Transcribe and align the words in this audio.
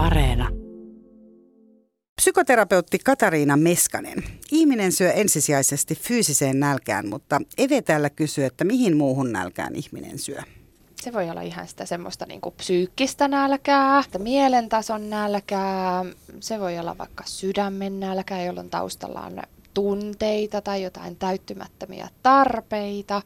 Areena. 0.00 0.48
Psykoterapeutti 2.16 2.98
Katariina 2.98 3.56
Meskanen. 3.56 4.22
Ihminen 4.52 4.92
syö 4.92 5.12
ensisijaisesti 5.12 5.94
fyysiseen 5.94 6.60
nälkään, 6.60 7.08
mutta 7.08 7.40
Eve 7.58 7.82
täällä 7.82 8.10
kysyy, 8.10 8.44
että 8.44 8.64
mihin 8.64 8.96
muuhun 8.96 9.32
nälkään 9.32 9.76
ihminen 9.76 10.18
syö? 10.18 10.42
Se 11.02 11.12
voi 11.12 11.30
olla 11.30 11.42
ihan 11.42 11.68
sitä 11.68 11.86
semmoista 11.86 12.26
niin 12.26 12.40
kuin 12.40 12.54
psyykkistä 12.54 13.28
nälkää, 13.28 14.04
mielentason 14.18 15.10
nälkää, 15.10 16.04
se 16.40 16.60
voi 16.60 16.78
olla 16.78 16.98
vaikka 16.98 17.24
sydämen 17.26 18.00
nälkää, 18.00 18.44
jolloin 18.44 18.70
taustalla 18.70 19.20
on 19.20 19.42
tunteita 19.74 20.60
tai 20.60 20.82
jotain 20.82 21.16
täyttymättömiä 21.16 22.08
tarpeita. 22.22 23.22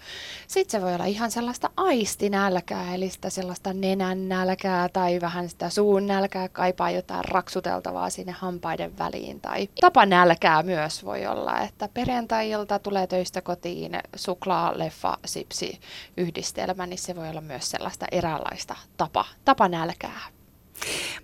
Sitten 0.47 0.81
se 0.81 0.85
voi 0.85 0.95
olla 0.95 1.05
ihan 1.05 1.31
sellaista 1.31 1.71
aistinälkää, 1.77 2.95
eli 2.95 3.11
sitä 3.11 3.31
sellaista 3.31 3.73
nenän 3.73 4.29
nälkää 4.29 4.89
tai 4.89 5.21
vähän 5.21 5.49
sitä 5.49 5.71
suun 5.71 6.07
nälkää, 6.07 6.49
kaipaa 6.49 6.91
jotain 6.91 7.25
raksuteltavaa 7.25 8.11
sinne 8.11 8.33
hampaiden 8.33 8.99
väliin. 8.99 9.41
Tai 9.41 9.69
tapanälkää 9.81 10.63
myös 10.63 11.05
voi 11.05 11.27
olla, 11.27 11.61
että 11.61 11.89
perjantai-ilta 11.95 12.79
tulee 12.79 13.07
töistä 13.07 13.41
kotiin 13.41 13.99
suklaa, 14.17 14.79
leffa, 14.79 15.19
sipsi, 15.25 15.81
yhdistelmä, 16.17 16.87
niin 16.87 16.99
se 16.99 17.17
voi 17.17 17.29
olla 17.29 17.41
myös 17.41 17.71
sellaista 17.71 18.07
eräänlaista 18.13 18.77
tapa, 18.97 19.25
tapanälkää. 19.45 20.34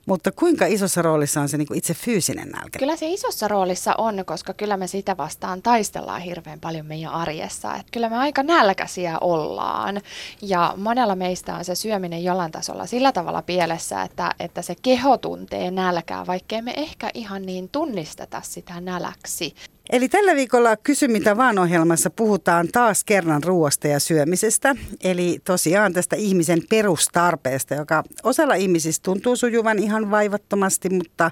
Mutta 0.07 0.33
kuinka 0.33 0.67
isossa 0.67 1.03
roolissa 1.03 1.41
on 1.41 1.49
se 1.49 1.57
niin 1.57 1.69
kuin 1.69 1.79
itse 1.79 1.95
fyysinen 1.95 2.49
nälkä? 2.49 2.79
Kyllä 2.79 2.97
se 2.97 3.09
isossa 3.09 3.49
roolissa 3.49 3.95
on, 3.99 4.25
koska 4.27 4.55
kyllä 4.55 4.77
me 4.77 4.87
sitä 4.87 5.17
vastaan 5.17 5.63
taistellaan 5.63 6.21
hirveän 6.21 6.61
paljon 6.61 6.87
meidän 6.87 7.13
arjessa. 7.13 7.77
Et 7.77 7.87
kyllä 7.93 8.09
me 8.09 8.17
aika 8.17 8.43
nälkäisiä 8.43 9.19
ollaan 9.19 10.01
ja 10.43 10.75
monella 10.77 11.15
meistä 11.15 11.55
on 11.55 11.65
se 11.65 11.75
syöminen 11.75 12.25
jollain 12.25 12.53
tasolla 12.53 12.87
sillä 12.87 13.13
tavalla 13.13 13.43
pielessä, 13.43 14.03
että, 14.03 14.35
että 14.41 14.63
se 14.63 14.75
keho 14.83 15.19
tuntee 15.19 15.71
nälkää, 15.71 16.27
vaikkei 16.27 16.63
me 16.63 16.75
ehkä 16.77 17.11
ihan 17.15 17.43
niin 17.43 17.69
tunnisteta 17.69 18.43
sitä 18.45 18.81
näläksi. 18.81 19.55
Eli 19.93 20.09
tällä 20.09 20.35
viikolla 20.35 20.77
Kysy 20.77 21.09
mitä 21.09 21.37
vaan 21.37 21.59
ohjelmassa 21.59 22.11
puhutaan 22.11 22.69
taas 22.73 23.05
kerran 23.05 23.43
ruoasta 23.43 23.89
ja 23.89 24.01
syömisestä. 24.01 24.77
Eli 25.05 25.41
tosiaan 25.45 25.93
tästä 25.93 26.17
ihmisen 26.17 26.63
perustarpeesta, 26.69 27.75
joka 27.75 28.03
osalla 28.23 28.55
ihmisistä 28.55 29.05
tuntuu 29.05 29.37
sujuvan 29.37 29.79
ihan 29.79 30.11
vaivattomasti, 30.11 30.89
mutta 30.91 31.31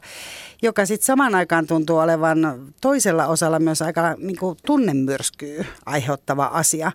joka 0.62 0.86
sitten 0.86 1.06
samaan 1.06 1.34
aikaan 1.34 1.66
tuntuu 1.66 1.98
olevan 1.98 2.38
toisella 2.80 3.26
osalla 3.26 3.58
myös 3.58 3.82
aika 3.82 4.14
niin 4.18 4.36
kuin 4.36 4.58
tunnemyrskyy 4.66 5.66
aiheuttava 5.86 6.46
asia. 6.46 6.92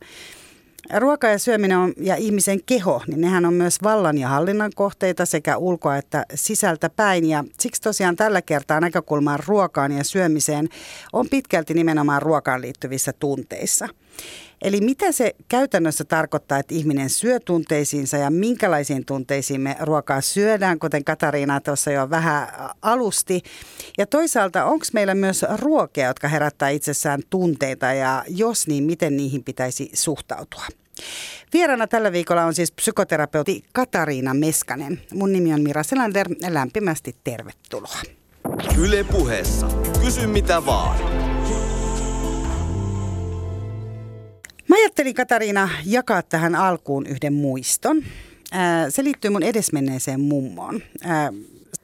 Ruoka 0.98 1.28
ja 1.28 1.40
syöminen 1.40 1.78
on, 1.78 1.94
ja 1.98 2.16
ihmisen 2.16 2.60
keho, 2.66 3.02
niin 3.08 3.22
nehän 3.22 3.46
on 3.46 3.54
myös 3.54 3.78
vallan 3.84 4.18
ja 4.18 4.28
hallinnan 4.28 4.72
kohteita 4.76 5.26
sekä 5.26 5.58
ulkoa 5.58 5.98
että 5.98 6.26
sisältä 6.34 6.90
päin. 6.90 7.26
Ja 7.26 7.44
siksi 7.60 7.82
tosiaan 7.82 8.16
tällä 8.16 8.42
kertaa 8.42 8.80
näkökulmaan 8.80 9.40
ruokaan 9.48 9.92
ja 9.92 10.04
syömiseen 10.04 10.70
on 11.14 11.30
pitkälti 11.30 11.74
nimenomaan 11.74 12.22
ruokaan 12.22 12.62
liittyvissä 12.62 13.14
tunteissa. 13.14 13.88
Eli 14.64 14.82
mitä 14.82 15.12
se 15.12 15.36
käytännössä 15.48 16.04
tarkoittaa, 16.04 16.60
että 16.60 16.76
ihminen 16.76 17.10
syö 17.10 17.40
tunteisiinsa 17.40 18.18
ja 18.18 18.30
minkälaisiin 18.30 19.06
tunteisiin 19.06 19.62
me 19.62 19.76
ruokaa 19.80 20.22
syödään, 20.22 20.80
kuten 20.80 21.04
Katariina 21.04 21.62
tuossa 21.62 21.92
jo 21.92 22.10
vähän 22.10 22.48
alusti. 22.82 23.42
Ja 23.98 24.06
toisaalta 24.06 24.66
onko 24.66 24.86
meillä 24.94 25.16
myös 25.16 25.46
ruokia, 25.60 26.08
jotka 26.08 26.28
herättää 26.28 26.70
itsessään 26.70 27.22
tunteita 27.30 27.86
ja 27.86 28.24
jos 28.28 28.68
niin, 28.68 28.84
miten 28.84 29.18
niihin 29.18 29.44
pitäisi 29.44 29.90
suhtautua? 29.94 30.66
Vieraana 31.54 31.88
tällä 31.88 32.12
viikolla 32.12 32.46
on 32.46 32.56
siis 32.56 32.72
psykoterapeutti 32.72 33.64
Katariina 33.74 34.34
Meskanen. 34.34 35.02
Mun 35.14 35.34
nimi 35.34 35.54
on 35.54 35.62
Mira 35.62 35.84
Selander. 35.84 36.28
Lämpimästi 36.50 37.16
tervetuloa. 37.24 38.02
Yle 38.78 39.04
puheessa. 39.04 39.68
Kysy 40.02 40.28
mitä 40.28 40.66
vaan. 40.66 41.23
Mä 44.68 44.76
ajattelin 44.76 45.14
Katariina 45.14 45.70
jakaa 45.86 46.22
tähän 46.22 46.56
alkuun 46.56 47.06
yhden 47.06 47.34
muiston. 47.34 48.04
Se 48.90 49.04
liittyy 49.04 49.32
mun 49.32 49.44
edesmenneeseen 49.44 50.22
mummoon. 50.22 50.82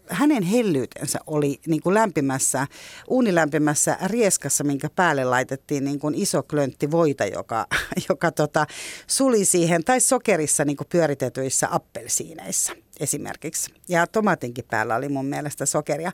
Hänen 0.09 0.43
hellyytensä 0.43 1.19
oli 1.27 1.59
niin 1.67 1.81
kuin 1.81 1.93
lämpimässä, 1.93 2.67
uunilämpimässä 3.07 3.97
rieskassa, 4.05 4.63
minkä 4.63 4.89
päälle 4.95 5.23
laitettiin 5.23 5.83
niin 5.83 5.99
kuin 5.99 6.15
iso 6.15 6.43
klöntti 6.43 6.91
voita, 6.91 7.25
joka, 7.25 7.67
joka 8.09 8.31
tota, 8.31 8.67
suli 9.07 9.45
siihen, 9.45 9.83
tai 9.83 9.99
sokerissa 9.99 10.65
niin 10.65 10.77
kuin 10.77 10.87
pyöritetyissä 10.91 11.67
appelsiineissa 11.71 12.73
esimerkiksi. 12.99 13.73
Ja 13.89 14.07
tomaatinkin 14.07 14.65
päällä 14.71 14.95
oli 14.95 15.09
mun 15.09 15.25
mielestä 15.25 15.65
sokeria. 15.65 16.11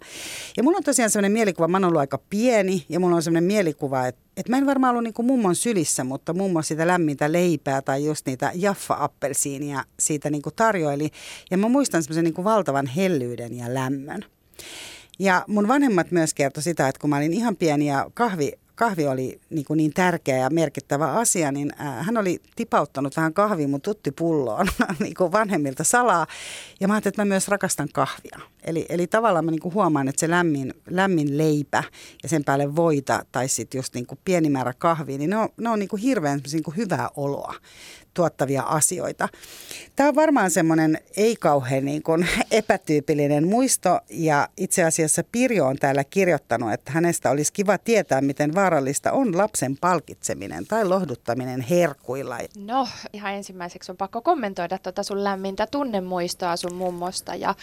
Ja 0.57 0.63
mulla 0.63 0.77
on 0.77 0.83
tosiaan 0.83 1.09
sellainen 1.09 1.31
mielikuva, 1.31 1.67
mä 1.67 1.77
oon 1.77 1.85
ollut 1.85 1.99
aika 1.99 2.19
pieni 2.29 2.85
ja 2.89 2.99
mulla 2.99 3.15
on 3.15 3.23
sellainen 3.23 3.47
mielikuva, 3.47 4.07
että, 4.07 4.21
että 4.37 4.51
mä 4.51 4.57
en 4.57 4.65
varmaan 4.65 4.91
ollut 4.91 5.03
niin 5.03 5.13
kuin 5.13 5.25
mummon 5.25 5.55
sylissä, 5.55 6.03
mutta 6.03 6.33
mummo 6.33 6.61
sitä 6.61 6.87
lämmintä 6.87 7.31
leipää 7.31 7.81
tai 7.81 8.05
just 8.05 8.25
niitä 8.25 8.51
jaffa-appelsiinia 8.55 9.83
siitä 9.99 10.29
niin 10.29 10.41
kuin 10.41 10.55
tarjoili. 10.55 11.09
Ja 11.51 11.57
mä 11.57 11.67
muistan 11.67 12.03
semmoisen 12.03 12.23
niin 12.23 12.33
kuin 12.33 12.45
valtavan 12.45 12.87
hellyyden 12.87 13.57
ja 13.57 13.73
lämmön. 13.73 14.25
Ja 15.19 15.45
mun 15.47 15.67
vanhemmat 15.67 16.11
myös 16.11 16.33
kertoi 16.33 16.63
sitä, 16.63 16.87
että 16.87 17.01
kun 17.01 17.09
mä 17.09 17.17
olin 17.17 17.33
ihan 17.33 17.55
pieni 17.55 17.87
ja 17.87 18.11
kahvi 18.13 18.53
kahvi 18.75 19.07
oli 19.07 19.39
niin, 19.49 19.65
kuin 19.65 19.77
niin 19.77 19.93
tärkeä 19.93 20.37
ja 20.37 20.49
merkittävä 20.49 21.13
asia, 21.13 21.51
niin 21.51 21.71
äh, 21.81 22.05
hän 22.05 22.17
oli 22.17 22.41
tipauttanut 22.55 23.17
vähän 23.17 23.33
kahvia 23.33 23.67
mun 23.67 23.81
tuttipulloon 23.81 24.67
niin 24.99 25.13
kuin 25.13 25.31
vanhemmilta 25.31 25.83
salaa. 25.83 26.27
Ja 26.79 26.87
mä 26.87 26.93
ajattelin, 26.93 27.11
että 27.11 27.21
mä 27.21 27.25
myös 27.25 27.47
rakastan 27.47 27.89
kahvia. 27.93 28.39
Eli, 28.63 28.85
eli 28.89 29.07
tavallaan 29.07 29.45
mä 29.45 29.51
niin 29.51 29.61
kuin 29.61 29.73
huomaan, 29.73 30.07
että 30.07 30.19
se 30.19 30.29
lämmin, 30.29 30.73
lämmin 30.89 31.37
leipä 31.37 31.83
ja 32.23 32.29
sen 32.29 32.43
päälle 32.43 32.75
voita 32.75 33.25
tai 33.31 33.47
sitten 33.47 33.79
just 33.79 33.93
niin 33.93 34.05
kuin 34.05 34.19
pieni 34.25 34.49
määrä 34.49 34.73
kahvia, 34.77 35.17
niin 35.17 35.29
ne 35.29 35.37
on, 35.37 35.49
ne 35.57 35.69
on 35.69 35.79
niin 35.79 35.89
kuin 35.89 36.01
hirveän 36.01 36.41
niin 36.51 36.63
kuin 36.63 36.77
hyvää 36.77 37.09
oloa 37.15 37.55
tuottavia 38.15 38.61
asioita. 38.61 39.29
Tämä 39.95 40.09
on 40.09 40.15
varmaan 40.15 40.51
semmoinen 40.51 40.97
ei 41.17 41.35
kauhean 41.35 41.85
niin 41.85 42.03
kuin 42.03 42.27
epätyypillinen 42.51 43.47
muisto 43.47 43.99
ja 44.09 44.47
itse 44.57 44.83
asiassa 44.83 45.23
Pirjo 45.31 45.65
on 45.65 45.75
täällä 45.75 46.03
kirjoittanut, 46.03 46.73
että 46.73 46.91
hänestä 46.91 47.29
olisi 47.29 47.53
kiva 47.53 47.77
tietää, 47.77 48.21
miten 48.21 48.55
vaarallista 48.55 49.11
on 49.11 49.37
lapsen 49.37 49.77
palkitseminen 49.77 50.65
tai 50.67 50.85
lohduttaminen 50.85 51.61
herkuilla. 51.61 52.37
No 52.57 52.87
ihan 53.13 53.33
ensimmäiseksi 53.33 53.91
on 53.91 53.97
pakko 53.97 54.21
kommentoida 54.21 54.77
tuota 54.77 55.03
sun 55.03 55.23
lämmintä 55.23 55.67
tunnemuistoa 55.67 56.55
sun 56.55 56.75
mummosta 56.75 57.35
ja, 57.35 57.55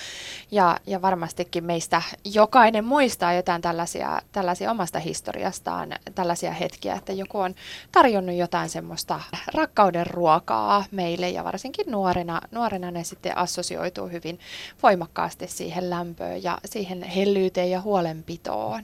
ja, 0.51 0.77
ja 0.87 1.03
varmastikin 1.03 1.65
meistä 1.65 2.03
jokainen 2.25 2.85
muistaa 2.85 3.33
jotain 3.33 3.63
tällaisia, 3.63 4.23
tällaisia 4.33 4.71
omasta 4.71 4.99
historiastaan, 4.99 5.93
tällaisia 6.15 6.53
hetkiä, 6.53 6.95
että 6.95 7.13
joku 7.13 7.39
on 7.39 7.55
tarjonnut 7.93 8.37
jotain 8.37 8.69
semmoista 8.69 9.21
rakkauden 9.55 10.07
ruokaa 10.07 10.42
ruokaa 10.43 10.85
meille 10.91 11.31
ja 11.31 11.45
varsinkin 11.45 11.87
nuorena, 11.91 12.41
nuorena 12.51 12.91
ne 12.91 13.05
sitten 13.05 13.39
assosioituu 13.39 14.09
hyvin 14.09 14.39
voimakkaasti 14.83 15.49
siihen 15.49 15.91
lämpöön 15.91 16.43
ja 16.43 16.59
siihen 16.65 17.03
hellyyteen 17.03 17.71
ja 17.71 17.81
huolenpitoon. 17.81 18.83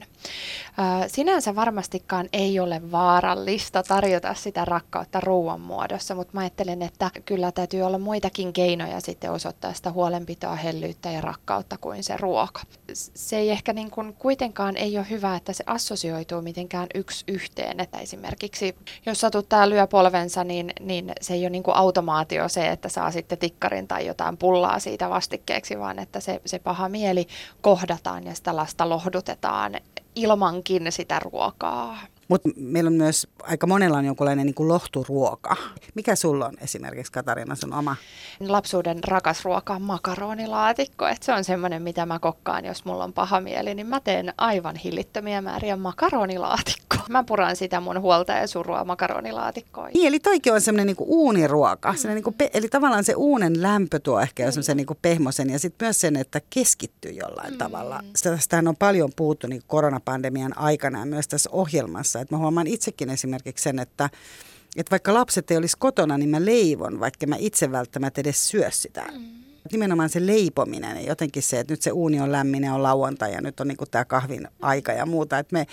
Sinänsä 1.07 1.55
varmastikaan 1.55 2.29
ei 2.33 2.59
ole 2.59 2.91
vaarallista 2.91 3.83
tarjota 3.83 4.33
sitä 4.33 4.65
rakkautta 4.65 5.19
ruoan 5.19 5.61
muodossa, 5.61 6.15
mutta 6.15 6.33
mä 6.33 6.39
ajattelen, 6.39 6.81
että 6.81 7.11
kyllä 7.25 7.51
täytyy 7.51 7.81
olla 7.81 7.97
muitakin 7.97 8.53
keinoja 8.53 8.99
sitten 8.99 9.31
osoittaa 9.31 9.73
sitä 9.73 9.91
huolenpitoa, 9.91 10.55
hellyyttä 10.55 11.11
ja 11.11 11.21
rakkautta 11.21 11.77
kuin 11.77 12.03
se 12.03 12.17
ruoka. 12.17 12.61
Se 12.93 13.37
ei 13.37 13.49
ehkä 13.49 13.73
niin 13.73 13.91
kuin 13.91 14.13
kuitenkaan 14.13 14.77
ei 14.77 14.97
ole 14.97 15.09
hyvä, 15.09 15.35
että 15.35 15.53
se 15.53 15.63
assosioituu 15.67 16.41
mitenkään 16.41 16.87
yksi 16.95 17.25
yhteen, 17.27 17.79
että 17.79 17.97
esimerkiksi 17.97 18.75
jos 19.05 19.21
satuttaa 19.21 19.69
lyö 19.69 19.87
polvensa, 19.87 20.43
niin, 20.43 20.73
niin 20.79 21.11
se 21.21 21.33
ei 21.33 21.43
ole 21.43 21.48
niin 21.49 21.63
kuin 21.63 21.75
automaatio 21.75 22.49
se, 22.49 22.67
että 22.67 22.89
saa 22.89 23.11
sitten 23.11 23.37
tikkarin 23.37 23.87
tai 23.87 24.05
jotain 24.05 24.37
pullaa 24.37 24.79
siitä 24.79 25.09
vastikkeeksi, 25.09 25.79
vaan 25.79 25.99
että 25.99 26.19
se, 26.19 26.41
se 26.45 26.59
paha 26.59 26.89
mieli 26.89 27.27
kohdataan 27.61 28.23
ja 28.23 28.35
sitä 28.35 28.55
lasta 28.55 28.89
lohdutetaan 28.89 29.75
ilmankin 30.15 30.91
sitä 30.91 31.19
ruokaa. 31.19 31.97
Mutta 32.29 32.49
meillä 32.55 32.87
on 32.87 32.93
myös 32.93 33.27
aika 33.41 33.67
monella 33.67 33.97
on 33.97 34.05
jonkunlainen 34.05 34.45
niin 34.45 34.55
kuin 34.55 34.67
lohturuoka. 34.67 35.55
Mikä 35.95 36.15
sulla 36.15 36.45
on 36.45 36.53
esimerkiksi 36.61 37.11
Katariina 37.11 37.55
sun 37.55 37.73
oma? 37.73 37.95
Lapsuuden 38.39 39.03
rakas 39.03 39.45
ruoka 39.45 39.73
on 39.73 39.81
makaronilaatikko. 39.81 41.07
Et 41.07 41.23
se 41.23 41.33
on 41.33 41.43
semmoinen, 41.43 41.81
mitä 41.81 42.05
mä 42.05 42.19
kokkaan, 42.19 42.65
jos 42.65 42.85
mulla 42.85 43.03
on 43.03 43.13
paha 43.13 43.41
mieli, 43.41 43.75
niin 43.75 43.87
mä 43.87 43.99
teen 43.99 44.33
aivan 44.37 44.75
hillittömiä 44.75 45.41
määriä 45.41 45.75
makaronilaatikkoa. 45.75 46.99
Mä 47.09 47.23
puran 47.23 47.55
sitä 47.55 47.79
mun 47.79 48.01
huolta 48.01 48.31
ja 48.31 48.47
surua 48.47 48.83
makaronilaatikkoon. 48.83 49.89
Niin, 49.93 50.07
eli 50.07 50.19
toikin 50.19 50.53
on 50.53 50.61
semmoinen 50.61 50.87
niin 50.87 50.95
kuin 50.95 51.09
uuniruoka. 51.09 51.93
Mm. 52.03 52.09
Niin 52.09 52.23
kuin 52.23 52.33
pe- 52.33 52.49
eli 52.53 52.67
tavallaan 52.67 53.03
se 53.03 53.13
uunen 53.15 53.61
lämpö 53.61 53.99
tuo 53.99 54.19
ehkä 54.19 54.43
jo 54.43 54.51
semmoisen 54.51 54.77
niin 54.77 54.87
kuin 54.87 54.99
pehmosen 55.01 55.49
ja 55.49 55.59
sitten 55.59 55.85
myös 55.85 56.01
sen, 56.01 56.15
että 56.15 56.41
keskittyy 56.49 57.11
jollain 57.11 57.53
mm. 57.53 57.57
tavalla. 57.57 58.03
Tästähän 58.23 58.67
on 58.67 58.75
paljon 58.75 59.11
puhuttu 59.15 59.47
niin 59.47 59.61
koronapandemian 59.67 60.57
aikana 60.57 60.99
ja 60.99 61.05
myös 61.05 61.27
tässä 61.27 61.49
ohjelmassa 61.53 62.18
kanssa. 62.19 62.21
Että 62.21 62.35
mä 62.35 62.39
huomaan 62.39 62.67
itsekin 62.67 63.09
esimerkiksi 63.09 63.63
sen, 63.63 63.79
että, 63.79 64.09
että 64.77 64.91
vaikka 64.91 65.13
lapset 65.13 65.51
ei 65.51 65.57
olisi 65.57 65.77
kotona, 65.79 66.17
niin 66.17 66.29
mä 66.29 66.45
leivon, 66.45 66.99
vaikka 66.99 67.27
mä 67.27 67.35
itse 67.39 67.71
välttämättä 67.71 68.21
edes 68.21 68.47
syö 68.47 68.71
sitä. 68.71 69.05
Mm 69.11 69.39
Nimenomaan 69.71 70.09
se 70.09 70.27
leipominen 70.27 70.97
ja 70.97 71.03
jotenkin 71.03 71.43
se, 71.43 71.59
että 71.59 71.73
nyt 71.73 71.81
se 71.81 71.91
uuni 71.91 72.19
on 72.19 72.31
lämmin 72.31 72.63
ja 72.63 72.73
on 72.73 72.83
lauantai 72.83 73.33
ja 73.33 73.41
nyt 73.41 73.59
on 73.59 73.67
niin 73.67 73.77
tämä 73.91 74.05
kahvin 74.05 74.47
aika 74.61 74.91
ja 74.91 75.05
muuta. 75.05 75.39
Että 75.39 75.53
me 75.53 75.67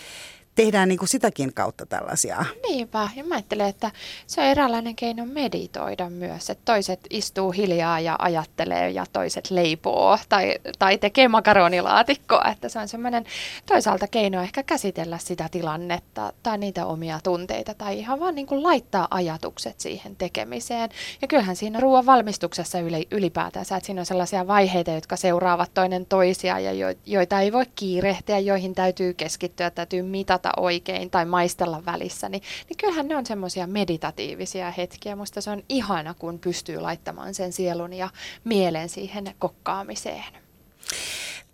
tehdään 0.57 0.89
niin 0.89 0.99
kuin 0.99 1.09
sitäkin 1.09 1.55
kautta 1.55 1.87
tällaisia. 1.87 2.45
Niinpä, 2.69 3.09
ja 3.17 3.25
mä 3.25 3.35
ajattelen, 3.35 3.69
että 3.69 3.91
se 4.27 4.41
on 4.41 4.47
eräänlainen 4.47 4.97
keino 4.97 5.27
meditoida 5.27 6.11
myös, 6.11 6.51
että 6.51 6.63
toiset 6.65 7.01
istuu 7.11 7.51
hiljaa 7.51 8.01
ja 8.01 8.17
ajattelee 8.19 8.91
ja 8.91 9.05
toiset 9.13 9.51
leipoo 9.51 10.19
tai, 10.29 10.59
tai 10.79 10.99
tekee 10.99 11.29
makaronilaatikkoa, 11.29 12.45
että 12.53 12.69
se 12.69 12.79
on 12.79 12.89
semmoinen 12.89 13.25
toisaalta 13.67 14.09
keino 14.09 14.43
ehkä 14.43 14.63
käsitellä 14.63 15.19
sitä 15.19 15.49
tilannetta 15.51 16.33
tai 16.43 16.59
niitä 16.59 16.87
omia 16.87 17.21
tunteita 17.25 17.75
tai 17.75 17.99
ihan 17.99 18.21
vaan 18.21 18.35
niin 18.35 18.47
kuin 18.47 18.63
laittaa 18.63 19.09
ajatukset 19.11 19.81
siihen 19.81 20.17
tekemiseen. 20.17 20.91
Ja 21.23 21.29
kyllähän 21.29 21.57
siinä 21.57 21.81
ruoan 21.81 22.07
valmistuksessa 22.07 22.79
ylipäätänsä, 23.11 23.77
että 23.77 23.87
siinä 23.87 24.01
on 24.03 24.07
sellaisia 24.07 24.47
vaiheita, 24.47 24.91
jotka 24.91 25.17
seuraavat 25.17 25.71
toinen 25.75 26.07
toisia 26.07 26.59
ja 26.59 26.95
joita 27.07 27.41
ei 27.41 27.53
voi 27.53 27.65
kiirehtiä, 27.75 28.39
joihin 28.39 28.75
täytyy 28.75 29.15
keskittyä, 29.15 29.71
täytyy 29.71 30.03
mitata 30.03 30.46
kohdata 30.47 30.61
oikein 30.61 31.11
tai 31.11 31.25
maistella 31.25 31.83
välissä, 31.85 32.29
niin, 32.29 32.43
niin 32.69 32.77
kyllähän 32.77 33.09
ne 33.09 33.17
on 33.17 33.27
semmoisia 33.27 33.67
meditatiivisia 33.67 34.71
hetkiä. 34.71 35.17
Musta 35.17 35.41
se 35.41 35.51
on 35.51 35.63
ihana, 35.69 36.15
kun 36.15 36.39
pystyy 36.39 36.81
laittamaan 36.81 37.35
sen 37.35 37.53
sielun 37.53 37.93
ja 37.93 38.09
mielen 38.45 38.89
siihen 38.89 39.35
kokkaamiseen. 39.39 40.25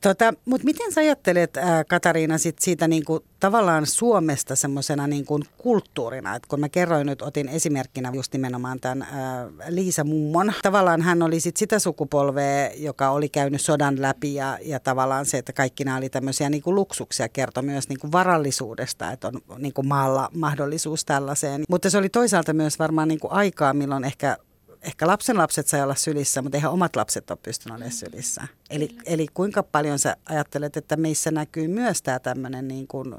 Tota, 0.02 0.34
Mutta 0.44 0.64
miten 0.64 0.92
sä 0.92 1.00
ajattelet, 1.00 1.56
ää, 1.56 1.84
Katariina, 1.84 2.38
sit 2.38 2.58
siitä 2.58 2.88
niinku, 2.88 3.20
tavallaan 3.40 3.86
Suomesta 3.86 4.56
semmoisena 4.56 5.06
niinku, 5.06 5.40
kulttuurina? 5.58 6.36
Et 6.36 6.46
kun 6.46 6.60
mä 6.60 6.68
kerroin 6.68 7.06
nyt, 7.06 7.22
otin 7.22 7.48
esimerkkinä 7.48 8.10
just 8.14 8.32
nimenomaan 8.32 8.80
tämän 8.80 9.02
ää, 9.02 9.48
Liisa 9.68 10.04
Mummon. 10.04 10.52
Tavallaan 10.62 11.02
hän 11.02 11.22
oli 11.22 11.40
sit 11.40 11.56
sitä 11.56 11.78
sukupolvea, 11.78 12.70
joka 12.76 13.10
oli 13.10 13.28
käynyt 13.28 13.60
sodan 13.60 14.02
läpi 14.02 14.34
ja, 14.34 14.58
ja 14.62 14.80
tavallaan 14.80 15.26
se, 15.26 15.38
että 15.38 15.52
kaikki 15.52 15.84
nämä 15.84 15.96
oli 15.96 16.08
tämmöisiä 16.08 16.50
niinku, 16.50 16.74
luksuksia, 16.74 17.28
kertoi 17.28 17.62
myös 17.62 17.88
niinku, 17.88 18.12
varallisuudesta, 18.12 19.12
että 19.12 19.28
on 19.28 19.40
niinku, 19.58 19.82
maalla 19.82 20.28
mahdollisuus 20.34 21.04
tällaiseen. 21.04 21.62
Mutta 21.68 21.90
se 21.90 21.98
oli 21.98 22.08
toisaalta 22.08 22.52
myös 22.52 22.78
varmaan 22.78 23.08
niinku, 23.08 23.28
aikaa, 23.30 23.74
milloin 23.74 24.04
ehkä 24.04 24.36
ehkä 24.82 25.06
lapsen 25.06 25.38
lapset 25.38 25.66
sai 25.66 25.82
olla 25.82 25.94
sylissä, 25.94 26.42
mutta 26.42 26.56
eihän 26.56 26.72
omat 26.72 26.96
lapset 26.96 27.30
ole 27.30 27.38
pystynyt 27.42 27.76
olemaan 27.76 27.92
sylissä. 27.92 28.42
Eli, 28.70 28.88
eli 29.06 29.26
kuinka 29.34 29.62
paljon 29.62 29.98
sä 29.98 30.16
ajattelet, 30.26 30.76
että 30.76 30.96
meissä 30.96 31.30
näkyy 31.30 31.68
myös 31.68 32.02
tämä 32.02 32.18
tämmöinen 32.18 32.68
niin 32.68 32.86
kuin 32.86 33.14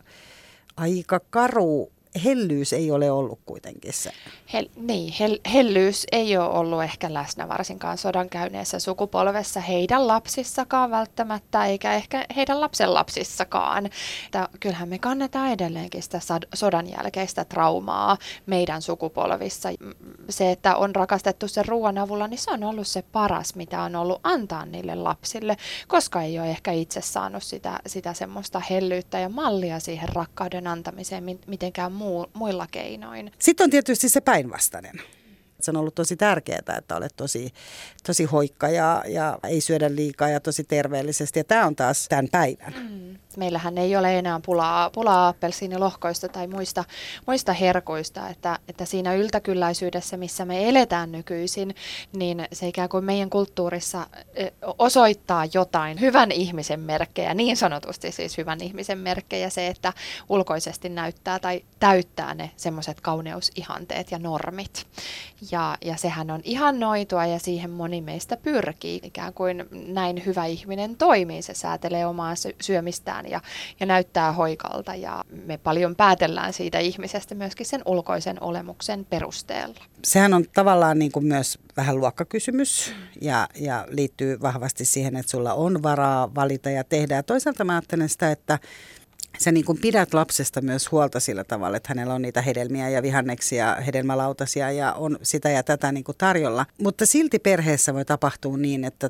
aika 0.77 1.19
karu 1.29 1.91
hellyys 2.23 2.73
ei 2.73 2.91
ole 2.91 3.11
ollut 3.11 3.39
kuitenkin 3.45 3.93
se. 3.93 4.11
Hel, 4.53 4.69
niin, 4.75 5.13
hel, 5.19 5.39
hellyys 5.53 6.07
ei 6.11 6.37
ole 6.37 6.49
ollut 6.49 6.83
ehkä 6.83 7.13
läsnä 7.13 7.47
varsinkaan 7.49 7.97
sodan 7.97 8.29
käyneessä 8.29 8.79
sukupolvessa 8.79 9.59
heidän 9.59 10.07
lapsissakaan 10.07 10.91
välttämättä, 10.91 11.65
eikä 11.65 11.93
ehkä 11.93 12.25
heidän 12.35 12.61
lapsen 12.61 12.93
lapsissakaan. 12.93 13.85
Että 14.25 14.49
kyllähän 14.59 14.89
me 14.89 14.99
kannetaan 14.99 15.51
edelleenkin 15.51 16.03
sitä 16.03 16.19
sodan 16.53 16.89
jälkeistä 16.89 17.45
traumaa 17.45 18.17
meidän 18.45 18.81
sukupolvissa. 18.81 19.69
Se, 20.29 20.51
että 20.51 20.75
on 20.75 20.95
rakastettu 20.95 21.47
sen 21.47 21.65
ruoan 21.65 21.97
avulla, 21.97 22.27
niin 22.27 22.37
se 22.37 22.51
on 22.51 22.63
ollut 22.63 22.87
se 22.87 23.01
paras, 23.01 23.55
mitä 23.55 23.81
on 23.81 23.95
ollut 23.95 24.19
antaa 24.23 24.65
niille 24.65 24.95
lapsille, 24.95 25.57
koska 25.87 26.21
ei 26.21 26.39
ole 26.39 26.49
ehkä 26.49 26.71
itse 26.71 27.01
saanut 27.01 27.43
sitä, 27.43 27.79
sitä 27.87 28.13
semmoista 28.13 28.61
hellyyttä 28.69 29.19
ja 29.19 29.29
mallia 29.29 29.79
siihen 29.79 30.09
rakkauden 30.09 30.67
antamiseen 30.67 31.23
mitenkään 31.47 31.91
muu, 32.03 32.27
muilla 32.33 32.67
keinoin. 32.71 33.31
Sitten 33.39 33.63
on 33.63 33.69
tietysti 33.69 34.09
se 34.09 34.21
päinvastainen. 34.21 35.01
Se 35.61 35.71
on 35.71 35.77
ollut 35.77 35.95
tosi 35.95 36.15
tärkeää, 36.15 36.77
että 36.77 36.95
olet 36.95 37.13
tosi, 37.15 37.53
tosi 38.05 38.23
hoikka 38.23 38.69
ja, 38.69 39.03
ja 39.07 39.39
ei 39.43 39.61
syödä 39.61 39.95
liikaa 39.95 40.29
ja 40.29 40.39
tosi 40.39 40.63
terveellisesti. 40.63 41.39
Ja 41.39 41.43
tämä 41.43 41.65
on 41.65 41.75
taas 41.75 42.07
tämän 42.09 42.27
päivän. 42.31 42.73
Mm. 42.73 43.19
Meillähän 43.37 43.77
ei 43.77 43.95
ole 43.95 44.17
enää 44.19 44.39
pulaa, 44.45 44.89
pulaa 44.89 45.27
appelsiinilohkoista 45.27 46.29
tai 46.29 46.47
muista, 46.47 46.83
muista 47.27 47.53
herkuista, 47.53 48.29
että, 48.29 48.59
että 48.67 48.85
siinä 48.85 49.13
yltäkylläisyydessä, 49.13 50.17
missä 50.17 50.45
me 50.45 50.69
eletään 50.69 51.11
nykyisin, 51.11 51.75
niin 52.13 52.47
se 52.51 52.67
ikään 52.67 52.89
kuin 52.89 53.03
meidän 53.03 53.29
kulttuurissa 53.29 54.07
osoittaa 54.79 55.45
jotain 55.53 55.99
hyvän 55.99 56.31
ihmisen 56.31 56.79
merkkejä, 56.79 57.33
niin 57.33 57.57
sanotusti 57.57 58.11
siis 58.11 58.37
hyvän 58.37 58.61
ihmisen 58.61 58.97
merkkejä, 58.97 59.49
se, 59.49 59.67
että 59.67 59.93
ulkoisesti 60.29 60.89
näyttää 60.89 61.39
tai 61.39 61.61
täyttää 61.79 62.33
ne 62.33 62.51
semmoiset 62.57 63.01
kauneusihanteet 63.01 64.11
ja 64.11 64.19
normit. 64.19 64.87
Ja, 65.51 65.77
ja 65.85 65.97
sehän 65.97 66.31
on 66.31 66.41
ihan 66.43 66.79
noitua 66.79 67.25
ja 67.25 67.39
siihen 67.39 67.69
moni 67.69 68.01
meistä 68.01 68.37
pyrkii, 68.37 68.99
ikään 69.03 69.33
kuin 69.33 69.65
näin 69.71 70.25
hyvä 70.25 70.45
ihminen 70.45 70.97
toimii, 70.97 71.41
se 71.41 71.53
säätelee 71.53 72.05
omaa 72.05 72.33
syömistään 72.61 73.22
ja, 73.27 73.41
ja 73.79 73.85
näyttää 73.85 74.31
hoikalta 74.31 74.95
ja 74.95 75.23
me 75.45 75.57
paljon 75.57 75.95
päätellään 75.95 76.53
siitä 76.53 76.79
ihmisestä 76.79 77.35
myöskin 77.35 77.65
sen 77.65 77.81
ulkoisen 77.85 78.43
olemuksen 78.43 79.05
perusteella. 79.05 79.79
Sehän 80.03 80.33
on 80.33 80.45
tavallaan 80.53 80.99
niin 80.99 81.11
kuin 81.11 81.25
myös 81.25 81.59
vähän 81.77 81.97
luokkakysymys 81.97 82.93
ja, 83.21 83.47
ja 83.55 83.87
liittyy 83.89 84.41
vahvasti 84.41 84.85
siihen, 84.85 85.15
että 85.15 85.29
sulla 85.29 85.53
on 85.53 85.83
varaa 85.83 86.35
valita 86.35 86.69
ja 86.69 86.83
tehdä. 86.83 87.15
Ja 87.15 87.23
toisaalta 87.23 87.63
mä 87.63 87.73
ajattelen 87.73 88.09
sitä, 88.09 88.31
että 88.31 88.59
sä 89.39 89.51
niin 89.51 89.65
kuin 89.65 89.77
pidät 89.77 90.13
lapsesta 90.13 90.61
myös 90.61 90.91
huolta 90.91 91.19
sillä 91.19 91.43
tavalla, 91.43 91.77
että 91.77 91.89
hänellä 91.89 92.13
on 92.13 92.21
niitä 92.21 92.41
hedelmiä 92.41 92.89
ja 92.89 93.01
vihanneksia, 93.01 93.75
hedelmälautasia 93.75 94.71
ja 94.71 94.93
on 94.93 95.17
sitä 95.21 95.49
ja 95.49 95.63
tätä 95.63 95.91
niin 95.91 96.03
kuin 96.03 96.17
tarjolla. 96.17 96.65
Mutta 96.81 97.05
silti 97.05 97.39
perheessä 97.39 97.93
voi 97.93 98.05
tapahtua 98.05 98.57
niin, 98.57 98.83
että 98.83 99.09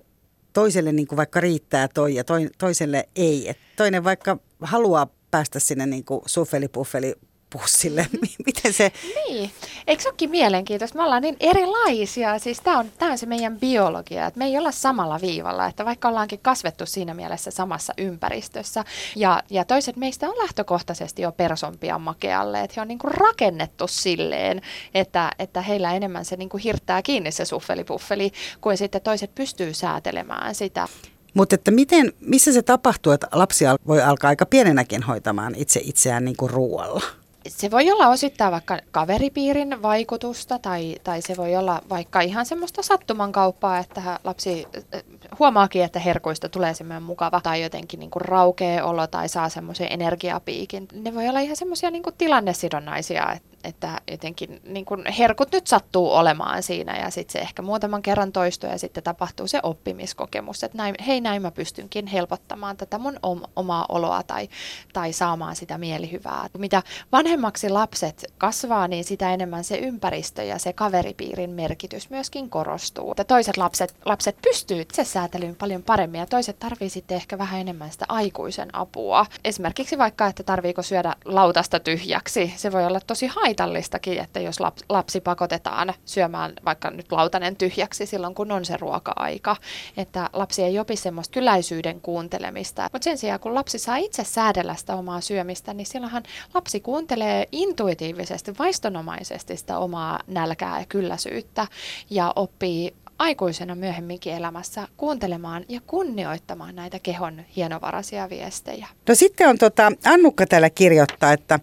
toiselle 0.53 0.91
niin 0.91 1.07
kuin 1.07 1.17
vaikka 1.17 1.39
riittää 1.39 1.87
toi 1.87 2.15
ja 2.15 2.23
toi, 2.23 2.49
toiselle 2.57 3.09
ei. 3.15 3.49
Et 3.49 3.57
toinen 3.75 4.03
vaikka 4.03 4.37
haluaa 4.61 5.07
päästä 5.31 5.59
sinne 5.59 5.85
niin 5.85 6.05
kuin 6.05 6.21
suffeli-puffeli 6.25 7.15
pussille. 7.53 8.07
Miten 8.45 8.73
se... 8.73 8.91
Niin, 9.15 9.51
eikö 9.87 10.03
se 10.03 10.09
olekin 10.09 10.29
mielenkiintoista? 10.29 10.97
Me 10.97 11.03
ollaan 11.03 11.21
niin 11.21 11.37
erilaisia, 11.39 12.39
siis 12.39 12.59
tämä 12.61 12.79
on, 12.79 12.91
tää 12.97 13.11
on 13.11 13.17
se 13.17 13.25
meidän 13.25 13.59
biologia, 13.59 14.27
että 14.27 14.37
me 14.37 14.45
ei 14.45 14.57
olla 14.57 14.71
samalla 14.71 15.21
viivalla, 15.21 15.65
että 15.67 15.85
vaikka 15.85 16.07
ollaankin 16.07 16.39
kasvettu 16.39 16.85
siinä 16.85 17.13
mielessä 17.13 17.51
samassa 17.51 17.93
ympäristössä, 17.97 18.85
ja, 19.15 19.43
ja 19.49 19.65
toiset 19.65 19.95
meistä 19.95 20.29
on 20.29 20.37
lähtökohtaisesti 20.37 21.21
jo 21.21 21.31
persompia 21.31 21.99
makealle, 21.99 22.61
että 22.61 22.73
he 22.77 22.81
on 22.81 22.87
niinku 22.87 23.07
rakennettu 23.09 23.87
silleen, 23.87 24.61
että, 24.93 25.31
että 25.39 25.61
heillä 25.61 25.93
enemmän 25.93 26.25
se 26.25 26.35
niinku 26.35 26.57
hirttää 26.57 27.01
kiinni 27.01 27.31
se 27.31 27.45
suffelipuffeli, 27.45 28.31
kuin 28.61 28.77
sitten 28.77 29.01
toiset 29.01 29.35
pystyy 29.35 29.73
säätelemään 29.73 30.55
sitä. 30.55 30.87
Mutta 31.33 31.55
että 31.55 31.71
miten, 31.71 32.13
missä 32.19 32.53
se 32.53 32.61
tapahtuu, 32.61 33.11
että 33.11 33.27
lapsia 33.31 33.75
voi 33.87 34.01
alkaa 34.01 34.29
aika 34.29 34.45
pienenäkin 34.45 35.03
hoitamaan 35.03 35.55
itse 35.55 35.81
itseään 35.83 36.25
niin 36.25 36.37
kuin 36.37 36.49
ruoalla? 36.49 37.01
Se 37.47 37.71
voi 37.71 37.91
olla 37.91 38.07
osittain 38.07 38.51
vaikka 38.51 38.79
kaveripiirin 38.91 39.81
vaikutusta 39.81 40.59
tai, 40.59 40.95
tai 41.03 41.21
se 41.21 41.37
voi 41.37 41.55
olla 41.55 41.81
vaikka 41.89 42.21
ihan 42.21 42.45
semmoista 42.45 42.81
sattuman 42.81 43.31
kauppaa, 43.31 43.77
että 43.77 44.19
lapsi 44.23 44.67
äh, 44.95 45.03
huomaakin, 45.39 45.83
että 45.83 45.99
herkuista 45.99 46.49
tulee 46.49 46.73
semmoinen 46.73 47.03
mukava 47.03 47.41
tai 47.41 47.61
jotenkin 47.61 47.99
niin 47.99 48.11
kuin 48.11 48.21
raukea 48.21 48.85
olo 48.85 49.07
tai 49.07 49.29
saa 49.29 49.49
semmoisen 49.49 49.87
energiapiikin. 49.89 50.87
Ne 50.93 51.15
voi 51.15 51.29
olla 51.29 51.39
ihan 51.39 51.55
semmoisia 51.55 51.91
niin 51.91 52.03
tilannesidonnaisia, 52.17 53.31
että 53.35 53.52
että 53.63 54.01
jotenkin 54.11 54.61
niin 54.63 54.85
kun 54.85 55.05
herkut 55.19 55.51
nyt 55.51 55.67
sattuu 55.67 56.11
olemaan 56.11 56.63
siinä 56.63 56.99
ja 56.99 57.09
sitten 57.09 57.33
se 57.33 57.39
ehkä 57.39 57.61
muutaman 57.61 58.01
kerran 58.01 58.31
toistuu 58.31 58.69
ja 58.69 58.77
sitten 58.77 59.03
tapahtuu 59.03 59.47
se 59.47 59.59
oppimiskokemus, 59.63 60.63
että 60.63 60.77
näin, 60.77 60.95
hei 61.07 61.21
näin 61.21 61.41
mä 61.41 61.51
pystynkin 61.51 62.07
helpottamaan 62.07 62.77
tätä 62.77 62.97
mun 62.97 63.19
omaa 63.55 63.85
oloa 63.89 64.23
tai, 64.23 64.49
tai 64.93 65.13
saamaan 65.13 65.55
sitä 65.55 65.77
mielihyvää. 65.77 66.47
Mitä 66.57 66.83
vanhemmaksi 67.11 67.69
lapset 67.69 68.25
kasvaa, 68.37 68.87
niin 68.87 69.03
sitä 69.03 69.33
enemmän 69.33 69.63
se 69.63 69.77
ympäristö 69.77 70.43
ja 70.43 70.59
se 70.59 70.73
kaveripiirin 70.73 71.49
merkitys 71.49 72.09
myöskin 72.09 72.49
korostuu. 72.49 73.11
Että 73.11 73.23
toiset 73.23 73.57
lapset, 73.57 73.95
lapset 74.05 74.37
pystyy 74.41 74.81
itse 74.81 75.03
säätelyyn 75.03 75.55
paljon 75.55 75.83
paremmin 75.83 76.19
ja 76.19 76.25
toiset 76.25 76.59
tarvii 76.59 76.89
sitten 76.89 77.15
ehkä 77.15 77.37
vähän 77.37 77.61
enemmän 77.61 77.91
sitä 77.91 78.05
aikuisen 78.09 78.75
apua. 78.75 79.25
Esimerkiksi 79.45 79.97
vaikka, 79.97 80.27
että 80.27 80.43
tarviiko 80.43 80.81
syödä 80.81 81.15
lautasta 81.25 81.79
tyhjäksi. 81.79 82.53
Se 82.57 82.71
voi 82.71 82.85
olla 82.85 82.99
tosi 82.99 83.27
haitallista 83.27 83.52
haitallistakin, 83.53 84.19
että 84.19 84.39
jos 84.39 84.57
lapsi 84.89 85.21
pakotetaan 85.21 85.93
syömään 86.05 86.53
vaikka 86.65 86.89
nyt 86.91 87.11
lautanen 87.11 87.55
tyhjäksi 87.55 88.05
silloin, 88.05 88.35
kun 88.35 88.51
on 88.51 88.65
se 88.65 88.77
ruoka-aika, 88.77 89.55
että 89.97 90.29
lapsi 90.33 90.63
ei 90.63 90.79
opi 90.79 90.95
semmoista 90.95 91.33
kyläisyyden 91.33 92.01
kuuntelemista. 92.01 92.89
Mutta 92.93 93.03
sen 93.03 93.17
sijaan, 93.17 93.39
kun 93.39 93.55
lapsi 93.55 93.79
saa 93.79 93.97
itse 93.97 94.23
säädellä 94.23 94.75
sitä 94.75 94.95
omaa 94.95 95.21
syömistä, 95.21 95.73
niin 95.73 95.85
silloinhan 95.85 96.23
lapsi 96.53 96.79
kuuntelee 96.79 97.47
intuitiivisesti, 97.51 98.53
vaistonomaisesti 98.59 99.57
sitä 99.57 99.77
omaa 99.77 100.19
nälkää 100.27 100.79
ja 100.79 100.85
kylläisyyttä 100.85 101.67
ja 102.09 102.33
oppii 102.35 102.93
aikuisena 103.19 103.75
myöhemminkin 103.75 104.33
elämässä 104.33 104.87
kuuntelemaan 104.97 105.65
ja 105.69 105.81
kunnioittamaan 105.87 106.75
näitä 106.75 106.99
kehon 106.99 107.41
hienovaraisia 107.55 108.29
viestejä. 108.29 108.87
No 109.09 109.15
sitten 109.15 109.49
on 109.49 109.57
tota, 109.57 109.91
Annukka 110.05 110.45
täällä 110.47 110.69
kirjoittaa, 110.69 111.33
että 111.33 111.59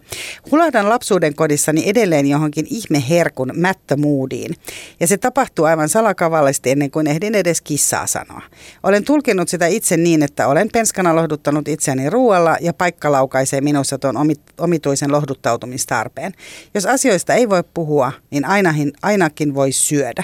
hulahdan 0.51 0.89
lapsuuden 0.89 1.35
kodissani 1.35 1.89
edelleen 1.89 2.27
johonkin 2.27 2.67
ihme 2.69 3.03
herkun 3.09 3.51
mättömuudiin. 3.55 4.55
Ja 4.99 5.07
se 5.07 5.17
tapahtuu 5.17 5.65
aivan 5.65 5.89
salakavallisesti 5.89 6.71
ennen 6.71 6.91
kuin 6.91 7.07
ehdin 7.07 7.35
edes 7.35 7.61
kissaa 7.61 8.07
sanoa. 8.07 8.41
Olen 8.83 9.03
tulkinut 9.03 9.49
sitä 9.49 9.67
itse 9.67 9.97
niin, 9.97 10.23
että 10.23 10.47
olen 10.47 10.69
penskana 10.73 11.15
lohduttanut 11.15 11.67
itseäni 11.67 12.09
ruoalla 12.09 12.57
ja 12.61 12.73
paikka 12.73 13.11
laukaisee 13.11 13.61
minussa 13.61 13.97
tuon 13.97 14.15
omituisen 14.57 15.11
lohduttautumistarpeen. 15.11 16.33
Jos 16.73 16.85
asioista 16.85 17.33
ei 17.33 17.49
voi 17.49 17.63
puhua, 17.73 18.11
niin 18.31 18.45
ainakin, 18.45 18.93
ainakin 19.01 19.55
voi 19.55 19.71
syödä. 19.71 20.23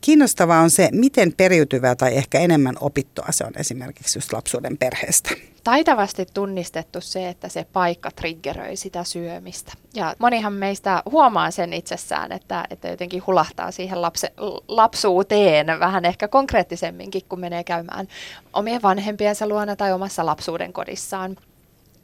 Kiinnostavaa 0.00 0.61
on 0.62 0.70
se, 0.70 0.88
miten 0.92 1.32
periytyvää 1.36 1.94
tai 1.94 2.16
ehkä 2.16 2.40
enemmän 2.40 2.74
opittua 2.80 3.26
se 3.30 3.44
on 3.44 3.52
esimerkiksi 3.56 4.18
just 4.18 4.32
lapsuuden 4.32 4.78
perheestä. 4.78 5.30
Taitavasti 5.64 6.26
tunnistettu 6.34 7.00
se, 7.00 7.28
että 7.28 7.48
se 7.48 7.66
paikka 7.72 8.10
triggeröi 8.10 8.76
sitä 8.76 9.04
syömistä. 9.04 9.72
Ja 9.94 10.14
monihan 10.18 10.52
meistä 10.52 11.02
huomaa 11.10 11.50
sen 11.50 11.72
itsessään, 11.72 12.32
että, 12.32 12.64
että 12.70 12.88
jotenkin 12.88 13.22
hulahtaa 13.26 13.70
siihen 13.70 14.02
lapse, 14.02 14.32
lapsuuteen 14.68 15.66
vähän 15.66 16.04
ehkä 16.04 16.28
konkreettisemminkin, 16.28 17.22
kun 17.28 17.40
menee 17.40 17.64
käymään 17.64 18.08
omien 18.52 18.82
vanhempiensa 18.82 19.48
luona 19.48 19.76
tai 19.76 19.92
omassa 19.92 20.26
lapsuuden 20.26 20.72
kodissaan 20.72 21.36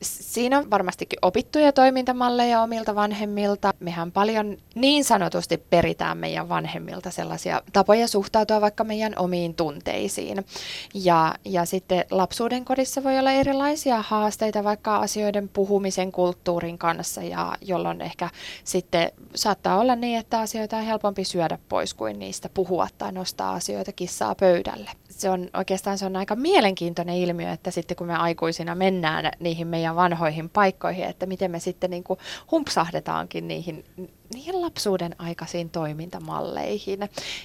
siinä 0.02 0.58
on 0.58 0.70
varmastikin 0.70 1.18
opittuja 1.22 1.72
toimintamalleja 1.72 2.62
omilta 2.62 2.94
vanhemmilta. 2.94 3.70
Mehän 3.80 4.12
paljon 4.12 4.56
niin 4.74 5.04
sanotusti 5.04 5.56
peritään 5.56 6.18
meidän 6.18 6.48
vanhemmilta 6.48 7.10
sellaisia 7.10 7.62
tapoja 7.72 8.08
suhtautua 8.08 8.60
vaikka 8.60 8.84
meidän 8.84 9.12
omiin 9.16 9.54
tunteisiin. 9.54 10.44
Ja, 10.94 11.34
ja 11.44 11.64
sitten 11.64 12.04
lapsuuden 12.10 12.64
kodissa 12.64 13.04
voi 13.04 13.18
olla 13.18 13.32
erilaisia 13.32 14.02
haasteita 14.02 14.64
vaikka 14.64 14.96
asioiden 14.96 15.48
puhumisen 15.48 16.12
kulttuurin 16.12 16.78
kanssa, 16.78 17.22
ja 17.22 17.54
jolloin 17.60 18.00
ehkä 18.00 18.30
sitten 18.64 19.12
saattaa 19.34 19.78
olla 19.78 19.96
niin, 19.96 20.18
että 20.18 20.40
asioita 20.40 20.76
on 20.76 20.84
helpompi 20.84 21.24
syödä 21.24 21.58
pois 21.68 21.94
kuin 21.94 22.18
niistä 22.18 22.48
puhua 22.54 22.88
tai 22.98 23.12
nostaa 23.12 23.52
asioita 23.52 23.92
kissaa 23.92 24.34
pöydälle 24.34 24.90
se 25.08 25.30
on 25.30 25.48
oikeastaan 25.56 25.98
se 25.98 26.06
on 26.06 26.16
aika 26.16 26.36
mielenkiintoinen 26.36 27.16
ilmiö, 27.16 27.52
että 27.52 27.70
sitten 27.70 27.96
kun 27.96 28.06
me 28.06 28.16
aikuisina 28.16 28.74
mennään 28.74 29.30
niihin 29.40 29.66
meidän 29.66 29.96
vanhoihin 29.96 30.48
paikkoihin, 30.48 31.04
että 31.04 31.26
miten 31.26 31.50
me 31.50 31.58
sitten 31.58 31.90
niin 31.90 32.04
kuin 32.04 32.18
humpsahdetaankin 32.50 33.48
niihin 33.48 33.84
niihin 34.34 34.62
lapsuuden 34.62 35.14
aikaisiin 35.18 35.70
toimintamalleihin. 35.70 37.02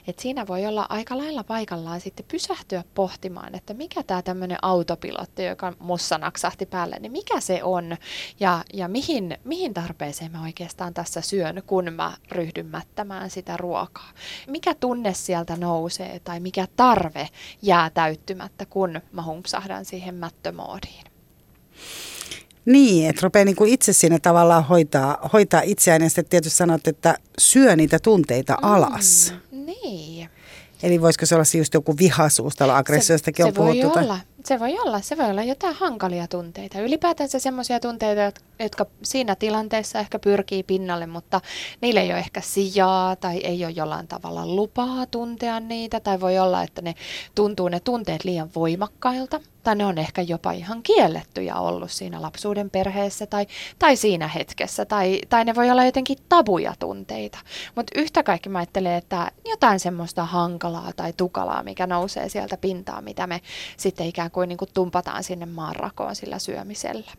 Et 0.07 0.19
siinä 0.19 0.47
voi 0.47 0.65
olla 0.65 0.85
aika 0.89 1.17
lailla 1.17 1.43
paikallaan 1.43 2.01
sitten 2.01 2.25
pysähtyä 2.31 2.83
pohtimaan, 2.95 3.55
että 3.55 3.73
mikä 3.73 4.03
tämä 4.03 4.21
tämmöinen 4.21 4.57
autopilotti, 4.61 5.43
joka 5.43 5.73
mussa 5.79 6.17
naksahti 6.17 6.65
päälle, 6.65 6.95
niin 6.99 7.11
mikä 7.11 7.39
se 7.39 7.63
on 7.63 7.97
ja, 8.39 8.63
ja 8.73 8.87
mihin, 8.87 9.37
mihin 9.43 9.73
tarpeeseen 9.73 10.31
mä 10.31 10.43
oikeastaan 10.43 10.93
tässä 10.93 11.21
syön, 11.21 11.63
kun 11.67 11.93
mä 11.93 12.13
ryhdyn 12.31 12.65
mättämään 12.65 13.29
sitä 13.29 13.57
ruokaa. 13.57 14.09
Mikä 14.47 14.75
tunne 14.75 15.13
sieltä 15.13 15.55
nousee 15.55 16.19
tai 16.19 16.39
mikä 16.39 16.67
tarve 16.75 17.29
jää 17.61 17.89
täyttymättä, 17.89 18.65
kun 18.65 19.01
mä 19.11 19.23
humpsahdan 19.23 19.85
siihen 19.85 20.15
mättömoodiin. 20.15 21.12
Niin, 22.65 23.09
että 23.09 23.19
rupeaa 23.23 23.45
niin 23.45 23.55
kuin 23.55 23.73
itse 23.73 23.93
siinä 23.93 24.19
tavallaan 24.19 24.65
hoitaa, 24.65 25.29
hoitaa 25.33 25.61
itseään 25.61 26.01
ja 26.01 26.09
sitten 26.09 26.25
tietysti 26.25 26.57
sanot, 26.57 26.87
että 26.87 27.17
syö 27.37 27.75
niitä 27.75 27.99
tunteita 27.99 28.53
mm, 28.53 28.69
alas. 28.71 29.33
Mm, 29.51 29.65
niin. 29.65 30.29
Eli 30.83 31.01
voisiko 31.01 31.25
se 31.25 31.35
olla 31.35 31.45
just 31.57 31.73
joku 31.73 31.97
vihaisuus 31.97 32.55
tai 32.55 32.69
aggressiostakin 32.69 33.43
se, 33.43 33.47
on 33.47 33.53
se 33.53 33.55
puhuttu? 33.55 33.99
Voi 33.99 34.03
olla. 34.03 34.19
Se 34.43 34.59
voi 34.59 34.79
olla. 34.79 35.01
Se 35.01 35.17
voi 35.17 35.29
olla 35.29 35.43
jotain 35.43 35.75
hankalia 35.75 36.27
tunteita. 36.27 36.79
Ylipäätänsä 36.79 37.39
semmoisia 37.39 37.79
tunteita, 37.79 38.41
jotka 38.59 38.85
siinä 39.03 39.35
tilanteessa 39.35 39.99
ehkä 39.99 40.19
pyrkii 40.19 40.63
pinnalle, 40.63 41.07
mutta 41.07 41.41
niille 41.81 41.99
ei 42.01 42.09
ole 42.09 42.19
ehkä 42.19 42.41
sijaa 42.41 43.15
tai 43.15 43.37
ei 43.37 43.65
ole 43.65 43.71
jollain 43.71 44.07
tavalla 44.07 44.47
lupaa 44.47 45.05
tuntea 45.05 45.59
niitä. 45.59 45.99
Tai 45.99 46.21
voi 46.21 46.39
olla, 46.39 46.63
että 46.63 46.81
ne 46.81 46.95
tuntuu 47.35 47.69
ne 47.69 47.79
tunteet 47.79 48.23
liian 48.23 48.49
voimakkailta 48.55 49.39
tai 49.63 49.75
ne 49.75 49.85
on 49.85 49.97
ehkä 49.97 50.21
jopa 50.21 50.51
ihan 50.51 50.83
kiellettyjä 50.83 51.55
ollut 51.55 51.91
siinä 51.91 52.21
lapsuuden 52.21 52.69
perheessä 52.69 53.25
tai, 53.25 53.47
tai 53.79 53.95
siinä 53.95 54.27
hetkessä, 54.27 54.85
tai, 54.85 55.19
tai 55.29 55.45
ne 55.45 55.55
voi 55.55 55.71
olla 55.71 55.85
jotenkin 55.85 56.17
tabuja 56.29 56.73
tunteita. 56.79 57.37
Mutta 57.75 57.99
yhtä 57.99 58.23
kaikki 58.23 58.49
mä 58.49 58.59
ajattelen, 58.59 58.93
että 58.93 59.31
jotain 59.45 59.79
semmoista 59.79 60.25
hankalaa 60.25 60.91
tai 60.95 61.13
tukalaa, 61.13 61.63
mikä 61.63 61.87
nousee 61.87 62.29
sieltä 62.29 62.57
pintaan, 62.57 63.03
mitä 63.03 63.27
me 63.27 63.41
sitten 63.77 64.07
ikään 64.07 64.31
kuin, 64.33 64.49
niin 64.49 64.57
kuin 64.57 64.69
tumpataan 64.73 65.23
sinne 65.23 65.45
maanrakoon 65.45 66.15
sillä 66.15 66.39
syömisellä. 66.39 67.11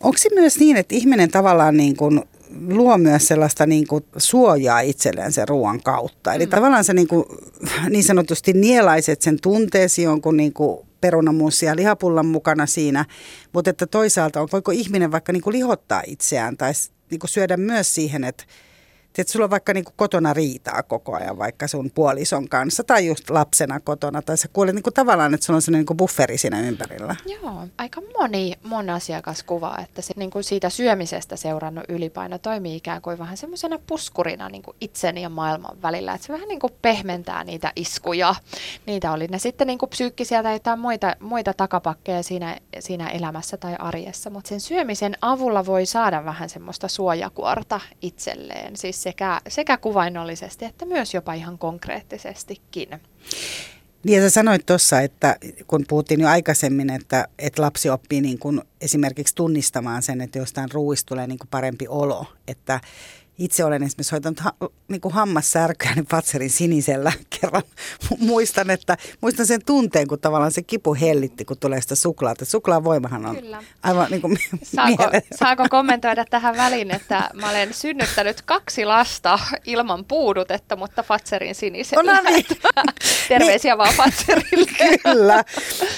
Onko 0.00 0.18
se 0.18 0.28
myös 0.34 0.58
niin, 0.58 0.76
että 0.76 0.94
ihminen 0.94 1.30
tavallaan 1.30 1.76
niin 1.76 1.96
kuin 1.96 2.22
luo 2.68 2.98
myös 2.98 3.26
sellaista 3.26 3.66
niin 3.66 3.86
kuin 3.86 4.04
suojaa 4.16 4.80
itselleen 4.80 5.32
sen 5.32 5.48
ruoan 5.48 5.82
kautta. 5.82 6.34
Eli 6.34 6.46
mm. 6.46 6.50
tavallaan 6.50 6.84
se 6.84 6.94
niin, 6.94 7.08
kuin, 7.08 7.24
niin 7.90 8.04
sanotusti 8.04 8.52
nielaiset 8.52 9.22
sen 9.22 9.40
tunteesi 9.40 10.02
jonkun 10.02 10.36
niin 10.36 10.52
kuin 10.52 10.78
perunamuusia 11.00 11.68
ja 11.68 11.76
lihapullan 11.76 12.26
mukana 12.26 12.66
siinä, 12.66 13.04
mutta 13.52 13.70
että 13.70 13.86
toisaalta 13.86 14.40
on, 14.40 14.48
voiko 14.52 14.70
ihminen 14.70 15.12
vaikka 15.12 15.32
niin 15.32 15.42
kuin 15.42 15.54
lihottaa 15.54 16.02
itseään 16.06 16.56
tai 16.56 16.72
niin 17.10 17.18
kuin 17.18 17.30
syödä 17.30 17.56
myös 17.56 17.94
siihen, 17.94 18.24
että 18.24 18.44
että 19.22 19.32
sulla 19.32 19.44
on 19.44 19.50
vaikka 19.50 19.74
niin 19.74 19.84
kuin 19.84 19.94
kotona 19.96 20.32
riitaa 20.32 20.82
koko 20.82 21.16
ajan 21.16 21.38
vaikka 21.38 21.68
sun 21.68 21.90
puolison 21.94 22.48
kanssa 22.48 22.84
tai 22.84 23.06
just 23.06 23.30
lapsena 23.30 23.80
kotona. 23.80 24.22
Tai 24.22 24.36
sä 24.36 24.48
kuulet 24.52 24.74
niin 24.74 24.82
kuin 24.82 24.94
tavallaan, 24.94 25.34
että 25.34 25.46
sulla 25.46 25.56
on 25.56 25.62
sellainen 25.62 25.86
niin 25.88 25.96
bufferi 25.96 26.38
siinä 26.38 26.60
ympärillä. 26.60 27.16
Joo, 27.26 27.66
aika 27.78 28.00
moni 28.18 28.52
mun 28.64 28.90
asiakas 28.90 29.42
kuvaa, 29.42 29.78
että 29.78 30.02
se 30.02 30.14
niin 30.16 30.30
kuin 30.30 30.44
siitä 30.44 30.70
syömisestä 30.70 31.36
seurannut 31.36 31.84
ylipaino 31.88 32.38
toimii 32.38 32.76
ikään 32.76 33.02
kuin 33.02 33.18
vähän 33.18 33.36
semmoisena 33.36 33.78
puskurina 33.86 34.48
niin 34.48 34.62
kuin 34.62 34.76
itseni 34.80 35.22
ja 35.22 35.28
maailman 35.28 35.82
välillä. 35.82 36.14
Että 36.14 36.26
se 36.26 36.32
vähän 36.32 36.48
niin 36.48 36.60
kuin 36.60 36.72
pehmentää 36.82 37.44
niitä 37.44 37.72
iskuja. 37.76 38.34
Niitä 38.86 39.12
oli 39.12 39.26
ne 39.26 39.38
sitten 39.38 39.66
niin 39.66 39.78
kuin 39.78 39.90
psyykkisiä 39.90 40.42
tai 40.42 40.54
jotain 40.54 40.78
muita, 40.78 41.16
muita 41.20 41.54
takapakkeja 41.54 42.22
siinä, 42.22 42.56
siinä 42.78 43.08
elämässä 43.08 43.56
tai 43.56 43.74
arjessa. 43.78 44.30
Mutta 44.30 44.48
sen 44.48 44.60
syömisen 44.60 45.16
avulla 45.20 45.66
voi 45.66 45.86
saada 45.86 46.24
vähän 46.24 46.48
semmoista 46.48 46.88
suojakuorta 46.88 47.80
itselleen. 48.02 48.76
Siis 48.76 49.03
sekä, 49.04 49.40
sekä 49.48 49.76
kuvainnollisesti 49.76 50.64
että 50.64 50.84
myös 50.84 51.14
jopa 51.14 51.34
ihan 51.34 51.58
konkreettisestikin. 51.58 52.88
Niin 54.04 54.16
ja 54.16 54.22
sä 54.22 54.30
sanoit 54.30 54.66
tuossa, 54.66 55.00
että 55.00 55.36
kun 55.66 55.84
puhuttiin 55.88 56.20
jo 56.20 56.28
aikaisemmin, 56.28 56.90
että, 56.90 57.28
että 57.38 57.62
lapsi 57.62 57.90
oppii 57.90 58.20
niin 58.20 58.38
kuin 58.38 58.62
esimerkiksi 58.80 59.34
tunnistamaan 59.34 60.02
sen, 60.02 60.20
että 60.20 60.38
jostain 60.38 60.72
ruuista 60.72 61.08
tulee 61.08 61.26
niin 61.26 61.38
kuin 61.38 61.48
parempi 61.50 61.88
olo, 61.88 62.26
että 62.48 62.80
itse 63.38 63.64
olen 63.64 63.82
esimerkiksi 63.82 64.12
hoitanut 64.12 64.40
ha, 64.40 64.52
niin 64.88 65.00
kuin 65.00 65.14
hammassärkyä 65.14 65.94
niin 65.94 66.06
Fatserin 66.06 66.50
sinisellä 66.50 67.12
kerran. 67.40 67.62
Muistan, 68.18 68.70
että, 68.70 68.96
muistan 69.20 69.46
sen 69.46 69.60
tunteen, 69.66 70.08
kun 70.08 70.20
tavallaan 70.20 70.52
se 70.52 70.62
kipu 70.62 70.94
hellitti, 70.94 71.44
kun 71.44 71.58
tulee 71.58 71.80
sitä 71.80 71.94
suklaata. 71.94 72.44
Suklaan 72.44 72.84
voimahan 72.84 73.26
on 73.26 73.36
Kyllä. 73.36 73.62
aivan 73.82 74.10
niin 74.10 74.20
kuin 74.20 74.38
saako, 74.62 75.04
saako 75.34 75.66
kommentoida 75.70 76.24
tähän 76.24 76.56
väliin, 76.56 76.90
että 76.90 77.30
mä 77.34 77.50
olen 77.50 77.74
synnyttänyt 77.74 78.42
kaksi 78.42 78.84
lasta 78.84 79.38
ilman 79.66 80.04
puudutetta, 80.04 80.76
mutta 80.76 81.02
Fatserin 81.02 81.54
sinisellä. 81.54 82.12
No 82.12 82.30
niin. 82.30 82.46
Terveisiä 83.28 83.72
niin. 83.72 83.78
vaan 83.78 83.94
Fatserille. 83.94 84.98
kyllä, 85.02 85.44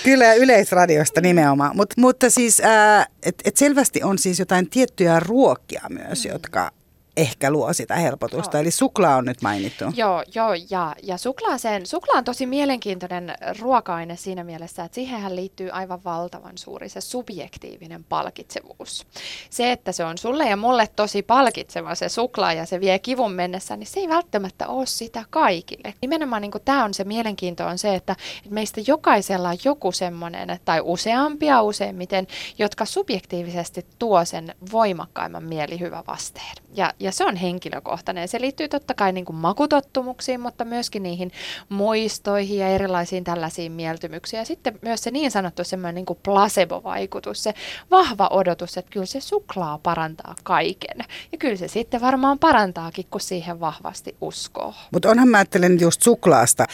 kyllä 0.04 0.34
yleisradiosta 0.34 1.20
nimenomaan. 1.20 1.76
Mut, 1.76 1.94
mutta 1.96 2.30
siis, 2.30 2.60
äh, 2.60 3.06
että 3.22 3.42
et 3.46 3.56
selvästi 3.56 4.02
on 4.02 4.18
siis 4.18 4.38
jotain 4.38 4.70
tiettyjä 4.70 5.20
ruokia 5.20 5.82
myös, 5.88 6.24
mm. 6.24 6.30
jotka 6.32 6.70
ehkä 7.16 7.50
luo 7.50 7.72
sitä 7.72 7.94
helpotusta. 7.94 8.56
Joo. 8.56 8.62
Eli 8.62 8.70
suklaa 8.70 9.16
on 9.16 9.24
nyt 9.24 9.42
mainittu. 9.42 9.84
Joo, 9.96 10.22
joo 10.34 10.54
ja, 10.70 10.94
ja 11.02 11.16
suklaaseen, 11.16 11.86
suklaa 11.86 12.18
on 12.18 12.24
tosi 12.24 12.46
mielenkiintoinen 12.46 13.34
ruoka-aine 13.60 14.16
siinä 14.16 14.44
mielessä, 14.44 14.84
että 14.84 14.94
siihenhän 14.94 15.36
liittyy 15.36 15.70
aivan 15.70 16.04
valtavan 16.04 16.58
suuri 16.58 16.88
se 16.88 17.00
subjektiivinen 17.00 18.04
palkitsevuus. 18.04 19.06
Se, 19.50 19.72
että 19.72 19.92
se 19.92 20.04
on 20.04 20.18
sulle 20.18 20.48
ja 20.48 20.56
mulle 20.56 20.88
tosi 20.96 21.22
palkitseva 21.22 21.94
se 21.94 22.08
suklaa 22.08 22.52
ja 22.52 22.66
se 22.66 22.80
vie 22.80 22.98
kivun 22.98 23.32
mennessä, 23.32 23.76
niin 23.76 23.86
se 23.86 24.00
ei 24.00 24.08
välttämättä 24.08 24.68
ole 24.68 24.86
sitä 24.86 25.24
kaikille. 25.30 25.94
Nimenomaan 26.00 26.42
niin 26.42 26.52
tämä 26.64 26.84
on 26.84 26.94
se 26.94 27.04
mielenkiinto 27.04 27.66
on 27.66 27.78
se, 27.78 27.94
että, 27.94 28.16
meistä 28.50 28.80
jokaisella 28.86 29.48
on 29.48 29.56
joku 29.64 29.92
semmoinen 29.92 30.60
tai 30.64 30.80
useampia 30.84 31.62
useimmiten, 31.62 32.26
jotka 32.58 32.84
subjektiivisesti 32.84 33.86
tuo 33.98 34.24
sen 34.24 34.54
voimakkaimman 34.72 35.44
mielihyvä 35.44 36.04
vasteen. 36.06 36.54
Ja, 36.74 36.92
ja 37.06 37.12
se 37.12 37.24
on 37.24 37.36
henkilökohtainen. 37.36 38.28
Se 38.28 38.40
liittyy 38.40 38.68
totta 38.68 38.94
kai 38.94 39.12
niin 39.12 39.24
kuin 39.24 39.36
makutottumuksiin, 39.36 40.40
mutta 40.40 40.64
myöskin 40.64 41.02
niihin 41.02 41.32
muistoihin 41.68 42.58
ja 42.58 42.68
erilaisiin 42.68 43.24
tällaisiin 43.24 43.72
mieltymyksiin. 43.72 44.38
Ja 44.38 44.44
sitten 44.44 44.78
myös 44.82 45.02
se 45.02 45.10
niin 45.10 45.30
sanottu 45.30 45.64
semmoinen 45.64 45.94
niin 45.94 46.06
kuin 46.06 46.18
placebo-vaikutus, 46.22 47.42
se 47.42 47.54
vahva 47.90 48.28
odotus, 48.30 48.76
että 48.76 48.90
kyllä 48.90 49.06
se 49.06 49.20
suklaa 49.20 49.78
parantaa 49.78 50.34
kaiken. 50.42 50.98
Ja 51.32 51.38
kyllä 51.38 51.56
se 51.56 51.68
sitten 51.68 52.00
varmaan 52.00 52.38
parantaakin, 52.38 53.06
kun 53.10 53.20
siihen 53.20 53.60
vahvasti 53.60 54.16
uskoo. 54.20 54.74
Mutta 54.92 55.10
onhan 55.10 55.28
mä 55.28 55.36
ajattelen 55.36 55.80
just 55.80 56.02
suklaasta. 56.02 56.64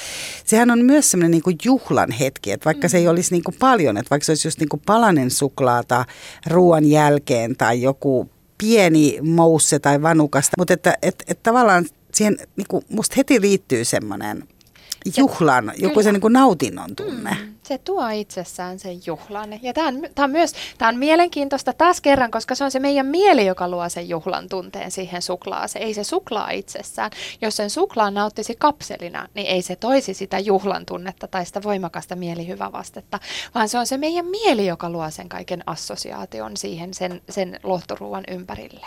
Sehän 0.45 0.71
on 0.71 0.85
myös 0.85 1.11
semmoinen 1.11 1.31
niinku 1.31 1.51
juhlan 1.65 2.11
hetki, 2.11 2.53
että 2.53 2.65
vaikka 2.65 2.87
mm. 2.87 2.91
se 2.91 2.99
ei 2.99 3.05
mm. 3.05 3.11
olisi 3.11 3.35
niinku 3.35 3.55
paljon, 3.59 3.97
että 3.97 4.11
vaikka 4.11 4.25
se 4.25 4.33
olisi 4.33 4.49
just 4.49 4.59
niinku 4.59 4.83
palanen 4.87 5.31
suklaata 5.31 6.05
ruoan 6.47 6.85
jälkeen 6.85 7.57
tai 7.57 7.83
joku 7.83 8.31
pieni 8.63 9.19
mousse 9.23 9.79
tai 9.79 10.03
vanukasta, 10.03 10.55
mutta 10.59 10.75
että 10.75 10.99
et, 11.03 11.25
et 11.29 11.43
tavallaan 11.43 11.87
siihen 12.15 12.39
niinku, 12.57 12.85
musta 12.89 13.15
heti 13.17 13.41
liittyy 13.41 13.85
semmoinen 13.85 14.49
juhlan, 15.17 15.73
joku 15.77 16.03
se 16.03 16.13
niin 16.13 16.21
kuin 16.21 16.33
nautinnon 16.33 16.97
tunne. 16.97 17.31
Mm, 17.31 17.55
se 17.63 17.79
tuo 17.79 18.09
itsessään 18.09 18.79
sen 18.79 19.01
juhlan. 19.07 19.63
Ja 19.63 19.73
tämä 19.73 19.89
on, 19.89 20.03
tämä 20.15 20.25
on 20.25 20.31
myös 20.31 20.53
tämä 20.79 20.89
on 20.89 20.99
mielenkiintoista 20.99 21.73
taas 21.73 22.01
kerran, 22.01 22.31
koska 22.31 22.55
se 22.55 22.65
on 22.65 22.71
se 22.71 22.79
meidän 22.79 23.07
mieli, 23.07 23.47
joka 23.47 23.69
luo 23.69 23.89
sen 23.89 24.09
juhlan 24.09 24.49
tunteen 24.49 24.91
siihen 24.91 25.23
suklaaseen. 25.23 25.85
Ei 25.85 25.95
se 25.95 26.05
suklaa 26.05 26.51
itsessään. 26.51 27.11
Jos 27.43 27.57
sen 27.57 27.71
suklaan 27.71 28.15
nauttisi 28.15 28.57
kapselina, 28.59 29.29
niin 29.35 29.47
ei 29.47 29.63
se 29.63 29.77
toisi 29.77 30.15
sitä 30.15 30.39
juhlan 30.39 30.87
tunnetta 30.87 31.29
tai 31.29 31.47
sitä 31.47 31.63
voimakasta 31.63 32.17
mielihyvävastetta, 32.17 33.19
vaan 33.55 33.69
se 33.69 33.79
on 33.79 33.87
se 33.87 33.99
meidän 33.99 34.27
mieli, 34.27 34.67
joka 34.67 34.91
luo 34.91 35.11
sen 35.11 35.29
kaiken 35.29 35.63
assosiaation 35.67 36.57
siihen 36.57 36.95
sen, 36.95 37.21
sen 37.29 37.61
lohtoruuan 37.63 38.25
ympärille. 38.29 38.87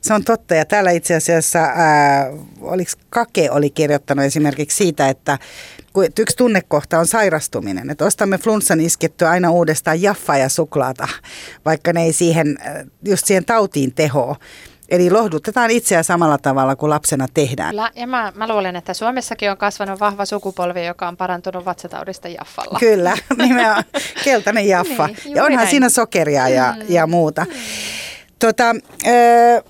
Se 0.00 0.14
on 0.14 0.24
totta 0.24 0.54
ja 0.54 0.64
täällä 0.64 0.90
itse 0.90 1.14
asiassa, 1.14 1.58
ää, 1.58 2.32
oliko 2.60 2.90
Kake 3.10 3.50
oli 3.50 3.70
kirjoittanut 3.70 4.24
esimerkiksi 4.24 4.76
siitä, 4.76 5.08
että 5.08 5.38
kun 5.92 6.04
yksi 6.18 6.36
tunnekohta 6.36 6.98
on 6.98 7.06
sairastuminen, 7.06 7.90
että 7.90 8.04
ostamme 8.04 8.38
flunssan 8.38 8.80
iskettyä 8.80 9.30
aina 9.30 9.50
uudestaan 9.50 10.02
jaffaa 10.02 10.36
ja 10.36 10.48
suklaata, 10.48 11.08
vaikka 11.64 11.92
ne 11.92 12.02
ei 12.02 12.12
siihen, 12.12 12.58
just 13.04 13.26
siihen 13.26 13.44
tautiin 13.44 13.94
tehoa. 13.94 14.36
Eli 14.88 15.10
lohdutetaan 15.10 15.70
itseä 15.70 16.02
samalla 16.02 16.38
tavalla 16.38 16.76
kuin 16.76 16.90
lapsena 16.90 17.28
tehdään. 17.34 17.70
Kyllä, 17.70 17.90
ja 17.94 18.06
mä, 18.06 18.32
mä 18.34 18.48
luulen, 18.48 18.76
että 18.76 18.94
Suomessakin 18.94 19.50
on 19.50 19.56
kasvanut 19.56 20.00
vahva 20.00 20.24
sukupolvi, 20.24 20.86
joka 20.86 21.08
on 21.08 21.16
parantunut 21.16 21.64
vatsataudista 21.64 22.28
jaffalla. 22.28 22.78
Kyllä, 22.78 23.16
nimenomaan 23.38 23.84
keltainen 24.24 24.68
jaffa. 24.68 25.06
niin, 25.06 25.36
ja 25.36 25.44
onhan 25.44 25.56
näin. 25.56 25.70
siinä 25.70 25.88
sokeria 25.88 26.48
ja, 26.48 26.74
mm. 26.76 26.84
ja 26.88 27.06
muuta. 27.06 27.44
Mm. 27.44 27.54
Tota, 28.38 28.74
äh, 29.06 29.62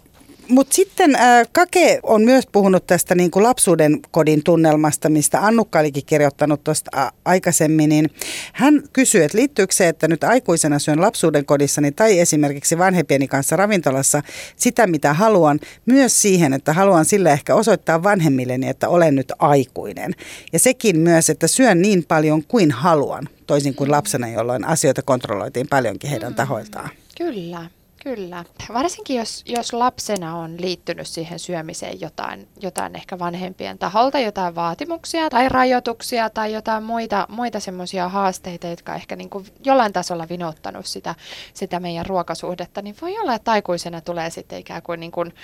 mutta 0.48 0.74
sitten 0.74 1.14
äh, 1.14 1.46
Kake 1.52 2.00
on 2.02 2.22
myös 2.22 2.46
puhunut 2.52 2.86
tästä 2.86 3.14
niin 3.14 3.30
kuin 3.30 3.42
lapsuuden 3.42 4.00
kodin 4.10 4.44
tunnelmasta, 4.44 5.08
mistä 5.08 5.46
Annukka 5.46 5.78
olikin 5.78 6.02
kirjoittanut 6.06 6.64
tuosta 6.64 7.12
aikaisemmin. 7.24 7.88
Niin 7.88 8.10
hän 8.52 8.82
kysyy, 8.92 9.24
että 9.24 9.38
liittyykö 9.38 9.74
se, 9.74 9.88
että 9.88 10.08
nyt 10.08 10.24
aikuisena 10.24 10.78
syön 10.78 11.00
lapsuuden 11.00 11.44
kodissani 11.44 11.92
tai 11.92 12.18
esimerkiksi 12.18 12.78
vanhempieni 12.78 13.28
kanssa 13.28 13.56
ravintolassa 13.56 14.22
sitä, 14.56 14.86
mitä 14.86 15.12
haluan, 15.12 15.60
myös 15.86 16.22
siihen, 16.22 16.52
että 16.52 16.72
haluan 16.72 17.04
sillä 17.04 17.30
ehkä 17.30 17.54
osoittaa 17.54 18.02
vanhemmilleni, 18.02 18.68
että 18.68 18.88
olen 18.88 19.14
nyt 19.14 19.32
aikuinen. 19.38 20.14
Ja 20.52 20.58
sekin 20.58 20.98
myös, 20.98 21.30
että 21.30 21.46
syön 21.46 21.82
niin 21.82 22.04
paljon 22.08 22.44
kuin 22.44 22.70
haluan, 22.70 23.28
toisin 23.46 23.74
kuin 23.74 23.90
lapsena, 23.90 24.28
jolloin 24.28 24.64
asioita 24.64 25.02
kontrolloitiin 25.02 25.68
paljonkin 25.68 26.10
heidän 26.10 26.32
mm. 26.32 26.36
tahoiltaan. 26.36 26.90
Kyllä. 27.18 27.75
Kyllä. 28.14 28.44
Varsinkin 28.74 29.16
jos, 29.16 29.42
jos 29.46 29.72
lapsena 29.72 30.36
on 30.36 30.60
liittynyt 30.60 31.06
siihen 31.06 31.38
syömiseen 31.38 32.00
jotain, 32.00 32.48
jotain 32.60 32.96
ehkä 32.96 33.18
vanhempien 33.18 33.78
taholta, 33.78 34.18
jotain 34.18 34.54
vaatimuksia 34.54 35.30
tai 35.30 35.48
rajoituksia 35.48 36.30
tai 36.30 36.52
jotain 36.52 36.82
muita, 36.82 37.26
muita 37.30 37.60
semmoisia 37.60 38.08
haasteita, 38.08 38.66
jotka 38.66 38.94
ehkä 38.94 39.16
niin 39.16 39.30
kuin 39.30 39.46
jollain 39.64 39.92
tasolla 39.92 40.28
vinouttanut 40.28 40.86
sitä, 40.86 41.14
sitä 41.54 41.80
meidän 41.80 42.06
ruokasuhdetta, 42.06 42.82
niin 42.82 42.96
voi 43.02 43.18
olla, 43.18 43.34
että 43.34 43.52
aikuisena 43.52 44.00
tulee 44.00 44.30
sitten 44.30 44.58
ikään 44.58 44.82
kuin, 44.82 45.00
niin 45.00 45.12
kuin 45.12 45.34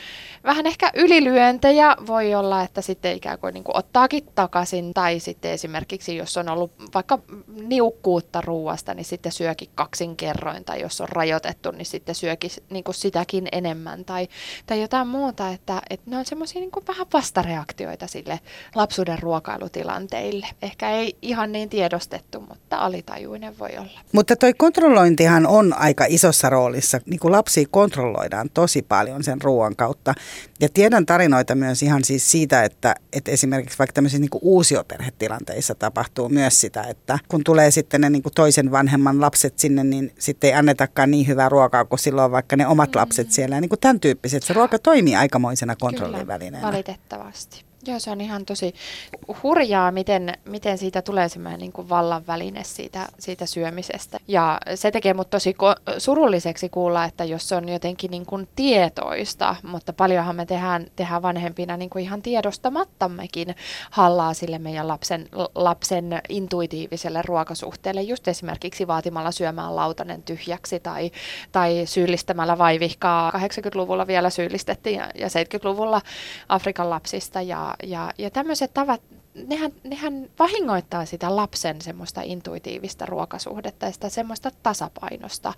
vähän 0.45 0.66
ehkä 0.66 0.90
ylilyöntejä. 0.95 1.97
Voi 2.07 2.35
olla, 2.35 2.62
että 2.62 2.81
sitten 2.81 3.16
ikään 3.16 3.38
kuin, 3.38 3.54
niin 3.54 3.64
kuin 3.64 3.76
ottaakin 3.76 4.26
takaisin 4.35 4.95
tai 4.95 5.21
sitten 5.21 5.50
esimerkiksi, 5.50 6.16
jos 6.16 6.37
on 6.37 6.49
ollut 6.49 6.73
vaikka 6.95 7.19
niukkuutta 7.47 8.40
ruuasta, 8.40 8.95
niin 8.95 9.04
sitten 9.04 9.33
syökin 9.33 9.69
kaksin 9.75 10.16
kerroin 10.16 10.64
tai 10.64 10.81
jos 10.81 11.00
on 11.00 11.09
rajoitettu, 11.09 11.71
niin 11.71 11.87
sitten 11.87 12.14
syökin 12.14 12.52
niin 12.71 12.85
kuin 12.85 12.95
sitäkin 12.95 13.49
enemmän 13.53 14.05
tai, 14.05 14.29
tai 14.67 14.81
jotain 14.81 15.09
muuta, 15.09 15.49
että, 15.49 15.83
että 15.91 16.11
ne 16.11 16.17
on 16.17 16.25
semmoisia 16.25 16.61
niin 16.61 16.71
vähän 16.89 17.07
vastareaktioita 17.13 18.07
sille 18.07 18.41
lapsuuden 18.75 19.19
ruokailutilanteille. 19.19 20.47
Ehkä 20.63 20.91
ei 20.91 21.17
ihan 21.23 21.53
niin 21.53 21.69
tiedostettu, 21.69 22.41
mutta 22.41 22.77
alitajuinen 22.77 23.59
voi 23.59 23.71
olla. 23.79 24.01
Mutta 24.13 24.37
toi 24.37 24.55
kontrollointihan 24.55 25.47
on 25.47 25.73
aika 25.79 26.05
isossa 26.09 26.51
roolissa. 26.51 27.01
Niin 27.07 27.21
kuin 27.21 27.33
lapsia 27.33 27.67
kontrolloidaan 27.71 28.51
tosi 28.55 28.83
paljon 28.83 29.25
sen 29.25 29.43
ruoan 29.43 29.77
kautta. 29.77 30.15
Ja 30.61 30.69
tiedän 30.69 31.07
tarinoita 31.07 31.55
myös 31.55 31.83
ihan 31.83 32.05
siis 32.05 32.31
siitä, 32.31 32.65
että, 32.65 32.95
että 33.12 33.31
esimerkiksi 33.31 33.79
vaikka 33.79 33.93
tämmöisissä 33.93 34.21
niin 34.21 34.41
uusioperhetilanteissa 34.43 35.75
tapahtuu 35.75 36.29
myös 36.29 36.61
sitä, 36.61 36.83
että 36.83 37.19
kun 37.29 37.45
tulee 37.45 37.71
sitten 37.71 38.01
ne 38.01 38.11
niin 38.11 38.23
kuin 38.23 38.35
toisen 38.35 38.71
vanhemman 38.71 39.21
lapset 39.21 39.59
sinne, 39.59 39.85
niin 39.85 40.12
sitten 40.19 40.49
ei 40.49 40.55
annetakaan 40.55 41.11
niin 41.11 41.27
hyvää 41.27 41.49
ruokaa 41.49 41.85
kuin 41.85 41.99
silloin 41.99 42.33
vaikka 42.42 42.57
ne 42.57 42.66
omat 42.66 42.90
mm. 42.90 42.98
lapset 42.98 43.31
siellä. 43.31 43.61
Niin 43.61 43.68
kuin 43.68 43.81
tämän 43.81 44.00
tyyppiset. 44.00 44.42
Se 44.42 44.52
ruoka 44.52 44.78
toimii 44.78 45.16
aikamoisena 45.16 45.76
kontrollivälineenä. 45.76 46.66
valitettavasti. 46.66 47.64
Joo, 47.87 47.99
se 47.99 48.11
on 48.11 48.21
ihan 48.21 48.45
tosi 48.47 48.75
hurjaa, 49.42 49.92
miten, 49.92 50.35
miten 50.45 50.79
siitä 50.79 51.03
tulee 51.03 51.29
semmoinen 51.29 51.61
niin 51.61 51.73
kuin 51.73 51.88
vallan 51.88 52.27
väline 52.27 52.64
siitä, 52.64 53.09
siitä 53.18 53.47
syömisestä. 53.47 54.18
Ja 54.29 54.61
se 54.75 54.90
tekee 54.90 55.14
mut 55.14 55.31
tosi 55.31 55.53
ko- 55.53 55.95
surulliseksi 55.99 56.68
kuulla, 56.68 57.05
että 57.05 57.25
jos 57.25 57.49
se 57.49 57.55
on 57.55 57.68
jotenkin 57.68 58.11
niin 58.11 58.27
kuin 58.27 58.49
tietoista, 58.57 59.57
mutta 59.62 59.92
paljonhan 59.92 60.37
me 60.37 60.47
tehdään, 60.47 60.87
tehdään 60.97 61.23
vanhempina 61.23 61.77
niin 61.77 61.90
kuin 61.90 62.05
ihan 62.05 62.23
tiedostamattammekin 62.23 63.57
hallaa 63.90 64.35
sille 64.35 64.59
meidän 64.59 64.88
lapsen, 64.88 65.29
lapsen 65.55 66.21
intuitiiviselle 66.29 67.23
ruokasuhteelle, 67.23 68.03
just 68.03 68.29
esimerkiksi 68.29 68.87
vaatimalla 68.87 69.31
syömään 69.31 69.77
lautanen 69.77 70.23
tyhjäksi 70.23 70.81
tai, 70.81 71.11
tai 71.53 71.83
syyllistämällä 71.85 72.59
vaivihkaa. 72.59 73.31
80-luvulla 73.31 74.07
vielä 74.07 74.31
syyllistettiin 74.31 74.97
ja, 74.97 75.09
ja 75.14 75.27
70-luvulla 75.27 76.01
Afrikan 76.49 76.90
lapsista 76.90 77.42
ja 77.42 77.72
ja, 77.83 78.13
ja 78.19 78.31
tämmöiset 78.31 78.75
tavat, 78.75 79.01
nehän, 79.49 79.73
nehän 79.85 80.29
vahingoittaa 80.39 81.05
sitä 81.05 81.37
lapsen 81.37 81.81
semmoista 81.83 82.23
intuitiivista 82.23 83.07
ruokasuhdetta 83.07 83.87
ja 83.87 83.93
sitä 83.93 84.09
semmoista 84.09 84.51
tasapainosta 84.63 85.53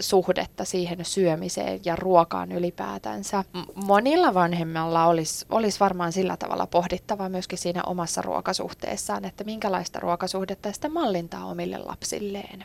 suhdetta 0.00 0.64
siihen 0.64 1.04
syömiseen 1.04 1.80
ja 1.84 1.96
ruokaan 1.96 2.52
ylipäätänsä. 2.52 3.44
Monilla 3.74 4.34
vanhemmilla 4.34 5.06
olisi, 5.06 5.46
olisi 5.50 5.80
varmaan 5.80 6.12
sillä 6.12 6.36
tavalla 6.36 6.66
pohdittava 6.66 7.28
myöskin 7.28 7.58
siinä 7.58 7.82
omassa 7.82 8.22
ruokasuhteessaan, 8.22 9.24
että 9.24 9.44
minkälaista 9.44 10.00
ruokasuhdetta 10.00 10.72
sitä 10.72 10.88
mallintaa 10.88 11.44
omille 11.44 11.78
lapsilleen. 11.78 12.64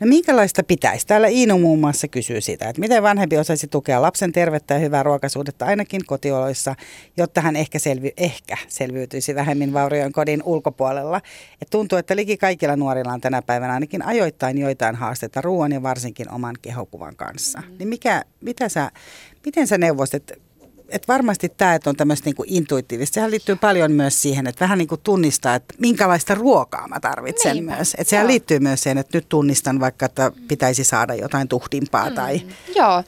No 0.00 0.06
minkälaista 0.06 0.62
pitäisi? 0.62 1.06
Täällä 1.06 1.28
Iino 1.28 1.58
muun 1.58 1.78
muassa 1.78 2.08
kysyy 2.08 2.40
sitä, 2.40 2.68
että 2.68 2.80
miten 2.80 3.02
vanhempi 3.02 3.38
osaisi 3.38 3.66
tukea 3.66 4.02
lapsen 4.02 4.32
tervettä 4.32 4.74
ja 4.74 4.80
hyvää 4.80 5.02
ruokasuhdetta 5.02 5.64
ainakin 5.64 6.06
kotioloissa, 6.06 6.74
jotta 7.16 7.40
hän 7.40 7.56
ehkä, 7.56 7.78
selvi, 7.78 8.12
ehkä 8.16 8.56
selviytyisi 8.68 9.34
vähemmin 9.34 9.72
vaurioin 9.72 10.12
kodin 10.12 10.42
ulkopuolella. 10.44 11.20
Et 11.62 11.70
tuntuu, 11.70 11.98
että 11.98 12.16
liki 12.16 12.36
kaikilla 12.36 12.76
nuorilla 12.76 13.12
on 13.12 13.20
tänä 13.20 13.42
päivänä 13.42 13.72
ainakin 13.72 14.06
ajoittain 14.06 14.58
joitain 14.58 14.94
haasteita 14.94 15.40
ruoan 15.40 15.72
ja 15.72 15.82
varsinkin 15.82 16.32
oman 16.32 16.54
kehokuvan 16.62 17.16
kanssa. 17.16 17.60
Mm. 17.60 17.78
Niin 17.78 17.88
mikä, 17.88 18.24
mitä 18.40 18.68
sä, 18.68 18.90
miten 19.46 19.66
sä 19.66 19.78
neuvosit, 19.78 20.32
että 20.88 21.12
varmasti 21.12 21.48
tämä, 21.48 21.74
että 21.74 21.90
on 21.90 21.96
tämmöistä 21.96 22.24
niinku 22.24 22.44
intuitiivista, 22.46 23.14
sehän 23.14 23.30
liittyy 23.30 23.56
paljon 23.56 23.92
myös 23.92 24.22
siihen, 24.22 24.46
että 24.46 24.60
vähän 24.60 24.78
niinku 24.78 24.96
tunnistaa, 24.96 25.54
että 25.54 25.74
minkälaista 25.78 26.34
ruokaa 26.34 26.88
mä 26.88 27.00
tarvitsen 27.00 27.52
Niinpä. 27.52 27.76
myös. 27.76 27.94
Että 27.98 28.10
sehän 28.10 28.26
liittyy 28.26 28.58
myös 28.58 28.82
siihen, 28.82 28.98
että 28.98 29.18
nyt 29.18 29.28
tunnistan 29.28 29.80
vaikka, 29.80 30.06
että 30.06 30.32
pitäisi 30.48 30.84
saada 30.84 31.14
jotain 31.14 31.48
tuhdimpaa 31.48 32.08
mm. 32.10 32.14
tai... 32.14 32.42
Joo, 32.76 33.04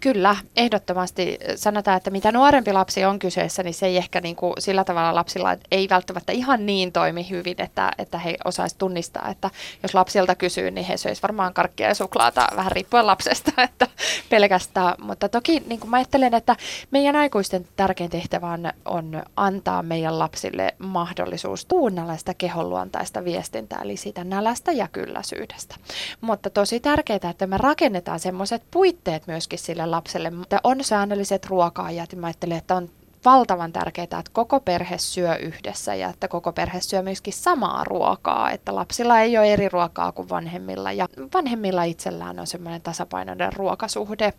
kyllä, 0.00 0.36
ehdottomasti 0.56 1.38
sanotaan, 1.56 1.96
että 1.96 2.10
mitä 2.10 2.32
nuorempi 2.32 2.72
lapsi 2.72 3.04
on 3.04 3.18
kyseessä, 3.18 3.62
niin 3.62 3.74
se 3.74 3.86
ei 3.86 3.96
ehkä 3.96 4.20
niin 4.20 4.36
kuin 4.36 4.54
sillä 4.58 4.84
tavalla 4.84 5.14
lapsilla 5.14 5.56
ei 5.70 5.88
välttämättä 5.90 6.32
ihan 6.32 6.66
niin 6.66 6.92
toimi 6.92 7.30
hyvin, 7.30 7.54
että, 7.58 7.92
että 7.98 8.18
he 8.18 8.36
osaisivat 8.44 8.78
tunnistaa, 8.78 9.28
että 9.30 9.50
jos 9.82 9.94
lapsilta 9.94 10.34
kysyy, 10.34 10.70
niin 10.70 10.86
he 10.86 10.96
söisivät 10.96 11.22
varmaan 11.22 11.54
karkkia 11.54 11.88
ja 11.88 11.94
suklaata 11.94 12.48
vähän 12.56 12.72
riippuen 12.72 13.06
lapsesta, 13.06 13.52
että 13.62 13.86
pelkästään. 14.30 14.94
Mutta 15.02 15.28
toki 15.28 15.62
niin 15.66 15.80
kuin 15.80 15.90
mä 15.90 15.96
ajattelen, 15.96 16.34
että 16.34 16.56
meidän 16.90 17.16
aikuisten 17.16 17.68
tärkein 17.76 18.10
tehtävä 18.10 18.52
on, 18.52 18.72
on 18.84 19.22
antaa 19.36 19.82
meidän 19.82 20.18
lapsille 20.18 20.74
mahdollisuus 20.78 21.64
kuunnella 21.64 22.16
sitä 22.16 22.34
kehonluontaista 22.34 23.24
viestintää, 23.24 23.80
eli 23.82 23.96
siitä 23.96 24.24
nälästä 24.24 24.72
ja 24.72 24.88
kylläisyydestä. 24.88 25.76
Mutta 26.20 26.50
tosi 26.50 26.80
tärkeää, 26.80 27.30
että 27.30 27.46
me 27.46 27.58
rakennetaan 27.58 28.20
semmoiset 28.20 28.62
puitteet 28.70 29.26
myöskin 29.26 29.58
sille 29.58 29.73
lapselle. 29.76 30.30
Mutta 30.30 30.60
on 30.64 30.84
säännölliset 30.84 31.46
ruoka-ajat 31.46 32.12
ja 32.12 32.18
mä 32.18 32.26
ajattelen, 32.26 32.58
että 32.58 32.74
on 32.74 32.88
valtavan 33.24 33.72
tärkeää, 33.72 34.04
että 34.04 34.30
koko 34.32 34.60
perhe 34.60 34.98
syö 34.98 35.36
yhdessä 35.36 35.94
ja 35.94 36.08
että 36.08 36.28
koko 36.28 36.52
perhe 36.52 36.80
syö 36.80 37.02
myöskin 37.02 37.32
samaa 37.32 37.84
ruokaa, 37.84 38.50
että 38.50 38.74
lapsilla 38.74 39.20
ei 39.20 39.38
ole 39.38 39.52
eri 39.52 39.68
ruokaa 39.68 40.12
kuin 40.12 40.28
vanhemmilla 40.28 40.92
ja 40.92 41.08
vanhemmilla 41.34 41.82
itsellään 41.82 42.40
on 42.40 42.46
semmoinen 42.46 42.82
tasapainoinen 42.82 43.52
ruokasuhde. 43.52 44.32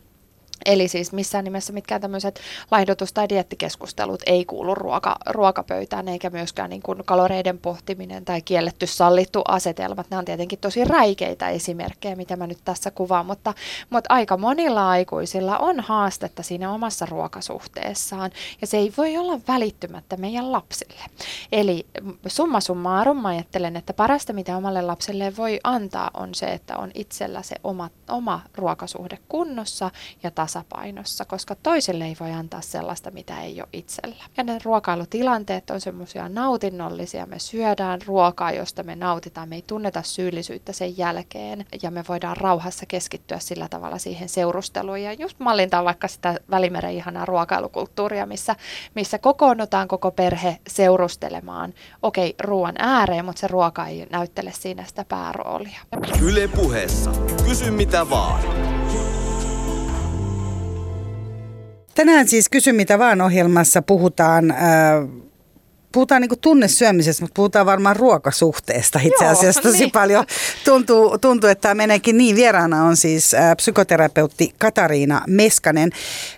Eli 0.65 0.87
siis 0.87 1.11
missään 1.11 1.43
nimessä 1.43 1.73
mitkään 1.73 2.01
tämmöiset 2.01 2.39
laihdutus- 2.71 3.13
tai 3.13 3.29
diettikeskustelut 3.29 4.23
ei 4.25 4.45
kuulu 4.45 4.75
ruoka, 4.75 5.15
ruokapöytään, 5.25 6.07
eikä 6.07 6.29
myöskään 6.29 6.69
niin 6.69 6.81
kuin 6.81 7.05
kaloreiden 7.05 7.57
pohtiminen 7.57 8.25
tai 8.25 8.41
kielletty 8.41 8.87
sallittu 8.87 9.41
asetelmat. 9.47 10.09
Nämä 10.09 10.19
on 10.19 10.25
tietenkin 10.25 10.59
tosi 10.59 10.85
räikeitä 10.85 11.49
esimerkkejä, 11.49 12.15
mitä 12.15 12.35
mä 12.35 12.47
nyt 12.47 12.57
tässä 12.65 12.91
kuvaan, 12.91 13.25
mutta, 13.25 13.53
mutta 13.89 14.13
aika 14.13 14.37
monilla 14.37 14.89
aikuisilla 14.89 15.57
on 15.57 15.79
haastetta 15.79 16.43
siinä 16.43 16.71
omassa 16.71 17.05
ruokasuhteessaan, 17.05 18.31
ja 18.61 18.67
se 18.67 18.77
ei 18.77 18.93
voi 18.97 19.17
olla 19.17 19.39
välittymättä 19.47 20.17
meidän 20.17 20.51
lapsille. 20.51 21.03
Eli 21.51 21.85
summa 22.27 22.59
summarum 22.59 23.17
mä 23.17 23.27
ajattelen, 23.27 23.75
että 23.75 23.93
parasta 23.93 24.33
mitä 24.33 24.57
omalle 24.57 24.81
lapselle 24.81 25.33
voi 25.37 25.59
antaa 25.63 26.11
on 26.13 26.35
se, 26.35 26.45
että 26.45 26.77
on 26.77 26.91
itsellä 26.93 27.41
se 27.41 27.55
oma, 27.63 27.89
oma 28.09 28.41
ruokasuhde 28.55 29.17
kunnossa 29.29 29.91
ja 30.23 30.31
tasapainossa, 30.31 30.44
koska 31.25 31.55
toiselle 31.55 32.05
ei 32.05 32.15
voi 32.19 32.31
antaa 32.31 32.61
sellaista, 32.61 33.11
mitä 33.11 33.41
ei 33.41 33.61
ole 33.61 33.69
itsellä. 33.73 34.23
Ja 34.37 34.43
ne 34.43 34.59
ruokailutilanteet 34.63 35.69
on 35.69 35.81
semmoisia 35.81 36.29
nautinnollisia. 36.29 37.25
Me 37.25 37.39
syödään 37.39 37.99
ruokaa, 38.05 38.51
josta 38.51 38.83
me 38.83 38.95
nautitaan. 38.95 39.49
Me 39.49 39.55
ei 39.55 39.63
tunneta 39.67 40.01
syyllisyyttä 40.01 40.73
sen 40.73 40.97
jälkeen 40.97 41.65
ja 41.81 41.91
me 41.91 42.03
voidaan 42.09 42.37
rauhassa 42.37 42.85
keskittyä 42.85 43.39
sillä 43.39 43.67
tavalla 43.69 43.97
siihen 43.97 44.29
seurusteluun 44.29 45.01
ja 45.01 45.13
just 45.13 45.39
mallintaa 45.39 45.83
vaikka 45.83 46.07
sitä 46.07 46.39
Välimeren 46.51 46.93
ihanaa 46.93 47.25
ruokailukulttuuria, 47.25 48.25
missä, 48.25 48.55
missä 48.95 49.17
kokoonnutaan 49.17 49.87
koko 49.87 50.11
perhe 50.11 50.57
seurustelemaan. 50.67 51.73
Okei, 52.01 52.35
ruoan 52.43 52.75
ääreen, 52.77 53.25
mutta 53.25 53.39
se 53.39 53.47
ruoka 53.47 53.87
ei 53.87 54.07
näyttele 54.11 54.51
siinä 54.53 54.83
sitä 54.83 55.05
pääroolia. 55.07 55.79
Yle 56.21 56.47
puheessa. 56.47 57.11
Kysy 57.45 57.71
mitä 57.71 58.09
vaan. 58.09 58.74
Tänään 61.95 62.27
siis 62.27 62.49
Kysy 62.49 62.71
mitä 62.71 62.99
vaan 62.99 63.21
ohjelmassa 63.21 63.81
puhutaan... 63.81 64.51
Äh, 64.51 64.57
puhutaan 65.91 66.21
niin 66.21 66.39
tunnesyömisestä, 66.41 67.23
mutta 67.23 67.33
puhutaan 67.33 67.65
varmaan 67.65 67.95
ruokasuhteesta 67.95 68.99
itse 69.03 69.25
asiassa 69.25 69.61
Joo, 69.63 69.71
tosi 69.71 69.83
niin. 69.83 69.91
paljon. 69.91 70.25
Tuntuu, 70.65 71.17
tuntuu, 71.17 71.49
että 71.49 71.61
tämä 71.61 71.75
meneekin 71.75 72.17
niin. 72.17 72.35
Vieraana 72.35 72.83
on 72.83 72.97
siis 72.97 73.33
äh, 73.33 73.55
psykoterapeutti 73.55 74.53
Katariina 74.57 75.21
Meskanen. 75.27 75.89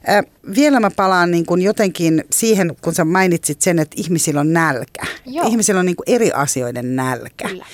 Äh, 0.09 0.23
vielä 0.55 0.79
mä 0.79 0.91
palaan 0.91 1.31
niin 1.31 1.45
kuin 1.45 1.61
jotenkin 1.61 2.23
siihen, 2.33 2.75
kun 2.81 2.95
sä 2.95 3.05
mainitsit 3.05 3.61
sen, 3.61 3.79
että 3.79 3.95
ihmisillä 3.99 4.39
on 4.39 4.53
nälkä. 4.53 5.05
Joo. 5.25 5.47
Ihmisillä 5.47 5.79
on 5.79 5.85
niin 5.85 5.95
kuin 5.95 6.15
eri 6.15 6.31
asioiden 6.31 6.95
nälkä. 6.95 7.47
Kyllä. 7.47 7.65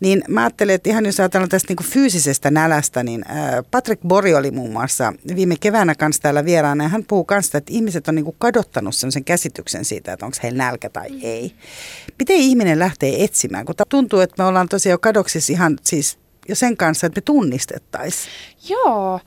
Niin 0.00 0.24
mä 0.28 0.40
ajattelen, 0.40 0.74
että 0.74 0.90
ihan 0.90 1.06
jos 1.06 1.20
ajatellaan 1.20 1.48
tästä 1.48 1.74
niin 1.74 1.90
fyysisestä 1.90 2.50
nälästä, 2.50 3.02
niin 3.02 3.24
Patrick 3.70 4.02
Bori 4.02 4.34
oli 4.34 4.50
muun 4.50 4.72
muassa 4.72 5.12
viime 5.36 5.56
keväänä 5.60 5.94
kanssa 5.94 6.22
täällä 6.22 6.44
vieraana 6.44 6.84
ja 6.84 6.88
hän 6.88 7.04
puhuu 7.04 7.24
kanssa, 7.24 7.58
että 7.58 7.72
ihmiset 7.72 8.08
on 8.08 8.14
niin 8.14 8.34
kadottanut 8.38 8.94
sen 8.94 9.24
käsityksen 9.24 9.84
siitä, 9.84 10.12
että 10.12 10.26
onko 10.26 10.38
heillä 10.42 10.64
nälkä 10.64 10.90
tai 10.90 11.08
mm. 11.08 11.18
ei. 11.22 11.52
Miten 12.18 12.36
ihminen 12.36 12.78
lähtee 12.78 13.24
etsimään, 13.24 13.64
kun 13.64 13.74
tuntuu, 13.88 14.20
että 14.20 14.42
me 14.42 14.48
ollaan 14.48 14.68
tosiaan 14.68 15.00
kadoksissa 15.00 15.52
ihan 15.52 15.78
siis 15.82 16.18
jo 16.48 16.54
sen 16.54 16.76
kanssa, 16.76 17.06
että 17.06 17.18
me 17.18 17.22
tunnistettaisiin. 17.22 18.32
Joo, 18.68 19.20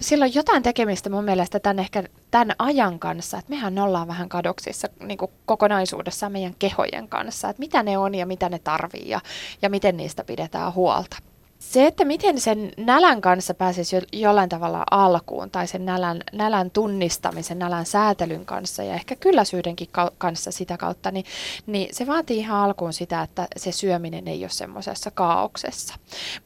sillä 0.00 0.24
on 0.24 0.34
jotain 0.34 0.62
tekemistä 0.62 1.10
mun 1.10 1.24
mielestä 1.24 1.60
tämän 1.60 1.78
ehkä 1.78 2.04
tämän 2.30 2.56
ajan 2.58 2.98
kanssa, 2.98 3.38
että 3.38 3.50
mehän 3.50 3.78
ollaan 3.78 4.08
vähän 4.08 4.28
kadoksissa 4.28 4.88
niin 5.00 5.18
kokonaisuudessaan 5.46 6.32
meidän 6.32 6.54
kehojen 6.58 7.08
kanssa, 7.08 7.48
että 7.48 7.60
mitä 7.60 7.82
ne 7.82 7.98
on 7.98 8.14
ja 8.14 8.26
mitä 8.26 8.48
ne 8.48 8.58
tarvii 8.58 9.08
ja, 9.08 9.20
ja 9.62 9.70
miten 9.70 9.96
niistä 9.96 10.24
pidetään 10.24 10.74
huolta. 10.74 11.16
Se, 11.60 11.86
että 11.86 12.04
miten 12.04 12.40
sen 12.40 12.72
nälän 12.76 13.20
kanssa 13.20 13.54
pääsisi 13.54 13.96
jo, 13.96 14.02
jollain 14.12 14.48
tavalla 14.48 14.84
alkuun 14.90 15.50
tai 15.50 15.66
sen 15.66 15.84
nälän, 15.84 16.22
nälän 16.32 16.70
tunnistamisen, 16.70 17.58
nälän 17.58 17.86
säätelyn 17.86 18.46
kanssa 18.46 18.82
ja 18.82 18.94
ehkä 18.94 19.16
kylläisyydenkin 19.16 19.88
ka- 19.92 20.12
kanssa 20.18 20.50
sitä 20.50 20.76
kautta, 20.76 21.10
niin, 21.10 21.24
niin 21.66 21.94
se 21.94 22.06
vaatii 22.06 22.38
ihan 22.38 22.60
alkuun 22.60 22.92
sitä, 22.92 23.22
että 23.22 23.46
se 23.56 23.72
syöminen 23.72 24.28
ei 24.28 24.42
ole 24.42 24.50
semmoisessa 24.50 25.10
kaauksessa. 25.10 25.94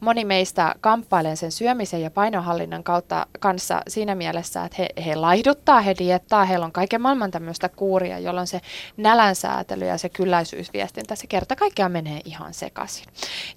Moni 0.01 0.25
meistä 0.25 0.75
kamppailee 0.81 1.37
sen 1.37 1.53
syömisen 1.53 2.03
ja 2.03 2.11
painohallinnan 2.11 2.85
kautta 2.85 3.27
kanssa 3.41 3.83
siinä 3.89 4.15
mielessä, 4.15 4.65
että 4.65 4.77
he, 4.79 4.89
he 5.05 5.15
laihduttaa, 5.15 5.81
he 5.81 5.95
diettaa, 5.99 6.45
heillä 6.45 6.67
on 6.67 6.73
kaiken 6.73 7.01
maailman 7.01 7.31
tämmöistä 7.31 7.69
kuuria, 7.69 8.19
jolloin 8.19 8.47
se 8.47 8.61
nälän 8.97 9.37
säätely 9.37 9.85
ja 9.85 9.99
se 9.99 10.09
kylläisyysviestintä, 10.09 11.15
se 11.15 11.27
kerta 11.27 11.57
kaikkiaan 11.57 11.93
menee 11.93 12.21
ihan 12.25 12.55
sekaisin. 12.55 13.07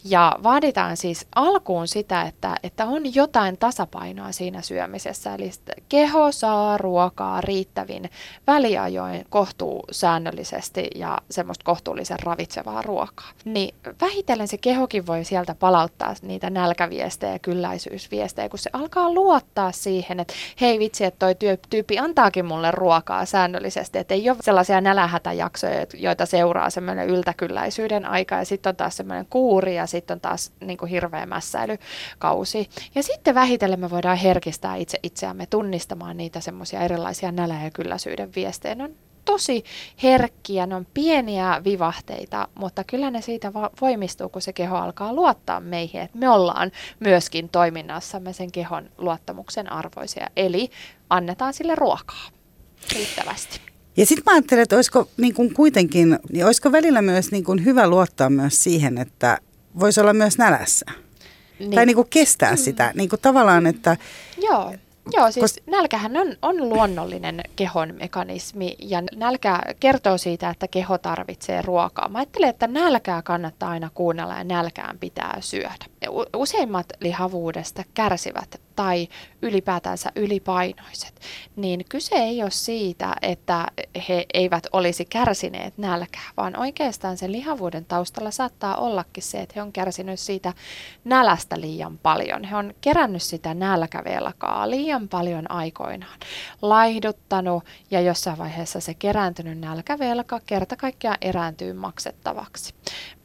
Ja 0.04 0.40
vaaditaan 0.44 0.98
siis 0.98 1.28
alkuun 1.48 1.88
sitä, 1.88 2.22
että, 2.22 2.56
että 2.64 2.86
on 2.86 3.16
jotain 3.16 3.58
tasapainoa 3.58 4.32
siinä 4.32 4.62
syömisessä. 4.62 5.34
Eli 5.34 5.52
keho 5.90 6.32
saa 6.32 6.78
ruokaa 6.78 7.42
riittävin 7.42 8.10
väliajoin 8.48 9.26
kohtuu 9.30 9.84
säännöllisesti 9.92 10.88
ja 10.96 11.18
semmoista 11.32 11.66
kohtuullisen 11.66 12.20
ravitsevaa 12.24 12.82
ruokaa. 12.82 13.30
Niin 13.46 13.76
vähitellen 14.02 14.48
se 14.48 14.58
kehokin 14.58 15.08
voi 15.08 15.24
sieltä 15.24 15.56
palauttaa 15.56 16.14
niitä 16.22 16.50
nälkäviestejä 16.50 17.34
ja 17.34 17.40
kylläisyysviestejä, 17.40 18.50
kun 18.50 18.60
se 18.60 18.70
alkaa 18.74 19.14
luottaa 19.14 19.72
siihen, 19.72 20.20
että 20.20 20.34
hei 20.62 20.80
vitsi, 20.80 21.04
että 21.04 21.20
toi 21.20 21.36
tyyppi 21.70 22.00
antaakin 22.00 22.46
mulle 22.46 22.72
ruokaa 22.72 23.26
säännöllisesti, 23.26 23.98
että 23.98 24.14
ei 24.14 24.30
ole 24.30 24.38
sellaisia 24.42 24.82
nälähätäjaksoja, 24.82 25.86
joita 25.94 26.26
seuraa 26.26 26.70
semmoinen 26.70 27.10
yltäkylläisyyden 27.10 28.06
aika 28.06 28.36
ja 28.36 28.46
sitten 28.46 28.70
on 28.70 28.76
taas 28.76 28.98
semmoinen 28.98 29.28
kuuri 29.30 29.76
ja 29.76 29.86
sitten 29.86 30.16
on 30.16 30.22
taas 30.22 30.52
niin 30.60 30.78
kuin 30.78 30.90
hirveä 30.90 31.26
mässäilykausi. 31.38 32.70
Ja 32.96 33.04
sitten 33.04 33.36
vähitellen 33.36 33.80
me 33.80 33.90
voidaan 33.90 34.18
herkistää 34.18 34.76
itse 34.76 35.00
itseämme 35.04 35.46
tunnistamaan 35.46 36.18
niitä 36.18 36.40
semmoisia 36.40 36.80
erilaisia 36.82 37.32
nälä- 37.32 37.64
ja 37.64 37.72
kylläisyyden 37.72 38.30
viestejä. 38.36 38.76
Ne 38.76 38.84
on 38.84 38.96
tosi 39.26 39.64
herkkiä, 40.04 40.66
ne 40.66 40.76
on 40.76 40.88
pieniä 40.94 41.62
vivahteita, 41.64 42.48
mutta 42.56 42.84
kyllä 42.84 43.12
ne 43.12 43.22
siitä 43.22 43.52
voimistuu, 43.82 44.30
kun 44.30 44.42
se 44.42 44.54
keho 44.54 44.76
alkaa 44.76 45.14
luottaa 45.14 45.60
meihin, 45.60 46.02
että 46.02 46.18
me 46.18 46.30
ollaan 46.30 46.72
myöskin 47.00 47.50
toiminnassamme 47.50 48.34
sen 48.34 48.52
kehon 48.52 48.90
luottamuksen 48.98 49.72
arvoisia. 49.72 50.28
Eli 50.36 50.70
annetaan 51.10 51.54
sille 51.54 51.76
ruokaa 51.76 52.28
riittävästi. 52.94 53.62
Ja 53.98 54.06
sitten 54.06 54.24
mä 54.26 54.32
ajattelen, 54.34 54.64
että 54.64 54.76
olisiko 54.76 55.10
niin 55.18 55.34
kuin 55.34 55.54
kuitenkin, 55.54 56.20
niin 56.32 56.46
olisiko 56.46 56.72
välillä 56.72 57.02
myös 57.02 57.32
niin 57.32 57.44
kuin 57.44 57.66
hyvä 57.66 57.88
luottaa 57.88 58.30
myös 58.30 58.64
siihen, 58.64 58.98
että 58.98 59.38
voisi 59.80 60.02
olla 60.02 60.14
myös 60.14 60.38
nälässä. 60.38 60.86
Niin. 61.60 61.72
Tai 61.72 61.86
niin 61.86 61.96
kuin 61.96 62.08
kestää 62.10 62.52
mm. 62.52 62.58
sitä. 62.58 62.92
Niin 62.96 63.10
kuin 63.10 63.22
tavallaan, 63.22 63.68
että... 63.68 63.98
Joo. 64.38 64.74
Joo, 65.14 65.32
siis 65.32 65.42
Kos... 65.44 65.64
nälkähän 65.66 66.18
on, 66.18 66.36
on 66.42 66.70
luonnollinen 66.70 67.42
kehon 67.56 67.94
mekanismi 68.00 68.76
ja 68.80 69.04
nälkä 69.16 69.62
kertoo 69.80 70.18
siitä, 70.18 70.50
että 70.50 70.68
keho 70.68 70.98
tarvitsee 70.98 71.62
ruokaa. 71.62 72.10
Mä 72.10 72.18
ajattelen, 72.18 72.50
että 72.50 72.68
nälkää 72.68 73.22
kannattaa 73.22 73.70
aina 73.70 73.90
kuunnella 73.94 74.38
ja 74.38 74.44
nälkään 74.44 75.00
pitää 75.00 75.38
syödä. 75.40 75.86
Useimmat 76.36 76.86
lihavuudesta 77.02 77.84
kärsivät 77.94 78.62
tai 78.78 79.08
ylipäätänsä 79.42 80.12
ylipainoiset, 80.16 81.22
niin 81.56 81.86
kyse 81.90 82.16
ei 82.16 82.44
ole 82.44 82.52
siitä, 82.52 83.16
että 83.22 83.66
he 84.08 84.26
eivät 84.34 84.68
olisi 84.74 85.06
kärsineet 85.06 85.78
nälkää, 85.78 86.30
vaan 86.38 86.60
oikeastaan 86.60 87.18
sen 87.18 87.32
lihavuuden 87.32 87.86
taustalla 87.86 88.32
saattaa 88.32 88.76
ollakin 88.76 89.24
se, 89.24 89.42
että 89.42 89.54
he 89.56 89.62
on 89.62 89.74
kärsinyt 89.74 90.20
siitä 90.20 90.54
nälästä 91.04 91.62
liian 91.62 91.98
paljon. 91.98 92.44
He 92.44 92.56
on 92.56 92.74
kerännyt 92.82 93.24
sitä 93.24 93.54
nälkävelkaa 93.54 94.70
liian 94.70 95.08
paljon 95.08 95.52
aikoinaan, 95.52 96.20
laihduttanut 96.62 97.64
ja 97.92 98.02
jossain 98.02 98.38
vaiheessa 98.38 98.80
se 98.80 98.94
kerääntynyt 98.94 99.60
nälkävelka 99.60 100.40
kerta 100.46 100.76
kaikkiaan 100.76 101.18
erääntyy 101.22 101.74
maksettavaksi. 101.74 102.74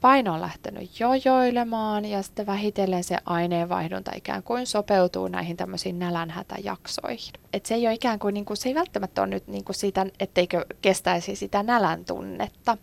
Paino 0.02 0.34
on 0.34 0.40
lähtenyt 0.40 1.00
jojoilemaan 1.00 2.04
ja 2.04 2.22
sitten 2.22 2.46
vähitellen 2.46 3.04
se 3.04 3.16
aineenvaihdunta 3.24 4.10
ikään 4.16 4.42
kuin 4.42 4.66
sopeutuu 4.66 5.28
näihin 5.28 5.56
tämmöisiin 5.56 5.98
nälänhätäjaksoihin. 5.98 7.32
Et 7.52 7.66
se 7.66 7.74
ei 7.74 7.86
ole 7.86 7.94
ikään 7.94 8.18
kuin, 8.18 8.34
niin 8.34 8.44
kuin, 8.44 8.56
se 8.56 8.68
ei 8.68 8.74
välttämättä 8.74 9.22
ole 9.22 9.30
nyt 9.30 9.46
niin 9.46 9.64
kuin 9.64 9.76
siitä, 9.76 10.06
etteikö 10.20 10.66
kestäisi 10.80 11.36
sitä 11.36 11.62
nälän 11.62 12.04
tunnetta, 12.04 12.76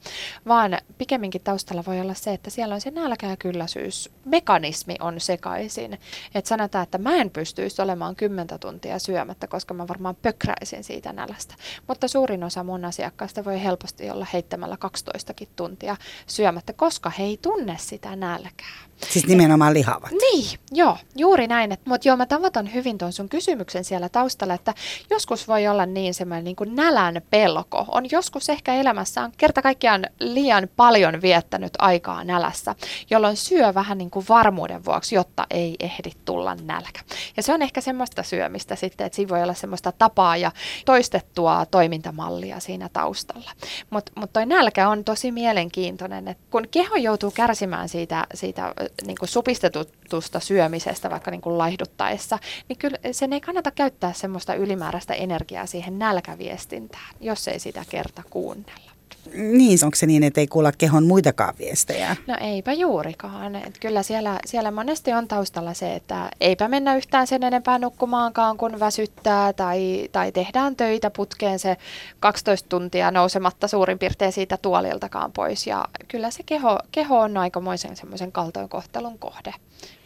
vaan 0.47 0.77
pikemminkin 0.97 1.41
taustalla 1.43 1.83
voi 1.87 2.01
olla 2.01 2.13
se, 2.13 2.33
että 2.33 2.49
siellä 2.49 2.75
on 2.75 2.81
se 2.81 2.91
nälkä- 2.91 3.27
ja 3.27 3.37
kylläisyys. 3.37 4.09
Mekanismi 4.25 4.95
on 4.99 5.19
sekaisin. 5.19 5.99
Et 6.35 6.45
sanotaan, 6.45 6.83
että 6.83 6.97
mä 6.97 7.15
en 7.15 7.29
pystyisi 7.29 7.81
olemaan 7.81 8.15
kymmentä 8.15 8.57
tuntia 8.57 8.99
syömättä, 8.99 9.47
koska 9.47 9.73
mä 9.73 9.87
varmaan 9.87 10.15
pökräisin 10.15 10.83
siitä 10.83 11.13
nälästä. 11.13 11.55
Mutta 11.87 12.07
suurin 12.07 12.43
osa 12.43 12.63
mun 12.63 12.85
asiakkaista 12.85 13.45
voi 13.45 13.63
helposti 13.63 14.09
olla 14.09 14.27
heittämällä 14.33 14.77
12 14.77 15.33
tuntia 15.55 15.97
syömättä, 16.27 16.73
koska 16.73 17.08
he 17.09 17.23
ei 17.23 17.37
tunne 17.37 17.75
sitä 17.79 18.15
nälkää. 18.15 18.88
Siis 19.09 19.27
nimenomaan 19.27 19.73
lihavat. 19.73 20.11
Niin, 20.11 20.59
joo, 20.71 20.97
juuri 21.15 21.47
näin. 21.47 21.77
Mutta 21.85 22.07
joo, 22.07 22.17
mä 22.17 22.25
tavataan 22.25 22.73
hyvin 22.73 22.97
tuon 22.97 23.13
sun 23.13 23.29
kysymyksen 23.29 23.83
siellä 23.83 24.09
taustalla, 24.09 24.53
että 24.53 24.73
joskus 25.09 25.47
voi 25.47 25.67
olla 25.67 25.85
niin 25.85 26.13
semmoinen 26.13 26.43
niin 26.43 26.55
kuin 26.55 26.75
nälän 26.75 27.21
pelko. 27.29 27.85
On 27.87 28.05
joskus 28.11 28.49
ehkä 28.49 28.73
elämässään 28.73 29.31
kerta 29.37 29.61
kaikkiaan 29.61 30.05
liian 30.19 30.69
paljon 30.75 31.21
viettänyt 31.21 31.73
aikaa 31.77 32.23
nälässä, 32.23 32.75
jolloin 33.09 33.37
syö 33.37 33.73
vähän 33.73 33.97
niin 33.97 34.09
kuin 34.09 34.25
varmuuden 34.29 34.85
vuoksi, 34.85 35.15
jotta 35.15 35.47
ei 35.49 35.75
ehdi 35.79 36.11
tulla 36.25 36.55
nälkä. 36.55 36.99
Ja 37.37 37.43
se 37.43 37.53
on 37.53 37.61
ehkä 37.61 37.81
semmoista 37.81 38.23
syömistä 38.23 38.75
sitten, 38.75 39.07
että 39.07 39.15
siinä 39.15 39.29
voi 39.29 39.43
olla 39.43 39.53
semmoista 39.53 39.91
tapaa 39.91 40.37
ja 40.37 40.51
toistettua 40.85 41.65
toimintamallia 41.71 42.59
siinä 42.59 42.89
taustalla. 42.93 43.51
Mutta 43.89 44.11
mut 44.15 44.33
toi 44.33 44.45
nälkä 44.45 44.89
on 44.89 45.03
tosi 45.03 45.31
mielenkiintoinen, 45.31 46.27
että 46.27 46.43
kun 46.51 46.67
keho 46.71 46.95
joutuu 46.95 47.31
kärsimään 47.31 47.89
siitä, 47.89 48.27
siitä 48.33 48.73
niin 49.05 49.17
kuin 49.19 49.29
supistetusta 49.29 50.39
syömisestä 50.39 51.09
vaikka 51.09 51.31
niin 51.31 51.41
kuin 51.41 51.57
laihduttaessa, 51.57 52.39
niin 52.69 52.77
kyllä 52.77 52.97
sen 53.11 53.33
ei 53.33 53.41
kannata 53.41 53.71
käyttää 53.71 54.13
semmoista 54.13 54.53
ylimääräistä 54.53 55.13
energiaa 55.13 55.65
siihen 55.65 55.99
nälkäviestintään, 55.99 57.15
jos 57.19 57.47
ei 57.47 57.59
sitä 57.59 57.85
kerta 57.89 58.23
kuunnella. 58.29 58.88
Niin, 59.33 59.79
onko 59.83 59.95
se 59.95 60.05
niin, 60.05 60.23
että 60.23 60.41
ei 60.41 60.47
kuulla 60.47 60.71
kehon 60.71 61.05
muitakaan 61.05 61.53
viestejä? 61.59 62.15
No 62.27 62.35
eipä 62.41 62.73
juurikaan. 62.73 63.55
Et 63.55 63.77
kyllä 63.79 64.03
siellä, 64.03 64.39
siellä 64.45 64.71
monesti 64.71 65.13
on 65.13 65.27
taustalla 65.27 65.73
se, 65.73 65.95
että 65.95 66.29
eipä 66.41 66.67
mennä 66.67 66.95
yhtään 66.95 67.27
sen 67.27 67.43
enempää 67.43 67.79
nukkumaankaan, 67.79 68.57
kun 68.57 68.79
väsyttää 68.79 69.53
tai, 69.53 70.09
tai 70.11 70.31
tehdään 70.31 70.75
töitä 70.75 71.09
putkeen 71.09 71.59
se 71.59 71.77
12 72.19 72.69
tuntia 72.69 73.11
nousematta 73.11 73.67
suurin 73.67 73.99
piirtein 73.99 74.31
siitä 74.31 74.57
tuoliltakaan 74.57 75.31
pois. 75.31 75.67
Ja 75.67 75.85
kyllä 76.07 76.31
se 76.31 76.43
keho, 76.45 76.79
keho 76.91 77.19
on 77.19 77.37
aikamoisen 77.37 77.95
semmoisen 77.95 78.31
kaltoinkohtelun 78.31 79.19
kohde 79.19 79.53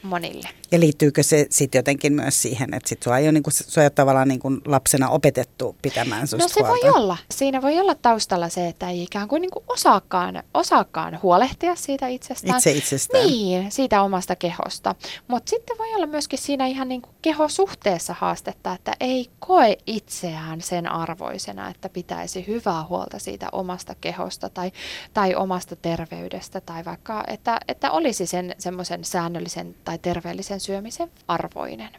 monille. 0.03 0.49
Ja 0.71 0.79
liittyykö 0.79 1.23
se 1.23 1.47
sitten 1.49 1.79
jotenkin 1.79 2.13
myös 2.13 2.41
siihen, 2.41 2.73
että 2.73 2.89
sit 2.89 3.03
sua 3.03 3.17
ei 3.17 3.25
ole, 3.25 3.31
niinku, 3.31 3.51
sua 3.51 3.83
ei 3.83 3.85
ole 3.85 3.89
tavallaan 3.89 4.27
niinku 4.27 4.51
lapsena 4.65 5.09
opetettu 5.09 5.75
pitämään 5.81 6.27
susta 6.27 6.43
No 6.43 6.47
se 6.47 6.61
huolta? 6.61 6.87
voi 6.87 7.01
olla. 7.01 7.17
Siinä 7.31 7.61
voi 7.61 7.79
olla 7.79 7.95
taustalla 7.95 8.49
se, 8.49 8.67
että 8.67 8.89
ei 8.89 9.03
ikään 9.03 9.27
kuin, 9.27 9.41
niinku 9.41 9.63
osaakaan, 9.67 10.43
osaakaan 10.53 11.19
huolehtia 11.23 11.75
siitä 11.75 12.07
itsestään. 12.07 12.57
Itse 12.57 12.71
itsestään. 12.71 13.27
Niin, 13.27 13.71
siitä 13.71 14.01
omasta 14.01 14.35
kehosta. 14.35 14.95
Mutta 15.27 15.49
sitten 15.49 15.77
voi 15.77 15.95
olla 15.95 16.05
myöskin 16.05 16.39
siinä 16.39 16.67
ihan 16.67 16.87
niinku 16.87 17.09
kehosuhteessa 17.21 18.15
haastetta, 18.19 18.73
että 18.73 18.91
ei 18.99 19.29
koe 19.39 19.77
itseään 19.87 20.61
sen 20.61 20.91
arvoisena, 20.91 21.69
että 21.69 21.89
pitäisi 21.89 22.47
hyvää 22.47 22.83
huolta 22.85 23.19
siitä 23.19 23.47
omasta 23.51 23.95
kehosta 24.01 24.49
tai, 24.49 24.71
tai 25.13 25.35
omasta 25.35 25.75
terveydestä 25.75 26.61
tai 26.61 26.85
vaikka, 26.85 27.23
että, 27.27 27.59
että 27.67 27.91
olisi 27.91 28.25
sen 28.25 28.55
semmoisen 28.57 29.05
säännöllisen 29.05 29.75
tai 29.85 29.92
terveellisen 29.97 30.59
syömisen 30.59 31.09
arvoinen. 31.27 31.89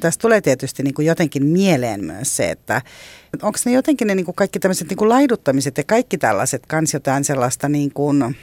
Tässä 0.00 0.20
tulee 0.20 0.40
tietysti 0.40 0.82
niin 0.82 0.94
kuin 0.94 1.06
jotenkin 1.06 1.46
mieleen 1.46 2.04
myös 2.04 2.36
se, 2.36 2.50
että 2.50 2.82
onko 3.42 3.58
ne 3.64 3.72
jotenkin 3.72 4.06
ne 4.06 4.14
niin 4.14 4.24
kuin 4.24 4.34
kaikki 4.34 4.58
tämmöiset 4.58 4.88
niin 4.88 4.96
kuin 4.96 5.08
laiduttamiset 5.08 5.78
ja 5.78 5.84
kaikki 5.84 6.18
tällaiset 6.18 6.66
kans 6.66 6.94
jotain 6.94 7.24
sellaista 7.24 7.68
niin 7.68 7.92
kuin, 7.92 8.36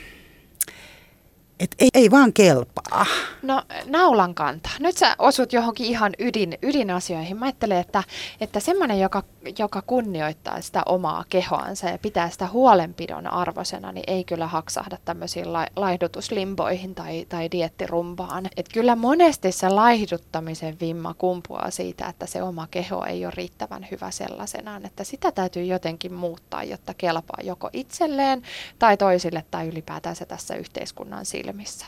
että 1.60 1.76
ei, 1.80 1.90
ei 1.94 2.12
vaan 2.12 2.34
kelpaa. 2.34 3.06
No 3.42 3.64
naulan 3.86 4.36
kanta. 4.36 4.70
Nyt 4.80 4.98
sä 4.98 5.16
osut 5.20 5.54
johonkin 5.54 5.86
ihan 5.86 6.12
ydin, 6.20 6.58
ydinasioihin. 6.62 7.38
Mä 7.38 7.46
ajattelen, 7.46 7.78
että, 7.78 8.04
että 8.42 8.60
semmoinen, 8.60 9.00
joka, 9.00 9.24
joka 9.60 9.82
kunnioittaa 9.82 10.62
sitä 10.62 10.84
omaa 10.86 11.24
kehoansa 11.30 11.90
ja 11.90 11.98
pitää 11.98 12.30
sitä 12.30 12.48
huolenpidon 12.48 13.28
arvosena, 13.28 13.92
niin 13.92 14.04
ei 14.08 14.24
kyllä 14.24 14.48
haksahda 14.48 14.98
tämmöisiin 15.06 15.54
la, 15.54 15.68
laihdutuslimboihin 15.76 16.96
tai, 16.96 17.26
tai 17.30 17.52
diettirumbaan. 17.52 18.48
Et 18.58 18.70
kyllä 18.74 18.96
monesti 18.96 19.52
se 19.52 19.70
laihduttamisen 19.70 20.78
vimma 20.82 21.14
kumpuaa 21.14 21.72
siitä, 21.72 22.08
että 22.08 22.26
se 22.26 22.44
oma 22.44 22.68
keho 22.72 23.06
ei 23.06 23.26
ole 23.26 23.34
riittävän 23.36 23.88
hyvä 23.92 24.12
sellaisenaan, 24.12 24.86
että 24.86 25.04
sitä 25.04 25.32
täytyy 25.32 25.64
jotenkin 25.64 26.14
muuttaa, 26.14 26.64
jotta 26.64 26.94
kelpaa 26.94 27.40
joko 27.44 27.70
itselleen 27.74 28.42
tai 28.80 28.98
toisille 28.98 29.46
tai 29.52 29.68
ylipäätään 29.68 30.16
se 30.16 30.26
tässä 30.26 30.56
yhteiskunnan 30.56 31.26
silmissä 31.26 31.45
silmissä. 31.46 31.86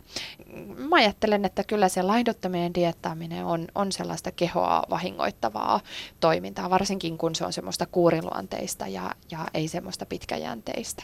Mä 0.78 0.96
ajattelen, 0.96 1.46
että 1.46 1.64
kyllä 1.64 1.90
se 1.90 2.02
laihduttaminen 2.02 2.74
diettaaminen 2.74 3.46
on, 3.46 3.68
on 3.76 3.92
sellaista 3.92 4.32
kehoa 4.32 4.84
vahingoittavaa 4.90 5.82
toimintaa, 6.20 6.70
varsinkin 6.70 7.18
kun 7.18 7.36
se 7.36 7.46
on 7.46 7.54
semmoista 7.54 7.86
kuuriluonteista 7.86 8.88
ja, 8.88 9.12
ja 9.32 9.46
ei 9.54 9.68
semmoista 9.68 10.06
pitkäjänteistä. 10.06 11.04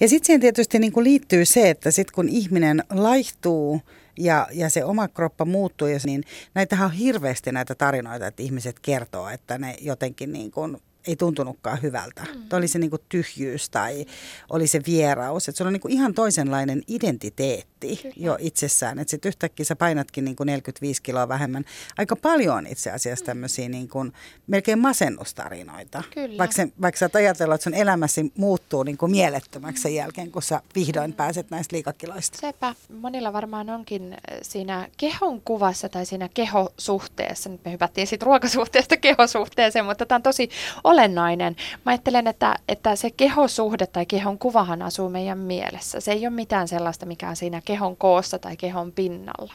Ja 0.00 0.08
sitten 0.08 0.26
siihen 0.26 0.40
tietysti 0.40 0.78
niin 0.78 0.92
liittyy 0.96 1.44
se, 1.44 1.70
että 1.70 1.90
sitten 1.90 2.14
kun 2.14 2.28
ihminen 2.28 2.84
laihtuu 2.90 3.80
ja, 4.18 4.46
ja 4.52 4.70
se 4.70 4.84
oma 4.84 5.08
kroppa 5.08 5.44
muuttuu, 5.44 5.88
niin 6.04 6.24
näitähän 6.54 6.86
on 6.86 6.92
hirveästi 6.92 7.52
näitä 7.52 7.74
tarinoita, 7.74 8.26
että 8.26 8.42
ihmiset 8.42 8.80
kertoo, 8.80 9.28
että 9.28 9.58
ne 9.58 9.76
jotenkin 9.80 10.32
niin 10.32 10.50
kuin 10.50 10.76
ei 11.06 11.16
tuntunutkaan 11.16 11.82
hyvältä. 11.82 12.26
Mm. 12.34 12.42
oli 12.52 12.68
se 12.68 12.78
niinku 12.78 12.98
tyhjyys 13.08 13.70
tai 13.70 14.06
oli 14.50 14.66
se 14.66 14.80
vieraus. 14.86 15.48
Että 15.48 15.56
se 15.58 15.64
on 15.64 15.72
niinku 15.72 15.88
ihan 15.88 16.14
toisenlainen 16.14 16.82
identiteetti 16.88 17.96
Kyllä. 17.96 18.14
jo 18.16 18.36
itsessään. 18.40 18.98
Että 18.98 19.10
sitten 19.10 19.28
yhtäkkiä 19.28 19.64
sä 19.64 19.76
painatkin 19.76 20.24
niinku 20.24 20.44
45 20.44 21.02
kiloa 21.02 21.28
vähemmän. 21.28 21.64
Aika 21.98 22.16
paljon 22.16 22.56
on 22.56 22.66
itse 22.66 22.90
asiassa 22.90 23.22
mm. 23.22 23.26
tämmöisiä 23.26 23.68
niinku, 23.68 24.06
melkein 24.46 24.78
masennustarinoita. 24.78 26.02
Kyllä. 26.14 26.38
Vaikka, 26.38 26.56
se, 26.56 26.68
vaikka 26.82 26.98
sä 26.98 27.10
ajatella, 27.14 27.54
että 27.54 27.64
sun 27.64 27.74
elämäsi 27.74 28.32
muuttuu 28.36 28.82
niinku 28.82 29.08
mielettömäksi 29.08 29.82
sen 29.82 29.94
jälkeen, 29.94 30.30
kun 30.30 30.42
sä 30.42 30.60
vihdoin 30.74 31.10
mm. 31.10 31.16
pääset 31.16 31.50
näistä 31.50 31.76
liikakiloista. 31.76 32.38
Sepä. 32.40 32.74
Monilla 33.00 33.32
varmaan 33.32 33.70
onkin 33.70 34.12
äh, 34.12 34.38
siinä 34.42 34.88
kehon 34.96 35.40
kuvassa 35.40 35.88
tai 35.88 36.06
siinä 36.06 36.28
kehosuhteessa. 36.34 37.48
Nyt 37.48 37.64
me 37.64 37.72
hypättiin 37.72 38.06
siitä 38.06 38.24
ruokasuhteesta 38.24 38.96
kehosuhteeseen, 38.96 39.84
mutta 39.84 40.06
tämä 40.06 40.16
on 40.16 40.22
tosi 40.22 40.50
olennainen. 40.96 41.56
Mä 41.84 41.92
ajattelen, 41.92 42.26
että, 42.26 42.56
että 42.68 42.96
se 42.96 43.10
kehosuhde 43.10 43.86
tai 43.86 44.06
kehon 44.06 44.38
kuvahan 44.38 44.82
asuu 44.82 45.08
meidän 45.10 45.38
mielessä. 45.38 46.00
Se 46.00 46.12
ei 46.12 46.26
ole 46.26 46.30
mitään 46.30 46.68
sellaista, 46.68 47.06
mikä 47.06 47.28
on 47.28 47.36
siinä 47.36 47.62
kehon 47.64 47.96
koossa 47.96 48.38
tai 48.38 48.56
kehon 48.56 48.92
pinnalla. 48.92 49.54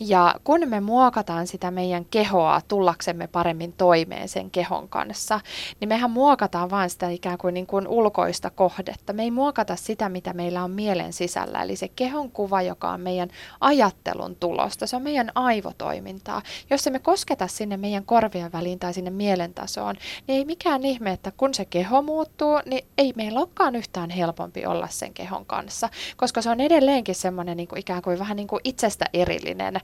Ja 0.00 0.34
kun 0.44 0.60
me 0.66 0.80
muokataan 0.80 1.46
sitä 1.46 1.70
meidän 1.70 2.04
kehoa 2.04 2.60
tullaksemme 2.68 3.26
paremmin 3.26 3.72
toimeen 3.72 4.28
sen 4.28 4.50
kehon 4.50 4.88
kanssa, 4.88 5.40
niin 5.80 5.88
mehän 5.88 6.10
muokataan 6.10 6.70
vain 6.70 6.90
sitä 6.90 7.08
ikään 7.08 7.38
kuin, 7.38 7.54
niin 7.54 7.66
kuin 7.66 7.88
ulkoista 7.88 8.50
kohdetta. 8.50 9.12
Me 9.12 9.22
ei 9.22 9.30
muokata 9.30 9.76
sitä, 9.76 10.08
mitä 10.08 10.32
meillä 10.32 10.64
on 10.64 10.70
mielen 10.70 11.12
sisällä. 11.12 11.62
Eli 11.62 11.76
se 11.76 11.88
kehon 11.88 12.30
kuva, 12.30 12.62
joka 12.62 12.90
on 12.90 13.00
meidän 13.00 13.28
ajattelun 13.60 14.36
tulosta, 14.36 14.86
se 14.86 14.96
on 14.96 15.02
meidän 15.02 15.32
aivotoimintaa. 15.34 16.42
Jos 16.70 16.90
me 16.90 16.98
kosketa 16.98 17.46
sinne 17.46 17.76
meidän 17.76 18.04
korvien 18.04 18.52
väliin 18.52 18.78
tai 18.78 18.94
sinne 18.94 19.10
mielentasoon, 19.10 19.94
niin 20.26 20.38
ei 20.38 20.44
mikään 20.44 20.67
mikään 20.68 20.84
ihme, 20.84 21.12
että 21.12 21.32
kun 21.36 21.54
se 21.54 21.64
keho 21.64 22.02
muuttuu, 22.02 22.60
niin 22.66 22.84
ei 22.98 23.12
meillä 23.16 23.40
olekaan 23.40 23.76
yhtään 23.76 24.10
helpompi 24.10 24.66
olla 24.66 24.88
sen 24.88 25.14
kehon 25.14 25.46
kanssa, 25.46 25.88
koska 26.16 26.42
se 26.42 26.50
on 26.50 26.60
edelleenkin 26.60 27.14
semmoinen 27.14 27.56
niin 27.56 27.68
kuin 27.68 27.78
ikään 27.78 28.02
kuin 28.02 28.18
vähän 28.18 28.36
niin 28.36 28.48
kuin 28.48 28.60
itsestä 28.64 29.04
erillinen 29.12 29.80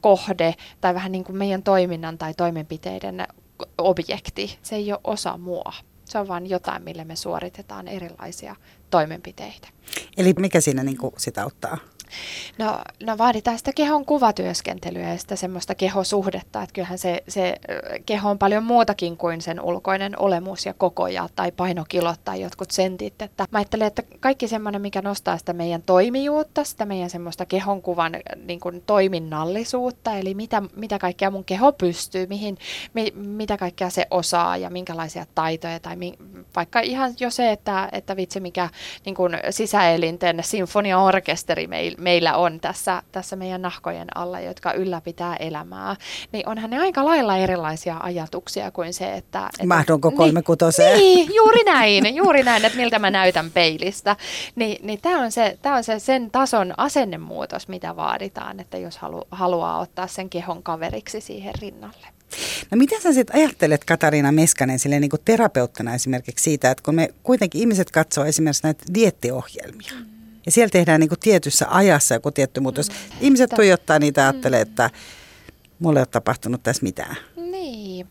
kohde 0.00 0.54
tai 0.80 0.94
vähän 0.94 1.12
niin 1.12 1.24
kuin 1.24 1.36
meidän 1.36 1.62
toiminnan 1.62 2.18
tai 2.18 2.34
toimenpiteiden 2.34 3.26
objekti. 3.78 4.58
Se 4.62 4.76
ei 4.76 4.92
ole 4.92 5.00
osa 5.04 5.36
mua. 5.36 5.72
Se 6.04 6.18
on 6.18 6.28
vain 6.28 6.50
jotain, 6.50 6.82
millä 6.82 7.04
me 7.04 7.16
suoritetaan 7.16 7.88
erilaisia 7.88 8.56
toimenpiteitä. 8.90 9.68
Eli 10.16 10.34
mikä 10.38 10.60
siinä 10.60 10.84
niin 10.84 10.98
kuin 10.98 11.14
sitä 11.18 11.42
auttaa? 11.42 11.78
No, 12.58 12.78
no 13.02 13.18
vaaditaan 13.18 13.58
sitä 13.58 13.72
kehon 13.72 14.04
kuvatyöskentelyä 14.04 15.08
ja 15.08 15.18
sitä 15.18 15.36
semmoista 15.36 15.74
kehosuhdetta, 15.74 16.62
että 16.62 16.74
kyllähän 16.74 16.98
se, 16.98 17.22
se 17.28 17.56
keho 18.06 18.30
on 18.30 18.38
paljon 18.38 18.64
muutakin 18.64 19.16
kuin 19.16 19.40
sen 19.40 19.60
ulkoinen 19.60 20.18
olemus 20.18 20.66
ja 20.66 20.74
koko 20.74 21.06
ja, 21.06 21.28
tai 21.36 21.52
painokilot 21.52 22.24
tai 22.24 22.40
jotkut 22.40 22.70
sentit. 22.70 23.22
Että 23.22 23.46
mä 23.50 23.58
ajattelen, 23.58 23.86
että 23.86 24.02
kaikki 24.20 24.48
semmoinen, 24.48 24.82
mikä 24.82 25.02
nostaa 25.02 25.38
sitä 25.38 25.52
meidän 25.52 25.82
toimijuutta, 25.82 26.64
sitä 26.64 26.86
meidän 26.86 27.10
semmoista 27.10 27.46
kehon 27.46 27.82
kuvan 27.82 28.16
niin 28.44 28.60
kuin 28.60 28.82
toiminnallisuutta, 28.86 30.14
eli 30.16 30.34
mitä, 30.34 30.62
mitä 30.76 30.98
kaikkea 30.98 31.30
mun 31.30 31.44
keho 31.44 31.72
pystyy, 31.72 32.26
mihin, 32.26 32.58
mi, 32.94 33.12
mitä 33.14 33.56
kaikkea 33.56 33.90
se 33.90 34.06
osaa 34.10 34.56
ja 34.56 34.70
minkälaisia 34.70 35.26
taitoja 35.34 35.80
tai 35.80 35.96
mi, 35.96 36.14
vaikka 36.56 36.80
ihan 36.80 37.14
jo 37.20 37.30
se, 37.30 37.52
että, 37.52 37.88
että 37.92 38.16
vitsi 38.16 38.40
mikä 38.40 38.68
niin 39.04 39.14
kuin 39.14 39.38
sisäelinten 39.50 40.38
sinfoniaorkesteri 40.42 41.66
meillä 41.66 42.01
meillä 42.02 42.36
on 42.36 42.60
tässä, 42.60 43.02
tässä 43.12 43.36
meidän 43.36 43.62
nahkojen 43.62 44.16
alla, 44.16 44.40
jotka 44.40 44.72
ylläpitää 44.72 45.36
elämää, 45.36 45.96
niin 46.32 46.48
onhan 46.48 46.70
ne 46.70 46.78
aika 46.78 47.04
lailla 47.04 47.36
erilaisia 47.36 47.96
ajatuksia 48.02 48.70
kuin 48.70 48.94
se, 48.94 49.12
että... 49.12 49.46
että 49.46 49.66
Mahdunko 49.66 50.10
kolme 50.10 50.42
kutoseen? 50.42 50.98
Niin, 50.98 51.34
juuri 51.34 51.64
näin, 51.64 52.16
juuri 52.16 52.42
näin, 52.42 52.64
että 52.64 52.78
miltä 52.78 52.98
mä 52.98 53.10
näytän 53.10 53.50
peilistä. 53.50 54.16
Ni, 54.56 54.78
niin 54.82 55.00
tämä 55.02 55.20
on, 55.20 55.32
se, 55.32 55.58
tää 55.62 55.74
on 55.74 55.84
se 55.84 55.98
sen 55.98 56.30
tason 56.30 56.74
asennemuutos, 56.76 57.68
mitä 57.68 57.96
vaaditaan, 57.96 58.60
että 58.60 58.78
jos 58.78 58.98
halu, 58.98 59.22
haluaa 59.30 59.78
ottaa 59.78 60.06
sen 60.06 60.30
kehon 60.30 60.62
kaveriksi 60.62 61.20
siihen 61.20 61.54
rinnalle. 61.62 62.06
No 62.70 62.76
miten 62.76 63.02
sä 63.02 63.12
sitten 63.12 63.36
ajattelet 63.36 63.84
Katariina 63.84 64.32
Meskanen 64.32 64.78
sille 64.78 65.00
niin 65.00 65.10
kuin 65.10 65.22
terapeuttina 65.24 65.94
esimerkiksi 65.94 66.44
siitä, 66.44 66.70
että 66.70 66.82
kun 66.84 66.94
me 66.94 67.08
kuitenkin 67.22 67.60
ihmiset 67.60 67.90
katsoo 67.90 68.24
esimerkiksi 68.24 68.62
näitä 68.62 68.84
diettiohjelmia, 68.94 69.92
mm 69.94 70.11
Ja 70.46 70.52
siellä 70.52 70.70
tehdään 70.70 71.00
niin 71.00 71.08
kuin 71.08 71.20
tietyssä 71.20 71.66
ajassa 71.70 72.14
joku 72.14 72.30
tietty 72.30 72.60
muutos. 72.60 72.88
Mm. 72.88 72.94
Ihmiset 73.20 73.50
tuijottaa 73.50 73.98
niitä 73.98 74.20
ja 74.20 74.26
ajattelee, 74.26 74.60
että 74.60 74.90
mulle 75.78 75.98
ei 75.98 76.00
ole 76.00 76.06
tapahtunut 76.06 76.62
tässä 76.62 76.82
mitään. 76.82 77.16
Niin. 77.36 78.06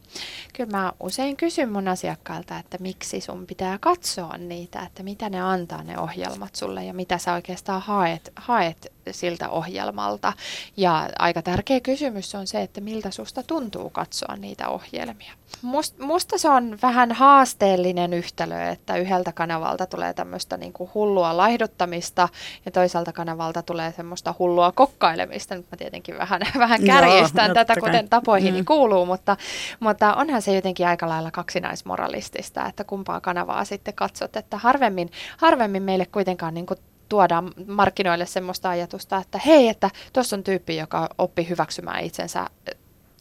Kyllä 0.54 0.72
mä 0.72 0.94
usein 1.00 1.38
kysyn 1.38 1.72
mun 1.72 1.88
asiakkailta, 1.88 2.58
että 2.58 2.78
miksi 2.80 3.22
sun 3.22 3.48
pitää 3.48 3.78
katsoa 3.82 4.38
niitä, 4.38 4.80
että 4.80 5.04
mitä 5.04 5.30
ne 5.30 5.42
antaa 5.42 5.84
ne 5.84 6.00
ohjelmat 6.00 6.56
sulle 6.56 6.86
ja 6.86 6.94
mitä 6.94 7.18
sä 7.18 7.34
oikeastaan 7.34 7.82
haet, 7.82 8.32
haet 8.36 8.92
siltä 9.12 9.50
ohjelmalta. 9.50 10.34
Ja 10.78 11.10
aika 11.20 11.42
tärkeä 11.42 11.80
kysymys 11.80 12.36
on 12.36 12.48
se, 12.48 12.62
että 12.62 12.82
miltä 12.82 13.12
susta 13.12 13.44
tuntuu 13.44 13.90
katsoa 13.90 14.36
niitä 14.36 14.70
ohjelmia. 14.70 15.34
Must, 15.62 16.00
musta 16.00 16.38
se 16.38 16.50
on 16.50 16.78
vähän 16.82 17.12
haasteellinen 17.12 18.14
yhtälö, 18.14 18.70
että 18.70 18.96
yhdeltä 18.96 19.32
kanavalta 19.32 19.86
tulee 19.86 20.14
tämmöistä 20.14 20.58
niinku 20.58 20.90
hullua 20.94 21.38
laihduttamista 21.38 22.30
ja 22.66 22.72
toisaalta 22.72 23.14
kanavalta 23.14 23.62
tulee 23.62 23.92
semmoista 23.92 24.36
hullua 24.40 24.72
kokkailemista. 24.72 25.56
Nyt 25.56 25.66
mä 25.72 25.78
tietenkin 25.78 26.18
vähän, 26.18 26.42
vähän 26.58 26.84
kärjistän 26.84 27.46
Joo, 27.46 27.56
tätä, 27.56 27.76
kuten 27.80 28.10
tapoihin 28.10 28.56
mm. 28.56 28.66
kuuluu, 28.66 29.06
mutta, 29.06 29.38
mutta 29.80 30.16
onhan 30.16 30.42
se 30.42 30.56
jotenkin 30.56 30.88
aika 30.88 31.10
lailla 31.10 31.32
kaksinaismoralistista, 31.32 32.66
että 32.68 32.84
kumpaa 32.84 33.22
kanavaa 33.22 33.66
sitten 33.66 33.94
katsot. 33.94 34.36
Että 34.36 34.58
harvemmin, 34.58 35.12
harvemmin 35.38 35.84
meille 35.84 36.06
kuitenkaan 36.06 36.54
niin 36.54 36.66
tuodaan 37.12 37.52
markkinoille 37.68 38.26
semmoista 38.26 38.70
ajatusta, 38.70 39.18
että 39.18 39.40
hei, 39.46 39.68
että 39.68 39.90
tuossa 40.14 40.36
on 40.36 40.44
tyyppi, 40.44 40.78
joka 40.78 41.10
oppi 41.18 41.50
hyväksymään 41.50 42.04
itsensä 42.04 42.48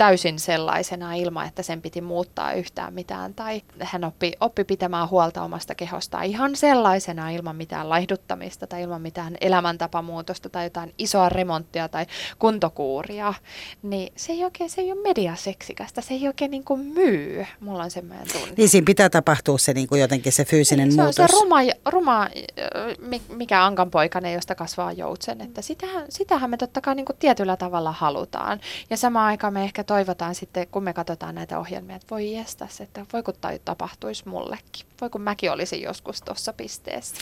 täysin 0.01 0.39
sellaisena 0.39 1.15
ilman, 1.15 1.47
että 1.47 1.63
sen 1.63 1.83
piti 1.83 2.01
muuttaa 2.01 2.53
yhtään 2.53 2.95
mitään. 2.95 3.35
Tai 3.35 3.63
hän 3.81 4.05
oppi, 4.05 4.33
oppi 4.41 4.65
pitämään 4.65 5.11
huolta 5.11 5.43
omasta 5.43 5.75
kehostaan 5.75 6.25
ihan 6.25 6.57
sellaisena 6.57 7.31
ilman 7.31 7.57
mitään 7.57 7.89
laihduttamista 7.89 8.67
tai 8.67 8.83
ilman 8.83 9.03
mitään 9.03 9.37
elämäntapamuutosta 9.41 10.49
tai 10.49 10.67
jotain 10.67 10.95
isoa 10.99 11.29
remonttia 11.29 11.89
tai 11.89 12.07
kuntokuuria. 12.39 13.35
Niin 13.83 14.13
se 14.17 14.33
ei 14.33 14.45
oikein, 14.45 14.71
se 14.71 14.81
ei 14.81 14.93
ole 14.93 15.03
mediaseksikästä, 15.03 16.01
se 16.01 16.15
ei 16.15 16.27
oikein 16.27 16.51
niin 16.51 16.65
kuin 16.65 16.81
myy. 16.81 17.47
Mulla 17.61 17.83
on 17.83 17.91
semmoinen 17.91 18.27
tunne. 18.33 18.55
Niin 18.57 18.69
siinä 18.69 18.85
pitää 18.85 19.11
tapahtua 19.11 19.59
se 19.59 19.73
niin 19.73 19.89
kuin 19.89 20.01
jotenkin 20.01 20.33
se 20.33 20.45
fyysinen 20.45 20.89
niin, 20.89 20.97
muutos. 20.97 21.15
Se 21.15 21.23
on 21.23 21.29
se 21.29 21.35
ruma, 21.41 21.57
ruma 21.87 22.29
mikä 23.29 23.65
ankanpoikainen, 23.65 24.33
josta 24.33 24.55
kasvaa 24.55 24.93
joutsen. 24.93 25.41
Että 25.41 25.63
sitähän, 25.63 26.05
sitähän 26.09 26.51
me 26.51 26.57
totta 26.57 26.81
kai 26.81 26.95
niin 26.95 27.07
kuin 27.07 27.17
tietyllä 27.19 27.57
tavalla 27.57 27.93
halutaan. 27.93 28.61
Ja 28.91 28.97
samaan 28.97 29.27
aikaan 29.27 29.53
me 29.53 29.65
ehkä 29.65 29.85
toivotaan 29.91 30.35
sitten, 30.35 30.67
kun 30.71 30.85
me 30.85 30.93
katsotaan 30.93 31.35
näitä 31.35 31.59
ohjelmia, 31.59 31.97
että 31.97 32.07
voi 32.11 32.33
jestas, 32.33 32.81
että 32.81 33.07
voi 33.13 33.23
kun 33.23 33.35
tapahtuisi 33.65 34.29
mullekin. 34.29 34.87
Voi 35.01 35.11
kun 35.11 35.21
mäkin 35.21 35.53
olisin 35.53 35.83
joskus 35.83 36.23
tuossa 36.23 36.53
pisteessä. 36.53 37.15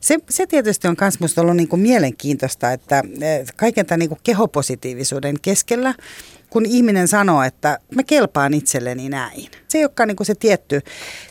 Se, 0.00 0.18
se 0.30 0.46
tietysti 0.46 0.88
on 0.88 0.96
myös 1.00 1.20
minusta 1.20 1.40
ollut 1.40 1.56
niin 1.56 1.68
kuin 1.68 1.82
mielenkiintoista, 1.82 2.72
että 2.72 3.02
e, 3.20 3.44
kaiken 3.56 3.86
tämän 3.86 3.98
niin 3.98 4.08
kuin 4.08 4.18
kehopositiivisuuden 4.22 5.40
keskellä, 5.42 5.94
kun 6.50 6.66
ihminen 6.66 7.08
sanoo, 7.08 7.42
että 7.42 7.78
mä 7.94 8.02
kelpaan 8.02 8.54
itselleni 8.54 9.08
näin. 9.08 9.50
Se 9.68 9.78
ei 9.78 9.84
olekaan 9.84 10.08
niin 10.08 10.16
kuin 10.16 10.26
se 10.26 10.34
tietty, 10.34 10.80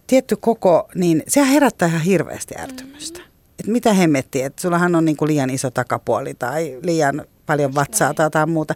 tietty 0.08 0.36
koko, 0.36 0.90
niin 0.96 1.24
se 1.28 1.50
herättää 1.50 1.88
ihan 1.88 2.02
hirveästi 2.02 2.56
ärtymystä. 2.58 3.20
Mm. 3.20 3.26
Et 3.60 3.68
mitä 3.68 3.94
hemmettiä, 3.94 4.46
että 4.46 4.62
sullahan 4.62 4.96
on 4.96 5.06
niin 5.06 5.18
kuin 5.18 5.30
liian 5.30 5.50
iso 5.50 5.72
takapuoli 5.72 6.34
tai 6.34 6.80
liian 6.84 7.26
paljon 7.46 7.76
vatsaa 7.76 8.14
tai 8.14 8.26
jotain 8.26 8.50
muuta 8.50 8.74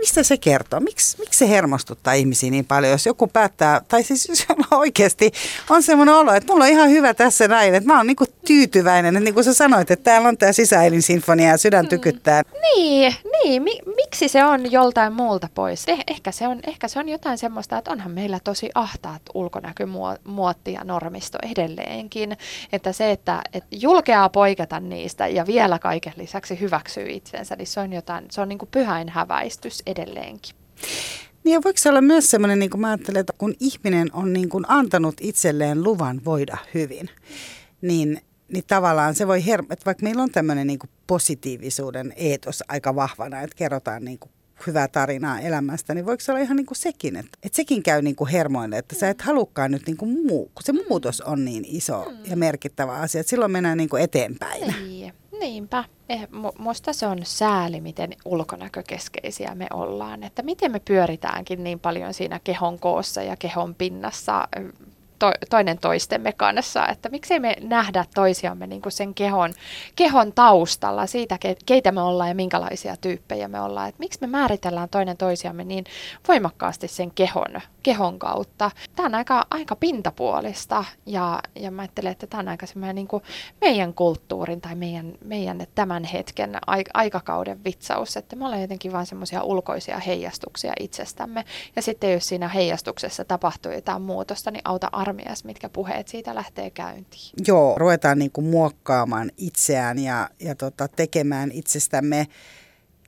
mistä 0.00 0.22
se 0.22 0.36
kertoo? 0.36 0.80
Miks, 0.80 1.18
miksi 1.18 1.38
se 1.38 1.48
hermostuttaa 1.48 2.12
ihmisiä 2.12 2.50
niin 2.50 2.64
paljon, 2.64 2.92
jos 2.92 3.06
joku 3.06 3.26
päättää, 3.26 3.80
tai 3.88 4.02
siis 4.02 4.28
jos 4.28 4.46
oikeasti 4.70 5.32
on 5.70 5.82
semmoinen 5.82 6.14
olo, 6.14 6.32
että 6.32 6.52
mulla 6.52 6.64
on 6.64 6.70
ihan 6.70 6.90
hyvä 6.90 7.14
tässä 7.14 7.48
näin, 7.48 7.74
että 7.74 7.86
mä 7.86 7.96
oon 7.96 8.06
niinku 8.06 8.24
tyytyväinen, 8.46 9.16
että 9.16 9.24
niin 9.24 9.34
kuin 9.34 9.44
sä 9.44 9.54
sanoit, 9.54 9.90
että 9.90 10.04
täällä 10.04 10.28
on 10.28 10.36
tämä 10.36 10.52
sisäelinsinfonia 10.52 11.48
ja 11.48 11.56
sydän 11.56 11.84
mm. 11.84 11.88
tykyttää. 11.88 12.42
Mm. 12.42 12.58
Niin, 12.74 13.14
niin. 13.44 13.62
Mi- 13.62 13.80
miksi 13.96 14.28
se 14.28 14.44
on 14.44 14.72
joltain 14.72 15.12
muulta 15.12 15.48
pois? 15.54 15.86
Eh- 15.88 16.02
ehkä, 16.06 16.32
se 16.32 16.48
on, 16.48 16.60
ehkä 16.66 16.88
se 16.88 16.98
on 16.98 17.08
jotain 17.08 17.38
semmoista, 17.38 17.78
että 17.78 17.90
onhan 17.90 18.10
meillä 18.10 18.40
tosi 18.44 18.70
ahtaat 18.74 19.22
ulkonäkymuotti 19.34 20.72
ja 20.72 20.84
normisto 20.84 21.38
edelleenkin, 21.42 22.36
että 22.72 22.92
se, 22.92 23.10
että, 23.10 23.42
että 23.52 23.68
julkeaa 23.80 24.28
poiketa 24.28 24.80
niistä 24.80 25.28
ja 25.28 25.46
vielä 25.46 25.78
kaiken 25.78 26.12
lisäksi 26.16 26.60
hyväksyy 26.60 27.06
itsensä, 27.10 27.56
niin 27.56 27.66
se 27.66 27.80
on 27.80 27.92
jotain, 27.92 28.24
se 28.30 28.40
on 28.40 28.48
niin 28.48 28.58
kuin 28.58 28.68
pyhäin 28.72 29.08
häväistys 29.08 29.67
edelleenkin. 29.86 30.56
Niin 31.44 31.54
ja 31.54 31.60
voiko 31.64 31.78
se 31.78 31.88
olla 31.88 32.00
myös 32.00 32.30
semmoinen, 32.30 32.58
niin 32.58 32.70
kuin 32.70 32.80
mä 32.80 32.88
ajattelen, 32.88 33.20
että 33.20 33.32
kun 33.38 33.54
ihminen 33.60 34.08
on 34.12 34.32
niin 34.32 34.48
kuin 34.48 34.64
antanut 34.68 35.14
itselleen 35.20 35.82
luvan 35.82 36.20
voida 36.24 36.56
hyvin, 36.74 37.10
niin, 37.80 38.20
niin 38.52 38.64
tavallaan 38.66 39.14
se 39.14 39.26
voi, 39.26 39.40
her- 39.40 39.66
että 39.70 39.84
vaikka 39.86 40.02
meillä 40.04 40.22
on 40.22 40.30
tämmöinen 40.30 40.66
niin 40.66 40.78
kuin 40.78 40.90
positiivisuuden 41.06 42.12
eetos 42.16 42.64
aika 42.68 42.94
vahvana, 42.94 43.40
että 43.40 43.56
kerrotaan 43.56 44.04
niin 44.04 44.18
kuin 44.18 44.32
hyvää 44.66 44.88
tarinaa 44.88 45.40
elämästä, 45.40 45.94
niin 45.94 46.06
voiko 46.06 46.20
se 46.20 46.32
olla 46.32 46.42
ihan 46.42 46.56
niin 46.56 46.66
kuin 46.66 46.78
sekin, 46.78 47.16
että, 47.16 47.38
että 47.42 47.56
sekin 47.56 47.82
käy 47.82 48.02
niin 48.02 48.16
kuin 48.16 48.30
hermoille, 48.30 48.78
että 48.78 48.94
sä 48.94 49.10
et 49.10 49.22
halukkaan 49.22 49.70
nyt 49.70 49.86
niin 49.86 49.96
kuin 49.96 50.10
muu, 50.26 50.50
kun 50.54 50.62
se 50.62 50.72
muutos 50.88 51.20
on 51.20 51.44
niin 51.44 51.64
iso 51.68 52.12
ja 52.24 52.36
merkittävä 52.36 52.92
asia, 52.92 53.20
että 53.20 53.30
silloin 53.30 53.52
mennään 53.52 53.78
niin 53.78 53.88
kuin 53.88 54.02
eteenpäin. 54.02 54.74
Niin. 54.88 55.12
Niinpä. 55.40 55.84
Eh, 56.08 56.28
musta 56.58 56.92
se 56.92 57.06
on 57.06 57.18
sääli, 57.22 57.80
miten 57.80 58.10
ulkonäkökeskeisiä 58.24 59.54
me 59.54 59.66
ollaan. 59.72 60.24
Että 60.24 60.42
miten 60.42 60.72
me 60.72 60.80
pyöritäänkin 60.80 61.64
niin 61.64 61.80
paljon 61.80 62.14
siinä 62.14 62.40
kehon 62.44 62.78
koossa 62.78 63.22
ja 63.22 63.36
kehon 63.36 63.74
pinnassa 63.74 64.48
to, 65.18 65.32
toinen 65.50 65.78
toistemme 65.78 66.32
kanssa, 66.32 66.88
että 66.88 67.08
miksei 67.08 67.40
me 67.40 67.56
nähdä 67.60 68.04
toisiamme 68.14 68.66
niin 68.66 68.82
kuin 68.82 68.92
sen 68.92 69.14
kehon, 69.14 69.52
kehon 69.96 70.32
taustalla 70.32 71.06
siitä, 71.06 71.38
keitä 71.66 71.92
me 71.92 72.00
ollaan 72.00 72.28
ja 72.28 72.34
minkälaisia 72.34 72.96
tyyppejä 72.96 73.48
me 73.48 73.60
ollaan. 73.60 73.88
Että 73.88 73.98
miksi 73.98 74.20
me 74.20 74.26
määritellään 74.26 74.88
toinen 74.88 75.16
toisiamme 75.16 75.64
niin 75.64 75.84
voimakkaasti 76.28 76.88
sen 76.88 77.10
kehon, 77.10 77.60
kehon 77.82 78.18
kautta. 78.18 78.70
Tämä 78.96 79.06
on 79.06 79.14
aika, 79.14 79.46
aika 79.50 79.76
pintapuolista 79.76 80.84
ja, 81.06 81.40
ja 81.54 81.70
mä 81.70 81.82
ajattelen, 81.82 82.12
että 82.12 82.26
tämä 82.26 82.40
on 82.40 82.48
aika 82.48 82.66
semmoinen 82.66 82.94
niin 82.94 83.08
kuin 83.08 83.22
meidän 83.60 83.94
kulttuurin 83.94 84.60
tai 84.60 84.74
meidän, 84.74 85.12
meidän 85.24 85.66
tämän 85.74 86.04
hetken 86.04 86.58
aikakauden 86.94 87.64
vitsaus, 87.64 88.16
että 88.16 88.36
me 88.36 88.44
ollaan 88.44 88.62
jotenkin 88.62 88.92
vain 88.92 89.06
semmoisia 89.06 89.42
ulkoisia 89.42 89.98
heijastuksia 89.98 90.72
itsestämme. 90.80 91.44
Ja 91.76 91.82
sitten 91.82 92.12
jos 92.12 92.28
siinä 92.28 92.48
heijastuksessa 92.48 93.24
tapahtuu 93.24 93.72
jotain 93.72 94.02
muutosta, 94.02 94.50
niin 94.50 94.62
auta 94.64 94.88
armias, 95.08 95.44
mitkä 95.44 95.68
puheet 95.68 96.08
siitä 96.08 96.34
lähtee 96.34 96.70
käyntiin. 96.70 97.32
Joo, 97.46 97.74
ruvetaan 97.78 98.18
niin 98.18 98.32
kuin 98.32 98.46
muokkaamaan 98.46 99.30
itseään 99.36 99.98
ja, 99.98 100.30
ja 100.40 100.54
tota, 100.54 100.88
tekemään 100.88 101.52
itsestämme 101.52 102.26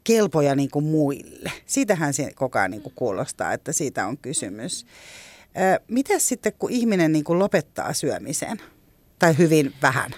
kelpoja 0.04 0.54
niin 0.54 0.70
kuin 0.70 0.84
muille. 0.84 1.52
Siitähän 1.66 2.14
se 2.14 2.30
koko 2.34 2.58
ajan 2.58 2.70
niin 2.70 2.82
kuin 2.82 2.92
kuulostaa, 2.96 3.52
että 3.52 3.72
siitä 3.72 4.06
on 4.06 4.18
kysymys. 4.18 4.86
Mitä 5.88 6.18
sitten, 6.18 6.52
kun 6.58 6.70
ihminen 6.70 7.12
niin 7.12 7.24
kuin 7.24 7.38
lopettaa 7.38 7.92
syömisen? 7.92 8.58
Tai 9.18 9.38
hyvin 9.38 9.72
vähän? 9.82 10.10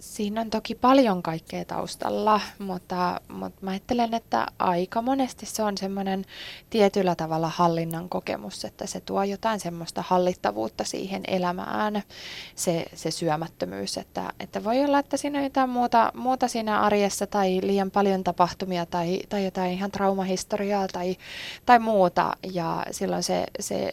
Siinä 0.00 0.40
on 0.40 0.50
toki 0.50 0.74
paljon 0.74 1.22
kaikkea 1.22 1.64
taustalla, 1.64 2.40
mutta, 2.58 3.20
mutta 3.28 3.64
mä 3.64 3.70
ajattelen, 3.70 4.14
että 4.14 4.46
aika 4.58 5.02
monesti 5.02 5.46
se 5.46 5.62
on 5.62 5.78
semmoinen 5.78 6.24
tietyllä 6.70 7.14
tavalla 7.14 7.48
hallinnan 7.48 8.08
kokemus, 8.08 8.64
että 8.64 8.86
se 8.86 9.00
tuo 9.00 9.22
jotain 9.22 9.60
semmoista 9.60 10.04
hallittavuutta 10.06 10.84
siihen 10.84 11.22
elämään, 11.28 12.02
se, 12.54 12.84
se 12.94 13.10
syömättömyys, 13.10 13.98
että, 13.98 14.32
että 14.40 14.64
voi 14.64 14.84
olla, 14.84 14.98
että 14.98 15.16
siinä 15.16 15.38
on 15.38 15.44
jotain 15.44 15.70
muuta, 15.70 16.12
muuta 16.14 16.48
siinä 16.48 16.80
arjessa 16.80 17.26
tai 17.26 17.60
liian 17.62 17.90
paljon 17.90 18.24
tapahtumia 18.24 18.86
tai, 18.86 19.20
tai 19.28 19.44
jotain 19.44 19.72
ihan 19.72 19.90
traumahistoriaa 19.90 20.88
tai, 20.88 21.16
tai 21.66 21.78
muuta. 21.78 22.36
Ja 22.52 22.86
silloin 22.90 23.22
se, 23.22 23.46
se 23.60 23.92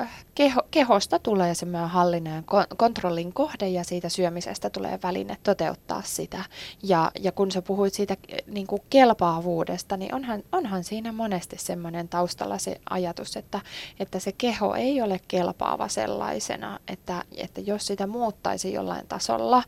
äh, 0.00 0.24
keho, 0.34 0.62
kehosta 0.70 1.18
tulee 1.18 1.54
semmoinen 1.54 1.90
hallinnan 1.90 2.44
kontrollin 2.76 3.32
kohde 3.32 3.68
ja 3.68 3.84
siitä 3.84 4.08
syömisestä 4.08 4.70
tulee 4.70 4.98
väline 5.02 5.25
toteuttaa 5.42 6.02
sitä. 6.02 6.44
Ja, 6.82 7.10
ja 7.20 7.32
kun 7.32 7.50
sä 7.50 7.62
puhuit 7.62 7.94
siitä 7.94 8.16
niin 8.46 8.66
kuin 8.66 8.82
kelpaavuudesta, 8.90 9.96
niin 9.96 10.14
onhan, 10.14 10.42
onhan 10.52 10.84
siinä 10.84 11.12
monesti 11.12 11.56
semmoinen 11.58 12.08
taustalla 12.08 12.58
se 12.58 12.80
ajatus, 12.90 13.36
että, 13.36 13.60
että 14.00 14.18
se 14.18 14.32
keho 14.32 14.74
ei 14.74 15.02
ole 15.02 15.20
kelpaava 15.28 15.88
sellaisena, 15.88 16.78
että, 16.88 17.24
että 17.36 17.60
jos 17.60 17.86
sitä 17.86 18.06
muuttaisi 18.06 18.72
jollain 18.72 19.06
tasolla, 19.06 19.62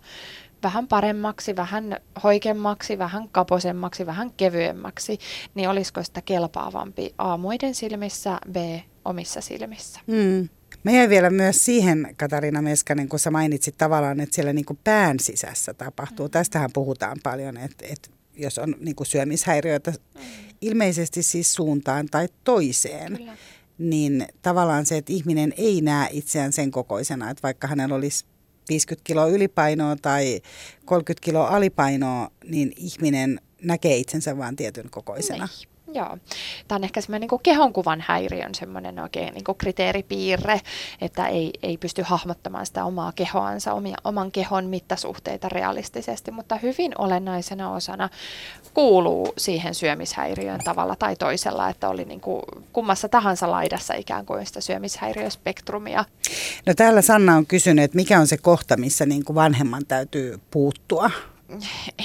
vähän 0.63 0.89
paremmaksi, 0.89 1.57
vähän 1.57 1.97
hoikemmaksi, 2.23 2.99
vähän 2.99 3.29
kaposemmaksi, 3.29 4.07
vähän 4.07 4.33
kevyemmäksi, 4.33 5.19
niin 5.55 5.69
olisiko 5.69 6.03
sitä 6.03 6.23
kelpaavampi 6.23 7.15
A 7.19 7.37
muiden 7.37 7.75
silmissä, 7.75 8.39
B 8.53 8.57
omissa 9.05 9.41
silmissä. 9.41 10.01
Mm. 10.07 10.49
Mä 10.89 10.93
jäin 10.93 11.11
vielä 11.11 11.31
myös 11.31 11.65
siihen, 11.65 12.15
Katarina 12.17 12.63
Meskanen, 12.63 13.09
kun 13.09 13.19
sä 13.19 13.31
mainitsit 13.31 13.79
tavallaan, 13.79 14.21
että 14.21 14.35
siellä 14.35 14.53
niin 14.53 14.65
kuin 14.65 14.79
pään 14.85 15.21
sisässä 15.21 15.75
tapahtuu. 15.75 16.27
Mm. 16.27 16.31
Tästähän 16.31 16.71
puhutaan 16.73 17.17
paljon, 17.23 17.57
että, 17.57 17.87
että 17.91 18.11
jos 18.37 18.59
on 18.59 18.75
niin 18.81 18.97
kuin 18.97 19.07
syömishäiriöitä, 19.07 19.91
mm. 19.91 20.21
ilmeisesti 20.61 21.23
siis 21.23 21.55
suuntaan 21.55 22.07
tai 22.11 22.29
toiseen, 22.45 23.17
Kyllä. 23.17 23.37
niin 23.79 24.27
tavallaan 24.43 24.87
se, 24.87 24.97
että 24.97 25.13
ihminen 25.13 25.55
ei 25.57 25.81
näe 25.81 26.09
itseään 26.13 26.53
sen 26.53 26.71
kokoisena, 26.71 27.31
että 27.31 27.43
vaikka 27.43 27.67
hänellä 27.67 27.95
olisi 27.95 28.25
50 28.69 29.07
kiloa 29.07 29.27
ylipainoa 29.27 29.97
tai 29.97 30.41
30 30.85 31.25
kiloa 31.25 31.49
alipainoa, 31.49 32.31
niin 32.45 32.73
ihminen 32.77 33.41
näkee 33.63 33.97
itsensä 33.97 34.39
vain 34.39 34.57
tietyn 34.57 34.91
kokoisena. 34.91 35.49
Niin. 35.59 35.78
Joo. 35.95 36.19
Tämä 36.69 36.77
on 36.77 36.85
ehkä 36.85 37.01
semmoinen 37.01 37.29
niin 37.31 37.41
kehonkuvan 37.43 38.05
häiriön 38.07 38.55
semmoinen 38.55 38.99
oikein 38.99 39.35
niin 39.35 39.57
kriteeripiirre, 39.59 40.61
että 41.01 41.27
ei, 41.27 41.53
ei 41.63 41.77
pysty 41.77 42.03
hahmottamaan 42.03 42.67
sitä 42.67 42.85
omaa 42.85 43.13
kehoansa, 43.13 43.73
omia, 43.73 43.97
oman 44.05 44.33
kehon 44.33 44.65
mittasuhteita 44.65 45.49
realistisesti, 45.49 46.31
mutta 46.31 46.57
hyvin 46.57 46.93
olennaisena 46.99 47.73
osana 47.73 48.09
kuuluu 48.75 49.33
siihen 49.37 49.75
syömishäiriöön 49.75 50.61
tavalla 50.65 50.97
tai 50.97 51.17
toisella, 51.17 51.69
että 51.69 51.89
oli 51.89 52.05
niin 52.05 52.21
kuin 52.21 52.43
kummassa 52.73 53.09
tahansa 53.09 53.51
laidassa 53.51 53.95
ikään 53.95 54.27
kuin 54.27 54.47
sitä 54.47 54.61
syömishäiriöspektrumia. 54.61 56.05
No 56.67 56.75
täällä 56.75 57.03
Sanna 57.03 57.37
on 57.37 57.47
kysynyt, 57.47 57.85
että 57.85 57.97
mikä 57.97 58.21
on 58.21 58.27
se 58.27 58.37
kohta, 58.37 58.77
missä 58.77 59.07
niin 59.07 59.25
kuin 59.25 59.35
vanhemman 59.35 59.87
täytyy 59.87 60.39
puuttua? 60.51 61.11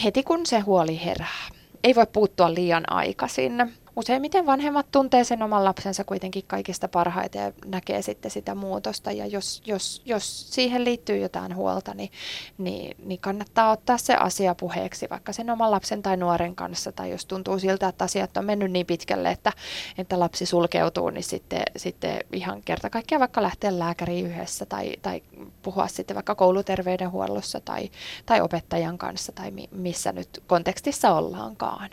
Heti 0.03 0.23
kun 0.23 0.45
se 0.45 0.59
huoli 0.59 1.05
herää 1.05 1.62
ei 1.83 1.95
voi 1.95 2.07
puuttua 2.13 2.53
liian 2.53 2.83
aikaisin 2.93 3.73
useimmiten 3.95 4.45
vanhemmat 4.45 4.85
tuntee 4.91 5.23
sen 5.23 5.43
oman 5.43 5.63
lapsensa 5.63 6.03
kuitenkin 6.03 6.43
kaikista 6.47 6.87
parhaiten 6.87 7.41
ja 7.41 7.51
näkee 7.65 8.01
sitten 8.01 8.31
sitä 8.31 8.55
muutosta. 8.55 9.11
Ja 9.11 9.25
jos, 9.25 9.61
jos, 9.65 10.01
jos 10.05 10.53
siihen 10.53 10.83
liittyy 10.83 11.17
jotain 11.17 11.55
huolta, 11.55 11.93
niin, 11.93 12.11
niin, 12.57 12.97
niin 13.05 13.19
kannattaa 13.19 13.71
ottaa 13.71 13.97
se 13.97 14.15
asia 14.15 14.55
puheeksi 14.55 15.07
vaikka 15.09 15.33
sen 15.33 15.49
oman 15.49 15.71
lapsen 15.71 16.01
tai 16.01 16.17
nuoren 16.17 16.55
kanssa. 16.55 16.91
Tai 16.91 17.11
jos 17.11 17.25
tuntuu 17.25 17.59
siltä, 17.59 17.87
että 17.87 18.03
asiat 18.03 18.37
on 18.37 18.45
mennyt 18.45 18.71
niin 18.71 18.85
pitkälle, 18.85 19.31
että, 19.31 19.51
että 19.97 20.19
lapsi 20.19 20.45
sulkeutuu, 20.45 21.09
niin 21.09 21.23
sitten, 21.23 21.63
sitten 21.77 22.19
ihan 22.31 22.61
kerta 22.65 22.89
kaikkiaan 22.89 23.19
vaikka 23.19 23.41
lähteä 23.41 23.79
lääkäriin 23.79 24.25
yhdessä 24.25 24.65
tai, 24.65 24.93
tai 25.01 25.21
puhua 25.61 25.87
sitten 25.87 26.15
vaikka 26.15 26.35
kouluterveydenhuollossa 26.35 27.59
tai, 27.59 27.89
tai 28.25 28.41
opettajan 28.41 28.97
kanssa 28.97 29.31
tai 29.31 29.51
missä 29.71 30.11
nyt 30.11 30.43
kontekstissa 30.47 31.11
ollaankaan. 31.11 31.89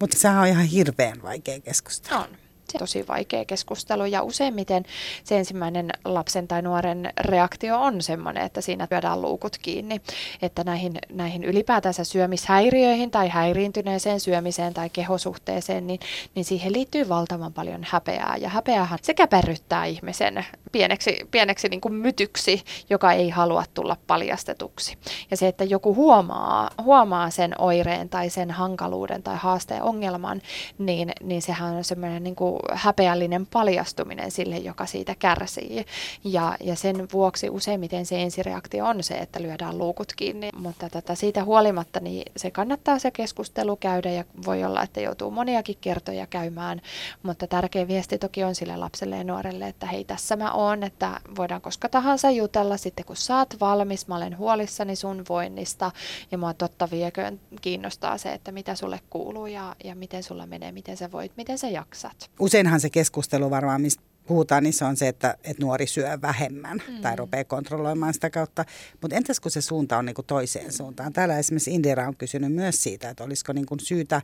Mutta 0.00 0.18
sehän 0.18 0.40
on 0.40 0.46
ihan 0.46 0.64
hirveän 0.64 1.22
vaikea 1.22 1.60
keskustella. 1.60 2.18
On 2.24 2.36
tosi 2.78 3.08
vaikea 3.08 3.44
keskustelu 3.44 4.04
ja 4.04 4.22
useimmiten 4.22 4.84
se 5.24 5.38
ensimmäinen 5.38 5.90
lapsen 6.04 6.48
tai 6.48 6.62
nuoren 6.62 7.12
reaktio 7.20 7.80
on 7.80 8.02
sellainen, 8.02 8.44
että 8.44 8.60
siinä 8.60 8.88
lyödään 8.90 9.22
luukut 9.22 9.58
kiinni, 9.58 10.00
että 10.42 10.64
näihin, 10.64 10.92
näihin 11.12 11.44
ylipäätänsä 11.44 12.04
syömishäiriöihin 12.04 13.10
tai 13.10 13.28
häiriintyneeseen 13.28 14.20
syömiseen 14.20 14.74
tai 14.74 14.90
kehosuhteeseen, 14.90 15.86
niin, 15.86 16.00
niin 16.34 16.44
siihen 16.44 16.72
liittyy 16.72 17.08
valtavan 17.08 17.52
paljon 17.52 17.86
häpeää 17.88 18.36
ja 18.36 18.48
häpeähän 18.48 18.98
se 19.02 19.14
käperryttää 19.14 19.84
ihmisen 19.84 20.44
pieneksi, 20.72 21.18
pieneksi 21.30 21.68
niin 21.68 21.80
kuin 21.80 21.94
mytyksi, 21.94 22.62
joka 22.90 23.12
ei 23.12 23.30
halua 23.30 23.64
tulla 23.74 23.96
paljastetuksi. 24.06 24.98
Ja 25.30 25.36
se, 25.36 25.48
että 25.48 25.64
joku 25.64 25.94
huomaa, 25.94 26.70
huomaa 26.82 27.30
sen 27.30 27.60
oireen 27.60 28.08
tai 28.08 28.30
sen 28.30 28.50
hankaluuden 28.50 29.22
tai 29.22 29.36
haasteen 29.36 29.82
ongelman, 29.82 30.42
niin, 30.78 31.12
niin 31.22 31.42
sehän 31.42 31.74
on 31.74 31.84
semmoinen 31.84 32.22
niin 32.24 32.36
kuin 32.36 32.59
häpeällinen 32.72 33.46
paljastuminen 33.46 34.30
sille, 34.30 34.58
joka 34.58 34.86
siitä 34.86 35.14
kärsii. 35.18 35.84
Ja, 36.24 36.56
ja 36.60 36.76
sen 36.76 37.08
vuoksi 37.12 37.50
useimmiten 37.50 38.06
se 38.06 38.22
ensireaktio 38.22 38.86
on 38.86 39.02
se, 39.02 39.14
että 39.14 39.42
lyödään 39.42 39.78
luukut 39.78 40.12
kiinni. 40.16 40.50
Mutta 40.56 40.88
tätä 40.88 41.14
siitä 41.14 41.44
huolimatta 41.44 42.00
niin 42.00 42.32
se 42.36 42.50
kannattaa 42.50 42.98
se 42.98 43.10
keskustelu 43.10 43.76
käydä 43.76 44.10
ja 44.10 44.24
voi 44.46 44.64
olla, 44.64 44.82
että 44.82 45.00
joutuu 45.00 45.30
moniakin 45.30 45.76
kertoja 45.80 46.26
käymään. 46.26 46.80
Mutta 47.22 47.46
tärkeä 47.46 47.88
viesti 47.88 48.18
toki 48.18 48.44
on 48.44 48.54
sille 48.54 48.76
lapselle 48.76 49.16
ja 49.16 49.24
nuorelle, 49.24 49.68
että 49.68 49.86
hei 49.86 50.04
tässä 50.04 50.36
mä 50.36 50.52
oon, 50.52 50.82
että 50.82 51.20
voidaan 51.36 51.60
koska 51.60 51.88
tahansa 51.88 52.30
jutella 52.30 52.76
sitten 52.76 53.04
kun 53.04 53.16
saat 53.16 53.56
valmis. 53.60 54.08
Mä 54.08 54.16
olen 54.16 54.38
huolissani 54.38 54.96
sun 54.96 55.24
voinnista 55.28 55.90
ja 56.30 56.38
mua 56.38 56.54
totta 56.54 56.88
vieköön 56.90 57.40
kiinnostaa 57.60 58.18
se, 58.18 58.32
että 58.32 58.52
mitä 58.52 58.74
sulle 58.74 59.00
kuuluu 59.10 59.46
ja, 59.46 59.76
ja 59.84 59.94
miten 59.94 60.22
sulla 60.22 60.46
menee, 60.46 60.72
miten 60.72 60.96
sä 60.96 61.12
voit, 61.12 61.32
miten 61.36 61.58
sä 61.58 61.68
jaksat 61.68 62.30
useinhan 62.50 62.80
se 62.80 62.90
keskustelu 62.90 63.50
varmaan, 63.50 63.80
mistä 63.80 64.02
puhutaan, 64.26 64.62
niin 64.62 64.72
se 64.72 64.84
on 64.84 64.96
se, 64.96 65.08
että, 65.08 65.36
että 65.44 65.62
nuori 65.62 65.86
syö 65.86 66.18
vähemmän 66.22 66.82
mm. 66.88 67.00
tai 67.00 67.16
rupeaa 67.16 67.44
kontrolloimaan 67.44 68.14
sitä 68.14 68.30
kautta. 68.30 68.64
Mutta 69.00 69.16
entäs 69.16 69.40
kun 69.40 69.50
se 69.50 69.60
suunta 69.60 69.98
on 69.98 70.04
niin 70.04 70.14
kuin 70.14 70.26
toiseen 70.26 70.72
suuntaan? 70.72 71.12
Täällä 71.12 71.38
esimerkiksi 71.38 71.74
Indira 71.74 72.08
on 72.08 72.16
kysynyt 72.16 72.52
myös 72.52 72.82
siitä, 72.82 73.10
että 73.10 73.24
olisiko 73.24 73.52
niin 73.52 73.66
kuin 73.66 73.80
syytä 73.80 74.22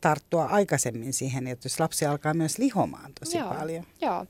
tarttua 0.00 0.44
aikaisemmin 0.44 1.12
siihen, 1.12 1.46
että 1.46 1.66
jos 1.66 1.80
lapsi 1.80 2.06
alkaa 2.06 2.34
myös 2.34 2.58
lihomaan 2.58 3.12
tosi 3.20 3.38
joo, 3.38 3.54
paljon. 3.54 3.84
Joo, 4.00 4.26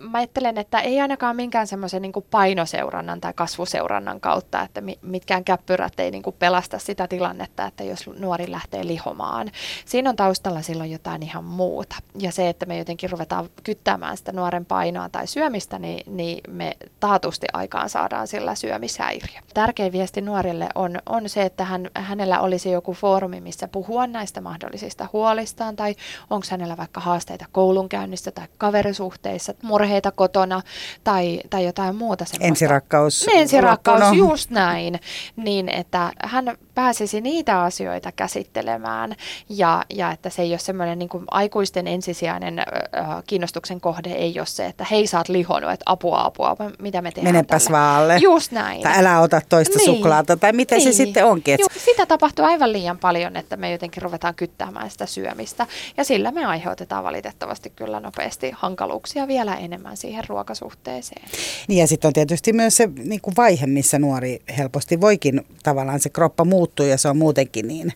mä 0.00 0.18
ajattelen, 0.18 0.58
että 0.58 0.80
ei 0.80 1.00
ainakaan 1.00 1.36
minkään 1.36 1.66
semmoisen 1.66 2.02
niin 2.02 2.12
painoseurannan 2.30 3.20
tai 3.20 3.32
kasvuseurannan 3.32 4.20
kautta, 4.20 4.62
että 4.62 4.82
mitkään 5.02 5.44
käppyrät 5.44 6.00
ei 6.00 6.10
niin 6.10 6.22
kuin 6.22 6.36
pelasta 6.38 6.78
sitä 6.78 7.08
tilannetta, 7.08 7.66
että 7.66 7.84
jos 7.84 8.10
nuori 8.18 8.50
lähtee 8.50 8.86
lihomaan. 8.86 9.50
Siinä 9.84 10.10
on 10.10 10.16
taustalla 10.16 10.62
silloin 10.62 10.90
jotain 10.90 11.22
ihan 11.22 11.44
muuta. 11.44 11.96
Ja 12.18 12.32
se, 12.32 12.48
että 12.48 12.66
me 12.66 12.78
jotenkin 12.78 13.10
ruvetaan 13.10 13.48
kyttämään 13.64 14.16
sitä 14.16 14.32
nuoren 14.32 14.66
painoa 14.70 15.08
tai 15.08 15.26
syömistä, 15.26 15.78
niin, 15.78 16.16
niin 16.16 16.40
me 16.48 16.76
taatusti 17.00 17.46
aikaan 17.52 17.88
saadaan 17.88 18.28
sillä 18.28 18.54
syömishäiriö. 18.54 19.40
Tärkein 19.54 19.92
viesti 19.92 20.20
nuorille 20.20 20.68
on, 20.74 20.98
on 21.06 21.28
se, 21.28 21.42
että 21.42 21.64
hän, 21.64 21.90
hänellä 21.94 22.40
olisi 22.40 22.70
joku 22.70 22.92
foorumi, 22.92 23.40
missä 23.40 23.68
puhua 23.68 24.06
näistä 24.06 24.40
mahdollisista 24.40 25.08
huolistaan, 25.12 25.76
tai 25.76 25.94
onko 26.30 26.46
hänellä 26.50 26.76
vaikka 26.76 27.00
haasteita 27.00 27.44
koulunkäynnissä 27.52 28.30
tai 28.30 28.46
kaverisuhteissa, 28.58 29.54
murheita 29.62 30.12
kotona 30.12 30.62
tai, 31.04 31.40
tai 31.50 31.64
jotain 31.64 31.96
muuta 31.96 32.24
semmoista. 32.24 32.48
Ensirakkaus. 32.48 33.26
Ensirakkaus, 33.34 34.16
just 34.16 34.50
näin. 34.50 35.00
Niin, 35.36 35.68
että 35.68 36.12
hän 36.24 36.56
pääsisi 36.74 37.20
niitä 37.20 37.62
asioita 37.62 38.12
käsittelemään 38.12 39.14
ja, 39.48 39.84
ja 39.94 40.10
että 40.10 40.30
se 40.30 40.42
ei 40.42 40.50
ole 40.50 40.58
semmoinen 40.58 40.98
niin 40.98 41.08
kuin 41.08 41.24
aikuisten 41.30 41.86
ensisijainen 41.86 42.58
äh, 42.58 42.66
kiinnostuksen 43.26 43.80
kohde, 43.80 44.10
ei 44.10 44.38
ole 44.38 44.46
se, 44.46 44.66
että 44.66 44.86
hei 44.90 45.06
sä 45.06 45.18
oot 45.18 45.28
lihonut, 45.28 45.70
että 45.70 45.82
apua, 45.86 46.24
apua, 46.24 46.56
mitä 46.78 47.02
me 47.02 47.10
tehdään 47.10 47.34
Menepäs 47.34 47.64
tälle. 47.64 47.78
vaalle. 47.78 48.18
Just 48.20 48.52
näin. 48.52 48.82
Tai 48.82 48.98
älä 48.98 49.20
ota 49.20 49.40
toista 49.48 49.78
niin. 49.78 49.86
suklaata, 49.86 50.36
tai 50.36 50.52
mitä 50.52 50.74
niin. 50.74 50.84
se 50.84 50.96
sitten 50.96 51.24
onkin. 51.26 51.56
Juh, 51.60 51.70
sitä 51.84 52.06
tapahtuu 52.06 52.44
aivan 52.44 52.72
liian 52.72 52.98
paljon, 52.98 53.36
että 53.36 53.56
me 53.56 53.72
jotenkin 53.72 54.02
ruvetaan 54.02 54.34
kyttäämään 54.34 54.90
sitä 54.90 55.06
syömistä. 55.06 55.66
Ja 55.96 56.04
sillä 56.04 56.30
me 56.30 56.44
aiheutetaan 56.44 57.04
valitettavasti 57.04 57.70
kyllä 57.70 58.00
nopeasti 58.00 58.52
hankaluuksia 58.56 59.28
vielä 59.28 59.56
enemmän 59.56 59.96
siihen 59.96 60.24
ruokasuhteeseen. 60.28 61.28
Niin 61.68 61.80
ja 61.80 61.86
sitten 61.86 62.08
on 62.08 62.12
tietysti 62.12 62.52
myös 62.52 62.76
se 62.76 62.88
niin 62.96 63.20
kuin 63.20 63.34
vaihe, 63.36 63.66
missä 63.66 63.98
nuori 63.98 64.42
helposti 64.58 65.00
voikin 65.00 65.46
tavallaan 65.62 66.00
se 66.00 66.08
kroppa 66.08 66.44
muuttuu 66.44 66.69
ja 66.78 66.98
se 66.98 67.08
on 67.08 67.16
muutenkin 67.16 67.68
niin 67.68 67.92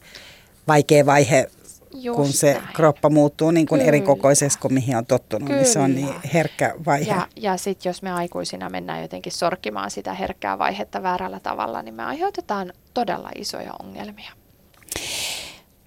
vaikea 0.68 1.06
vaihe 1.06 1.50
Just 1.94 2.16
kun 2.16 2.32
se 2.32 2.52
näin. 2.52 2.74
kroppa 2.74 3.10
muuttuu 3.10 3.50
niin 3.50 3.66
kuin 3.66 3.80
eri 3.80 4.00
kokoiseksi 4.00 4.58
kuin 4.58 4.74
mihin 4.74 4.96
on 4.96 5.06
tottunut, 5.06 5.48
Kyllä. 5.48 5.60
niin 5.62 5.72
se 5.72 5.78
on 5.78 5.94
niin 5.94 6.14
herkkä 6.34 6.74
vaihe. 6.86 7.10
Ja, 7.10 7.28
ja 7.36 7.56
sitten 7.56 7.90
jos 7.90 8.02
me 8.02 8.12
aikuisina 8.12 8.70
mennään 8.70 9.02
jotenkin 9.02 9.32
sorkkimaan 9.32 9.90
sitä 9.90 10.14
herkkää 10.14 10.58
vaihetta 10.58 11.02
väärällä 11.02 11.40
tavalla, 11.40 11.82
niin 11.82 11.94
me 11.94 12.04
aiheutetaan 12.04 12.72
todella 12.94 13.30
isoja 13.34 13.72
ongelmia. 13.82 14.32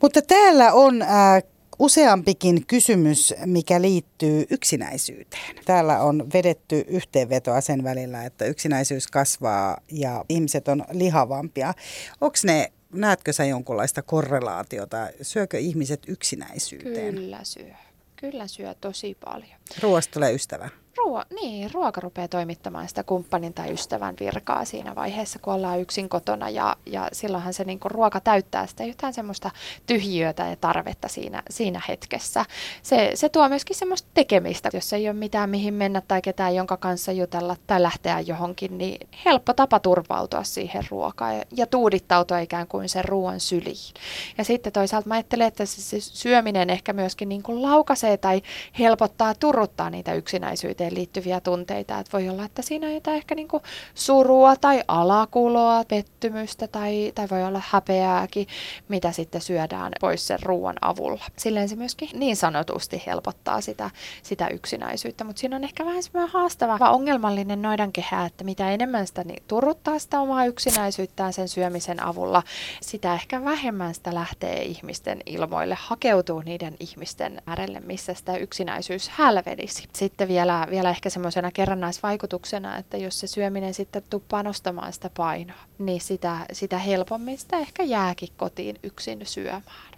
Mutta 0.01 0.21
täällä 0.21 0.73
on 0.73 1.01
äh, 1.01 1.43
useampikin 1.79 2.65
kysymys, 2.65 3.33
mikä 3.45 3.81
liittyy 3.81 4.45
yksinäisyyteen. 4.49 5.55
Täällä 5.65 5.99
on 5.99 6.27
vedetty 6.33 6.85
yhteenvetoa 6.87 7.61
sen 7.61 7.83
välillä, 7.83 8.25
että 8.25 8.45
yksinäisyys 8.45 9.07
kasvaa 9.07 9.77
ja 9.91 10.25
ihmiset 10.29 10.67
on 10.67 10.83
lihavampia. 10.91 11.73
Onko 12.21 12.37
ne 12.43 12.71
näetkö 12.93 13.33
sä 13.33 13.45
jonkunlaista 13.45 14.01
korrelaatiota? 14.01 15.07
Syökö 15.21 15.57
ihmiset 15.57 16.03
yksinäisyyteen? 16.07 17.15
Kyllä 17.15 17.43
syö. 17.43 17.73
Kyllä 18.15 18.47
syö 18.47 18.75
tosi 18.81 19.17
paljon. 19.25 19.59
Ruoasta 19.81 20.13
tulee 20.13 20.33
ystävä 20.33 20.69
ruo- 20.97 21.35
niin, 21.41 21.73
ruoka 21.73 22.01
rupeaa 22.01 22.27
toimittamaan 22.27 22.89
sitä 22.89 23.03
kumppanin 23.03 23.53
tai 23.53 23.73
ystävän 23.73 24.15
virkaa 24.19 24.65
siinä 24.65 24.95
vaiheessa, 24.95 25.39
kun 25.39 25.53
ollaan 25.53 25.79
yksin 25.79 26.09
kotona. 26.09 26.49
Ja, 26.49 26.75
ja 26.85 27.09
silloinhan 27.13 27.53
se 27.53 27.63
niin 27.63 27.79
kuin, 27.79 27.91
ruoka 27.91 28.19
täyttää 28.19 28.67
sitä 28.67 28.83
jotain 28.83 29.13
semmoista 29.13 29.51
tyhjiötä 29.85 30.47
ja 30.47 30.55
tarvetta 30.55 31.07
siinä, 31.07 31.43
siinä 31.49 31.81
hetkessä. 31.87 32.45
Se, 32.83 33.11
se 33.13 33.29
tuo 33.29 33.49
myöskin 33.49 33.75
semmoista 33.75 34.07
tekemistä, 34.13 34.69
jos 34.73 34.93
ei 34.93 35.09
ole 35.09 35.13
mitään 35.13 35.49
mihin 35.49 35.73
mennä 35.73 36.01
tai 36.07 36.21
ketään, 36.21 36.55
jonka 36.55 36.77
kanssa 36.77 37.11
jutella 37.11 37.55
tai 37.67 37.81
lähteä 37.81 38.19
johonkin, 38.19 38.77
niin 38.77 39.07
helppo 39.25 39.53
tapa 39.53 39.79
turvautua 39.79 40.43
siihen 40.43 40.83
ruokaan 40.89 41.37
ja, 41.37 41.43
ja 41.51 41.67
tuudittautua 41.67 42.39
ikään 42.39 42.67
kuin 42.67 42.89
sen 42.89 43.05
ruoan 43.05 43.39
syliin. 43.39 43.93
Ja 44.37 44.43
sitten 44.43 44.73
toisaalta 44.73 45.07
mä 45.07 45.13
ajattelen, 45.13 45.47
että 45.47 45.65
se, 45.65 45.81
se 45.81 46.01
syöminen 46.01 46.69
ehkä 46.69 46.93
myöskin 46.93 47.29
niin 47.29 47.43
kuin 47.43 47.61
laukaisee 47.61 48.17
tai 48.17 48.41
helpottaa, 48.79 49.35
turruttaa 49.35 49.89
niitä 49.89 50.13
yksinäisyyteen 50.13 50.86
liittyviä 50.93 51.39
tunteita. 51.39 51.99
Että 51.99 52.17
voi 52.17 52.29
olla, 52.29 52.45
että 52.45 52.61
siinä 52.61 52.87
on 52.87 52.93
jotain 52.93 53.17
ehkä 53.17 53.35
niin 53.35 53.47
kuin 53.47 53.63
surua 53.95 54.55
tai 54.55 54.83
alakuloa, 54.87 55.83
pettymystä 55.83 56.67
tai, 56.67 57.11
tai 57.15 57.27
voi 57.31 57.43
olla 57.43 57.61
häpeääkin, 57.69 58.47
mitä 58.87 59.11
sitten 59.11 59.41
syödään 59.41 59.91
pois 60.01 60.27
sen 60.27 60.39
ruoan 60.43 60.75
avulla. 60.81 61.25
Silleen 61.37 61.69
se 61.69 61.75
myöskin 61.75 62.09
niin 62.13 62.35
sanotusti 62.35 63.03
helpottaa 63.05 63.61
sitä, 63.61 63.89
sitä 64.23 64.47
yksinäisyyttä, 64.47 65.23
mutta 65.23 65.39
siinä 65.39 65.55
on 65.55 65.63
ehkä 65.63 65.85
vähän 65.85 66.03
semmoinen 66.03 66.33
haastava, 66.33 66.89
ongelmallinen 66.89 67.61
noidankehä, 67.61 68.25
että 68.25 68.43
mitä 68.43 68.71
enemmän 68.71 69.07
sitä 69.07 69.23
niin 69.23 69.43
turruttaa 69.47 69.99
sitä 69.99 70.19
omaa 70.19 70.45
yksinäisyyttään 70.45 71.33
sen 71.33 71.47
syömisen 71.47 72.03
avulla, 72.03 72.43
sitä 72.81 73.13
ehkä 73.13 73.43
vähemmän 73.43 73.93
sitä 73.93 74.13
lähtee 74.13 74.63
ihmisten 74.63 75.21
ilmoille, 75.25 75.77
hakeutuu 75.79 76.39
niiden 76.41 76.75
ihmisten 76.79 77.41
äärelle, 77.47 77.79
missä 77.79 78.13
sitä 78.13 78.37
yksinäisyys 78.37 79.09
hälvenisi. 79.09 79.87
Sitten 79.93 80.27
vielä, 80.27 80.67
vielä 80.77 80.89
ehkä 80.89 81.09
semmoisena 81.09 81.51
kerrannaisvaikutuksena, 81.51 82.77
että 82.77 82.97
jos 82.97 83.19
se 83.19 83.27
syöminen 83.27 83.73
sitten 83.73 84.03
tuppaa 84.09 84.43
nostamaan 84.43 84.93
sitä 84.93 85.09
painoa, 85.17 85.57
niin 85.77 86.01
sitä, 86.01 86.45
sitä 86.51 86.77
helpommin 86.77 87.37
sitä 87.37 87.57
ehkä 87.57 87.83
jääkin 87.83 88.29
kotiin 88.37 88.79
yksin 88.83 89.19
syömään 89.23 89.96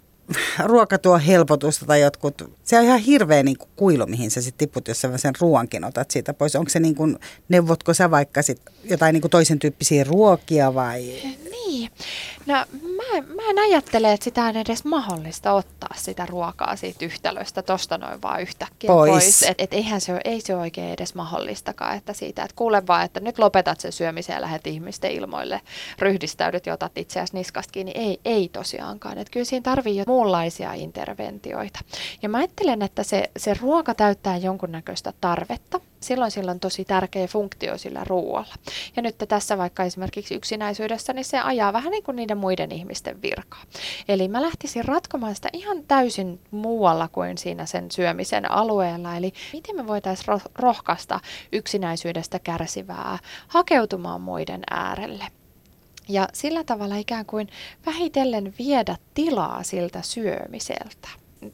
ruoka 0.66 0.98
tuo 0.98 1.20
helpotusta 1.28 1.86
tai 1.86 2.02
jotkut, 2.02 2.52
se 2.64 2.78
on 2.78 2.84
ihan 2.86 3.00
hirveä 3.00 3.44
niin 3.44 3.58
kuin 3.58 3.70
kuilu, 3.76 4.06
mihin 4.06 4.32
sä 4.32 4.42
sitten 4.42 4.68
tiput, 4.68 4.88
jos 4.88 5.02
sä 5.02 5.18
sen 5.18 5.34
ruoankin 5.40 5.84
otat 5.84 6.12
siitä 6.12 6.34
pois. 6.34 6.56
Onko 6.56 6.70
se 6.70 6.80
niin 6.80 6.96
kuin, 6.96 7.20
neuvotko 7.50 7.94
sä 7.94 8.12
vaikka 8.12 8.42
sit 8.42 8.62
jotain 8.84 9.14
niin 9.14 9.22
kuin 9.22 9.32
toisen 9.32 9.60
tyyppisiä 9.60 10.04
ruokia 10.04 10.74
vai? 10.74 11.02
Niin, 11.52 11.92
no 12.46 12.54
mä, 12.82 13.22
mä 13.36 13.50
en 13.50 13.60
ajattele, 13.60 14.14
että 14.14 14.24
sitä 14.24 14.44
on 14.44 14.58
edes 14.58 14.86
mahdollista 14.86 15.54
ottaa 15.54 15.90
sitä 15.96 16.26
ruokaa 16.26 16.76
siitä 16.76 17.06
yhtälöstä 17.06 17.62
tosta 17.62 17.98
noin 17.98 18.22
vaan 18.22 18.42
yhtäkkiä 18.42 18.88
pois. 18.88 19.12
pois. 19.12 19.44
Että 19.44 19.64
et 19.64 19.74
eihän 19.74 20.02
se, 20.02 20.20
ei 20.26 20.42
se 20.42 20.56
oikein 20.56 20.94
edes 20.94 21.16
mahdollistakaan, 21.16 21.98
että 21.98 22.14
siitä, 22.14 22.44
että 22.44 22.56
kuule 22.56 22.88
vaan, 22.88 23.06
että 23.06 23.20
nyt 23.20 23.40
lopetat 23.40 23.80
sen 23.80 23.92
syömisen 23.92 24.34
ja 24.34 24.42
lähdet 24.42 24.68
ihmisten 24.68 25.12
ilmoille, 25.12 25.62
ryhdistäydyt 26.00 26.66
ja 26.66 26.74
otat 26.74 26.92
itseäsi 26.96 27.36
niskasta 27.36 27.72
kiinni. 27.72 27.92
Ei, 27.96 28.20
ei 28.26 28.50
tosiaankaan. 28.50 29.18
Että 29.18 29.32
kyllä 29.32 29.46
siinä 29.46 29.64
tarvii 29.64 29.98
jo 29.98 30.04
muunlaisia 30.20 30.74
interventioita. 30.74 31.80
Ja 32.22 32.30
mä 32.30 32.38
ajattelen, 32.38 32.82
että 32.82 33.04
se, 33.04 33.30
se 33.38 33.54
ruoka 33.62 33.94
täyttää 33.94 34.38
jonkunnäköistä 34.38 35.14
tarvetta 35.22 35.80
silloin 36.00 36.32
sillä 36.32 36.52
on 36.52 36.60
tosi 36.60 36.86
tärkeä 36.86 37.28
funktio 37.28 37.78
sillä 37.78 38.04
ruoalla. 38.04 38.56
Ja 38.96 39.02
nyt 39.02 39.16
tässä 39.28 39.58
vaikka 39.58 39.84
esimerkiksi 39.84 40.36
yksinäisyydessä, 40.36 41.14
niin 41.14 41.26
se 41.26 41.40
ajaa 41.40 41.74
vähän 41.74 41.92
niin 41.92 42.04
kuin 42.04 42.16
niiden 42.16 42.38
muiden 42.38 42.72
ihmisten 42.72 43.22
virkaa. 43.22 43.62
Eli 44.08 44.28
mä 44.28 44.42
lähtisin 44.42 44.86
ratkomaan 44.86 45.36
sitä 45.36 45.50
ihan 45.54 45.84
täysin 45.84 46.40
muualla 46.52 47.08
kuin 47.08 47.38
siinä 47.38 47.66
sen 47.66 47.92
syömisen 47.92 48.52
alueella. 48.52 49.16
Eli 49.16 49.34
miten 49.54 49.76
me 49.76 49.88
voitaisiin 49.88 50.42
rohkaista 50.56 51.20
yksinäisyydestä 51.52 52.40
kärsivää 52.40 53.20
hakeutumaan 53.48 54.22
muiden 54.22 54.62
äärelle. 54.72 55.39
Ja 56.10 56.28
sillä 56.34 56.64
tavalla 56.64 56.96
ikään 56.96 57.26
kuin 57.26 57.50
vähitellen 57.86 58.54
viedä 58.60 58.96
tilaa 59.14 59.64
siltä 59.64 60.02
syömiseltä 60.02 61.08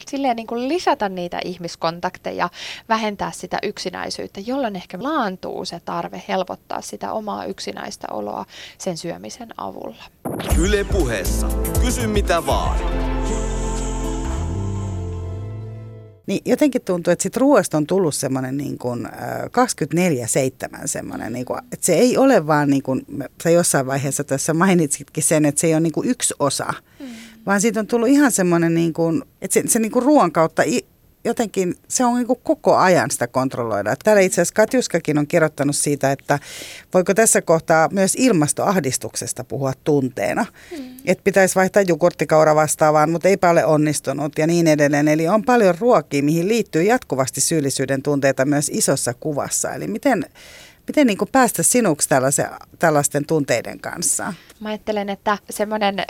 silleen 0.08 0.36
niin 0.36 0.48
kuin 0.48 0.68
lisätä 0.68 1.10
niitä 1.10 1.40
ihmiskontakteja, 1.46 2.50
vähentää 2.90 3.32
sitä 3.32 3.58
yksinäisyyttä, 3.64 4.40
jolloin 4.40 4.76
ehkä 4.76 4.98
laantuu 5.02 5.66
se 5.66 5.80
tarve 5.80 6.24
helpottaa 6.28 6.82
sitä 6.82 7.12
omaa 7.12 7.46
yksinäistä 7.46 8.08
oloa 8.12 8.46
sen 8.78 8.98
syömisen 8.98 9.50
avulla. 9.58 10.04
Yle 10.60 10.84
puheessa. 10.84 11.48
Kysy 11.82 12.08
mitä 12.08 12.46
vaan. 12.46 12.80
Niin 16.28 16.42
jotenkin 16.46 16.82
tuntuu, 16.82 17.12
että 17.12 17.24
sit 17.24 17.38
ruoasta 17.38 17.78
on 17.78 17.88
tullut 17.88 18.16
semmoinen 18.16 18.58
niin 18.58 18.78
kuin, 18.78 19.06
24-7 19.06 19.10
semmoinen, 20.86 21.34
niin 21.34 21.46
kuin, 21.46 21.60
että 21.60 21.86
se 21.86 21.94
ei 21.94 22.18
ole 22.18 22.48
vaan 22.48 22.70
niin 22.70 22.84
kuin, 22.84 23.06
sä 23.44 23.50
jossain 23.50 23.86
vaiheessa 23.86 24.24
tässä 24.24 24.54
mainitsitkin 24.54 25.24
sen, 25.24 25.46
että 25.46 25.62
se 25.62 25.68
ei 25.68 25.74
ole 25.74 25.80
niin 25.80 25.94
kuin 25.94 26.10
yksi 26.10 26.34
osa, 26.40 26.74
mm. 27.00 27.06
Vaan 27.46 27.62
siitä 27.62 27.80
on 27.80 27.88
tullut 27.88 28.10
ihan 28.10 28.32
semmoinen, 28.32 28.74
niin 28.74 28.94
kuin, 28.94 29.24
että 29.42 29.54
se, 29.54 29.64
se 29.68 29.80
niin 29.80 29.92
kuin 29.92 30.06
ruoan 30.06 30.32
kautta 30.32 30.64
jotenkin 31.26 31.76
se 31.88 32.06
on 32.06 32.16
niin 32.16 32.28
kuin 32.28 32.40
koko 32.44 32.76
ajan 32.76 33.12
sitä 33.12 33.28
kontrolloida. 33.28 33.96
Täällä 34.04 34.22
itse 34.22 34.42
asiassa 34.42 34.54
Katjuskakin 34.54 35.18
on 35.18 35.28
kirjoittanut 35.28 35.76
siitä, 35.76 36.12
että 36.12 36.40
voiko 36.94 37.14
tässä 37.14 37.42
kohtaa 37.42 37.90
myös 37.92 38.16
ilmastoahdistuksesta 38.16 39.44
puhua 39.44 39.74
tunteena. 39.84 40.46
Mm. 40.72 40.96
Että 41.06 41.24
pitäisi 41.24 41.56
vaihtaa 41.56 41.82
jogurttikaura 41.82 42.56
vastaavaan, 42.56 43.10
mutta 43.10 43.28
eipä 43.28 43.50
ole 43.50 43.66
onnistunut 43.66 44.38
ja 44.38 44.48
niin 44.48 44.68
edelleen. 44.68 45.08
Eli 45.08 45.28
on 45.28 45.44
paljon 45.44 45.76
ruokia, 45.80 46.24
mihin 46.24 46.48
liittyy 46.48 46.84
jatkuvasti 46.84 47.42
syyllisyyden 47.42 48.02
tunteita 48.02 48.46
myös 48.46 48.72
isossa 48.74 49.14
kuvassa. 49.14 49.74
Eli 49.74 49.88
miten, 49.88 50.26
miten 50.88 51.08
niin 51.08 51.18
kuin 51.18 51.30
päästä 51.32 51.64
sinuksi 51.64 52.10
tällaisten 52.80 53.26
tunteiden 53.26 53.80
kanssa? 53.80 54.34
Mä 54.60 54.70
ajattelen, 54.70 55.10
että 55.10 55.38
semmoinen 55.50 56.04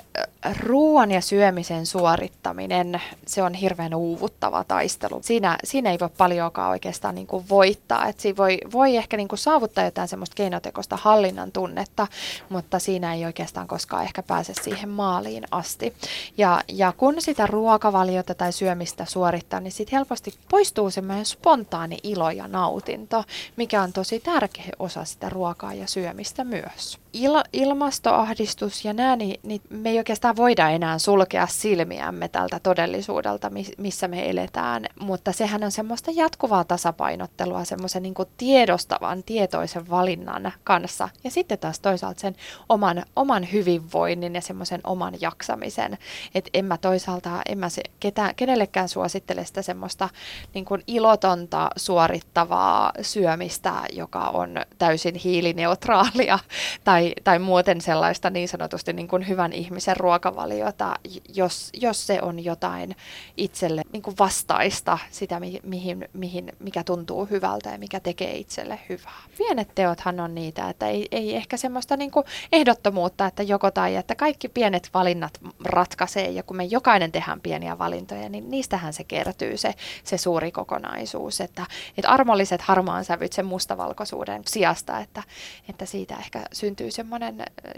ruoan 0.60 1.12
ja 1.12 1.22
syömisen 1.22 1.86
suorittaminen, 1.86 3.02
se 3.28 3.44
on 3.44 3.54
hirveän 3.54 3.96
uuvuttava 3.96 4.64
taistelu. 4.64 5.20
Siinä, 5.24 5.58
siinä 5.64 5.92
ei 5.92 5.98
voi 6.00 6.10
paljonkaan 6.18 6.70
oikeastaan 6.70 7.16
niin 7.16 7.28
kuin 7.28 7.50
voittaa. 7.50 8.08
Et 8.08 8.20
siinä 8.20 8.38
voi, 8.38 8.58
voi 8.72 8.98
ehkä 8.98 9.18
niin 9.18 9.28
kuin 9.28 9.40
saavuttaa 9.40 9.84
jotain 9.84 10.08
semmoista 10.08 10.36
keinotekoista 10.36 10.98
hallinnan 11.02 11.52
tunnetta, 11.52 12.08
mutta 12.50 12.80
siinä 12.80 13.14
ei 13.14 13.26
oikeastaan 13.26 13.68
koskaan 13.68 14.04
ehkä 14.04 14.24
pääse 14.24 14.54
siihen 14.62 14.90
maaliin 14.90 15.44
asti. 15.52 15.94
Ja, 16.38 16.62
ja 16.68 16.94
kun 16.98 17.16
sitä 17.20 17.48
ruokavaliota 17.48 18.36
tai 18.36 18.54
syömistä 18.54 19.06
suorittaa, 19.06 19.60
niin 19.60 19.72
sitten 19.72 19.98
helposti 19.98 20.34
poistuu 20.50 20.90
semmoinen 20.90 21.26
spontaani 21.26 21.98
ilo 22.04 22.30
ja 22.30 22.48
nautinto, 22.48 23.24
mikä 23.56 23.82
on 23.82 23.94
tosi 23.94 24.20
tärkeä 24.20 24.65
osa 24.80 25.06
sitä 25.06 25.30
ruokaa 25.30 25.74
ja 25.74 25.88
syömistä 25.88 26.44
myös. 26.44 27.00
Il, 27.18 27.44
ilmastoahdistus 27.54 28.86
ja 28.86 28.94
nämä, 28.94 29.16
niin, 29.16 29.40
niin 29.44 29.62
me 29.70 29.90
ei 29.90 29.98
oikeastaan 29.98 30.36
voida 30.36 30.70
enää 30.70 31.00
sulkea 31.00 31.48
silmiämme 31.48 32.28
tältä 32.28 32.60
todellisuudelta, 32.60 33.52
missä 33.78 34.08
me 34.08 34.30
eletään, 34.30 34.86
mutta 35.00 35.32
sehän 35.32 35.64
on 35.64 35.72
semmoista 35.72 36.12
jatkuvaa 36.14 36.64
tasapainottelua 36.64 37.64
semmoisen 37.64 38.04
niin 38.04 38.14
tiedostavan, 38.38 39.24
tietoisen 39.24 39.90
valinnan 39.90 40.52
kanssa. 40.64 41.10
Ja 41.24 41.32
sitten 41.32 41.60
taas 41.60 41.80
toisaalta 41.80 42.20
sen 42.20 42.36
oman, 42.70 43.04
oman 43.16 43.48
hyvinvoinnin 43.52 44.36
ja 44.36 44.42
semmoisen 44.42 44.82
oman 44.84 45.14
jaksamisen. 45.22 45.98
Että 46.36 46.50
en 46.54 46.66
mä 46.66 46.78
toisaalta, 46.78 47.42
en 47.50 47.58
mä 47.58 47.70
se, 47.70 47.82
ketään, 48.00 48.36
kenellekään 48.36 48.90
suosittele 48.90 49.46
sitä 49.46 49.62
semmoista 49.62 50.10
niin 50.54 50.66
kuin 50.66 50.84
ilotonta 50.88 51.70
suorittavaa 51.76 52.92
syömistä, 53.02 53.74
joka 53.94 54.20
on 54.20 54.50
täysin 54.78 55.16
hiilineutraalia 55.16 56.40
tai, 56.84 57.05
tai 57.24 57.40
muuten 57.40 57.82
sellaista 57.82 58.30
niin 58.30 58.48
sanotusti 58.48 58.94
niin 58.94 59.08
kuin 59.08 59.28
hyvän 59.28 59.54
ihmisen 59.54 59.98
ruokavaliota, 59.98 60.96
jos, 61.34 61.70
jos 61.74 62.08
se 62.08 62.20
on 62.22 62.44
jotain 62.44 62.96
itselle 63.38 63.82
niin 63.92 64.04
kuin 64.04 64.16
vastaista 64.20 64.98
sitä, 65.12 65.40
mihin, 65.64 66.10
mihin, 66.14 66.52
mikä 66.60 66.84
tuntuu 66.84 67.26
hyvältä 67.26 67.70
ja 67.70 67.78
mikä 67.78 68.00
tekee 68.00 68.36
itselle 68.36 68.80
hyvää. 68.90 69.22
Pienet 69.38 69.76
teothan 69.76 70.20
on 70.20 70.36
niitä, 70.36 70.70
että 70.70 70.88
ei, 70.88 71.08
ei 71.12 71.36
ehkä 71.36 71.58
semmoista 71.58 71.98
niin 71.98 72.12
kuin 72.12 72.26
ehdottomuutta, 72.52 73.26
että 73.26 73.44
joko 73.44 73.72
tai, 73.72 73.96
että 73.96 74.16
kaikki 74.16 74.48
pienet 74.48 74.90
valinnat 74.94 75.40
ratkaisee 75.64 76.30
ja 76.30 76.44
kun 76.44 76.58
me 76.58 76.64
jokainen 76.64 77.12
tehdään 77.12 77.42
pieniä 77.42 77.78
valintoja, 77.78 78.30
niin 78.30 78.50
niistähän 78.50 78.94
se 78.94 79.04
kertyy 79.04 79.58
se, 79.58 79.74
se 80.04 80.18
suuri 80.18 80.52
kokonaisuus, 80.52 81.42
että, 81.42 81.66
että 81.98 82.10
armolliset 82.10 82.62
harmaan 82.62 83.06
sävyt 83.06 83.34
sen 83.34 83.46
mustavalkoisuuden 83.46 84.42
sijasta, 84.48 85.00
että, 85.00 85.24
että 85.70 85.86
siitä 85.86 86.16
ehkä 86.16 86.42
syntyy 86.54 86.92
semmoinen 86.96 87.36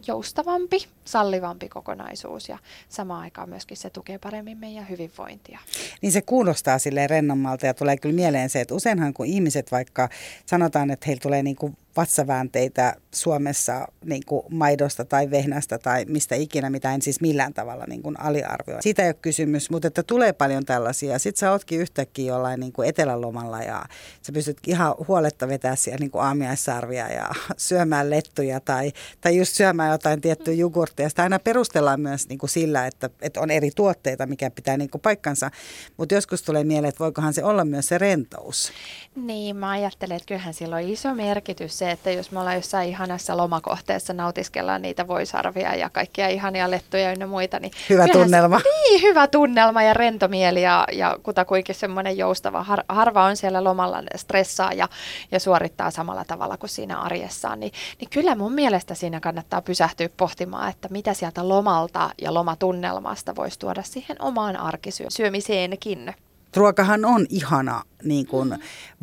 joustavampi, 0.08 0.88
sallivampi 1.06 1.70
kokonaisuus 1.70 2.50
ja 2.50 2.58
samaan 2.90 3.22
aikaan 3.22 3.50
myöskin 3.50 3.78
se 3.78 3.90
tukee 3.90 4.18
paremmin 4.20 4.58
meidän 4.58 4.90
hyvinvointia. 4.90 5.60
Niin 6.02 6.12
se 6.12 6.22
kuulostaa 6.22 6.80
sille 6.80 7.08
rennommalta 7.08 7.66
ja 7.66 7.74
tulee 7.74 7.98
kyllä 7.98 8.16
mieleen 8.16 8.50
se, 8.50 8.62
että 8.62 8.76
useinhan 8.76 9.14
kun 9.14 9.26
ihmiset 9.26 9.72
vaikka 9.72 10.10
sanotaan, 10.46 10.92
että 10.92 11.04
heillä 11.08 11.22
tulee 11.22 11.44
niin 11.44 11.56
kuin 11.56 11.78
vatsaväänteitä 11.98 12.96
Suomessa 13.14 13.88
niin 14.06 14.24
kuin 14.26 14.44
maidosta 14.52 15.06
tai 15.06 15.32
vehnästä 15.32 15.78
tai 15.78 16.06
mistä 16.06 16.36
ikinä, 16.36 16.70
mitä 16.70 16.94
en 16.94 17.02
siis 17.02 17.22
millään 17.22 17.54
tavalla 17.54 17.86
niin 17.88 18.04
kuin 18.04 18.20
aliarvioi. 18.20 18.84
Siitä 18.84 19.04
ei 19.04 19.10
ole 19.10 19.14
kysymys, 19.22 19.70
mutta 19.70 19.88
että 19.88 20.04
tulee 20.04 20.34
paljon 20.34 20.66
tällaisia. 20.66 21.20
Sitten 21.20 21.40
sä 21.40 21.52
ootkin 21.52 21.80
yhtäkkiä 21.80 22.34
jollain 22.34 22.60
niin 22.60 22.74
kuin 22.74 22.90
etelälomalla 22.90 23.62
ja 23.62 23.86
sä 24.22 24.32
pystyt 24.32 24.58
ihan 24.68 24.96
huoletta 25.08 25.48
vetää 25.48 25.76
siellä 25.76 26.00
niin 26.00 26.12
kuin 26.12 26.24
aamiaisarvia 26.24 27.08
ja 27.08 27.30
syömään 27.58 28.10
lettuja 28.10 28.60
tai, 28.60 28.92
tai 29.22 29.38
just 29.38 29.54
syömään 29.54 29.92
jotain 29.92 30.22
tiettyä 30.22 30.54
jogurttia. 30.54 31.10
Sitä 31.10 31.24
aina 31.24 31.40
perustellaan 31.40 32.02
myös 32.02 32.30
niin 32.30 32.40
kuin 32.40 32.50
sillä, 32.50 32.88
että, 32.88 33.10
että 33.22 33.42
on 33.42 33.52
eri 33.52 33.72
tuotteita, 33.76 34.26
mikä 34.26 34.52
pitää 34.52 34.78
niin 34.78 34.90
kuin 34.90 35.02
paikkansa. 35.02 35.52
Mutta 35.98 36.16
joskus 36.16 36.44
tulee 36.44 36.64
mieleen, 36.64 36.90
että 36.90 37.04
voikohan 37.04 37.34
se 37.34 37.44
olla 37.44 37.66
myös 37.66 37.88
se 37.88 37.98
rentous. 37.98 38.72
Niin, 39.16 39.56
mä 39.56 39.70
ajattelen, 39.70 40.16
että 40.16 40.28
kyllähän 40.28 40.54
sillä 40.54 40.76
on 40.76 40.82
iso 40.82 41.16
merkitys 41.16 41.78
se, 41.78 41.87
se, 41.88 41.92
että 41.92 42.12
jos 42.12 42.32
me 42.32 42.40
ollaan 42.40 42.56
jossain 42.56 42.90
ihanassa 42.90 43.38
lomakohteessa, 43.38 44.14
nautiskellaan 44.14 44.82
niitä 44.82 45.08
voisarvia 45.08 45.76
ja 45.76 45.90
kaikkia 45.90 46.28
ihania 46.28 46.72
lettuja 46.72 47.14
ja 47.14 47.28
muita. 47.28 47.60
Niin 47.60 47.72
hyvä 47.90 48.08
tunnelma. 48.08 48.58
niin, 48.58 49.02
hyvä 49.02 49.28
tunnelma 49.28 49.84
ja 49.84 49.94
rentomieli 49.94 50.62
ja, 50.62 50.88
ja 50.92 51.18
kutakuinkin 51.24 51.76
semmoinen 51.76 52.18
joustava. 52.18 52.64
Har, 52.64 52.84
harva 52.90 53.24
on 53.24 53.38
siellä 53.38 53.64
lomalla 53.64 54.04
stressaa 54.16 54.74
ja, 54.74 54.90
ja 55.32 55.40
suorittaa 55.40 55.92
samalla 55.92 56.26
tavalla 56.26 56.58
kuin 56.58 56.70
siinä 56.70 57.00
arjessaan. 57.00 57.60
Niin, 57.60 57.72
niin 58.00 58.10
kyllä 58.10 58.36
mun 58.36 58.54
mielestä 58.54 58.96
siinä 58.96 59.20
kannattaa 59.20 59.62
pysähtyä 59.62 60.10
pohtimaan, 60.18 60.70
että 60.70 60.88
mitä 60.92 61.14
sieltä 61.14 61.48
lomalta 61.48 62.10
ja 62.22 62.34
lomatunnelmasta 62.34 63.36
voisi 63.36 63.60
tuoda 63.60 63.84
siihen 63.84 64.18
omaan 64.22 64.58
arkisyömiseenkin 64.58 66.16
ruokahan 66.56 67.06
on 67.06 67.26
ihana 67.30 67.84
niin 68.04 68.28
kuin 68.28 68.58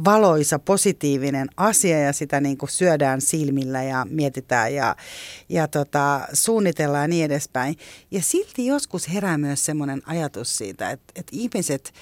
valoisa, 0.05 0.59
positiivinen 0.59 1.49
asia 1.57 2.01
ja 2.01 2.13
sitä 2.13 2.41
niin 2.41 2.59
kuin 2.59 2.71
syödään 2.71 3.21
silmillä 3.21 3.83
ja 3.83 4.07
mietitään 4.11 4.75
ja, 4.75 4.97
ja 5.49 5.69
tota, 5.69 6.21
suunnitellaan 6.33 7.03
ja 7.03 7.09
niin 7.09 7.25
edespäin. 7.25 7.77
Ja 8.11 8.23
silti 8.23 8.67
joskus 8.67 9.13
herää 9.13 9.39
myös 9.39 9.67
semmoinen 9.67 10.03
ajatus 10.07 10.57
siitä, 10.57 10.91
että, 10.91 11.13
että 11.17 11.31
ihmiset 11.37 11.93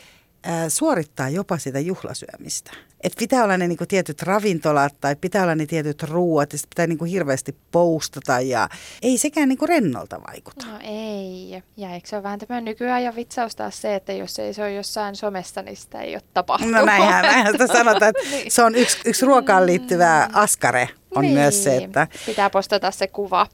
suorittaa 0.68 1.28
jopa 1.28 1.58
sitä 1.58 1.80
juhlasyömistä. 1.80 2.70
Että 3.00 3.18
pitää 3.18 3.44
olla 3.44 3.56
ne 3.56 3.68
niinku 3.68 3.86
tietyt 3.86 4.22
ravintolat 4.22 4.94
tai 5.00 5.16
pitää 5.16 5.42
olla 5.42 5.54
ne 5.54 5.66
tietyt 5.66 6.02
ruuat 6.02 6.52
ja 6.52 6.58
pitää 6.68 6.86
niinku 6.86 7.04
hirveästi 7.04 7.56
postata 7.70 8.40
ja 8.40 8.68
ei 9.02 9.18
sekään 9.18 9.48
niinku 9.48 9.66
rennolta 9.66 10.20
vaikuta. 10.28 10.66
No 10.66 10.78
ei. 10.82 11.62
Ja 11.76 11.92
eikö 11.94 12.08
se 12.08 12.16
ole 12.16 12.22
vähän 12.22 12.38
tämä 12.38 12.60
nykyään 12.60 13.02
ja 13.02 13.16
vitsaus 13.16 13.56
taas 13.56 13.80
se, 13.80 13.94
että 13.94 14.12
jos 14.12 14.38
ei 14.38 14.54
se 14.54 14.62
ole 14.62 14.72
jossain 14.72 15.16
somessa, 15.16 15.62
niin 15.62 15.76
sitä 15.76 16.00
ei 16.00 16.14
ole 16.14 16.22
tapahtunut. 16.34 16.74
No 16.74 16.84
näinhän, 16.84 17.24
näinhän 17.24 17.52
sitä 17.52 17.66
sanotaan, 17.66 18.12
että 18.16 18.30
niin. 18.36 18.50
se 18.50 18.62
on 18.62 18.74
yksi, 18.74 18.98
yksi 19.04 19.26
ruokaan 19.26 19.66
liittyvä 19.66 20.26
mm. 20.28 20.36
askare 20.36 20.88
on 21.14 21.22
niin. 21.22 21.34
myös 21.34 21.64
se, 21.64 21.76
että... 21.76 22.08
Pitää 22.26 22.50
postata 22.50 22.90
se 22.90 23.06
kuva. 23.06 23.46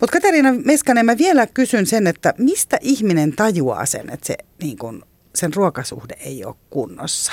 Mutta 0.00 0.12
Katarina 0.12 0.52
Meskanen, 0.64 1.06
mä 1.06 1.18
vielä 1.18 1.46
kysyn 1.46 1.86
sen, 1.86 2.06
että 2.06 2.34
mistä 2.38 2.78
ihminen 2.80 3.32
tajuaa 3.32 3.86
sen, 3.86 4.10
että 4.10 4.26
se 4.26 4.36
niin 4.62 4.78
kun, 4.78 5.04
sen 5.34 5.54
ruokasuhde 5.54 6.14
ei 6.20 6.44
ole 6.44 6.54
kunnossa? 6.70 7.32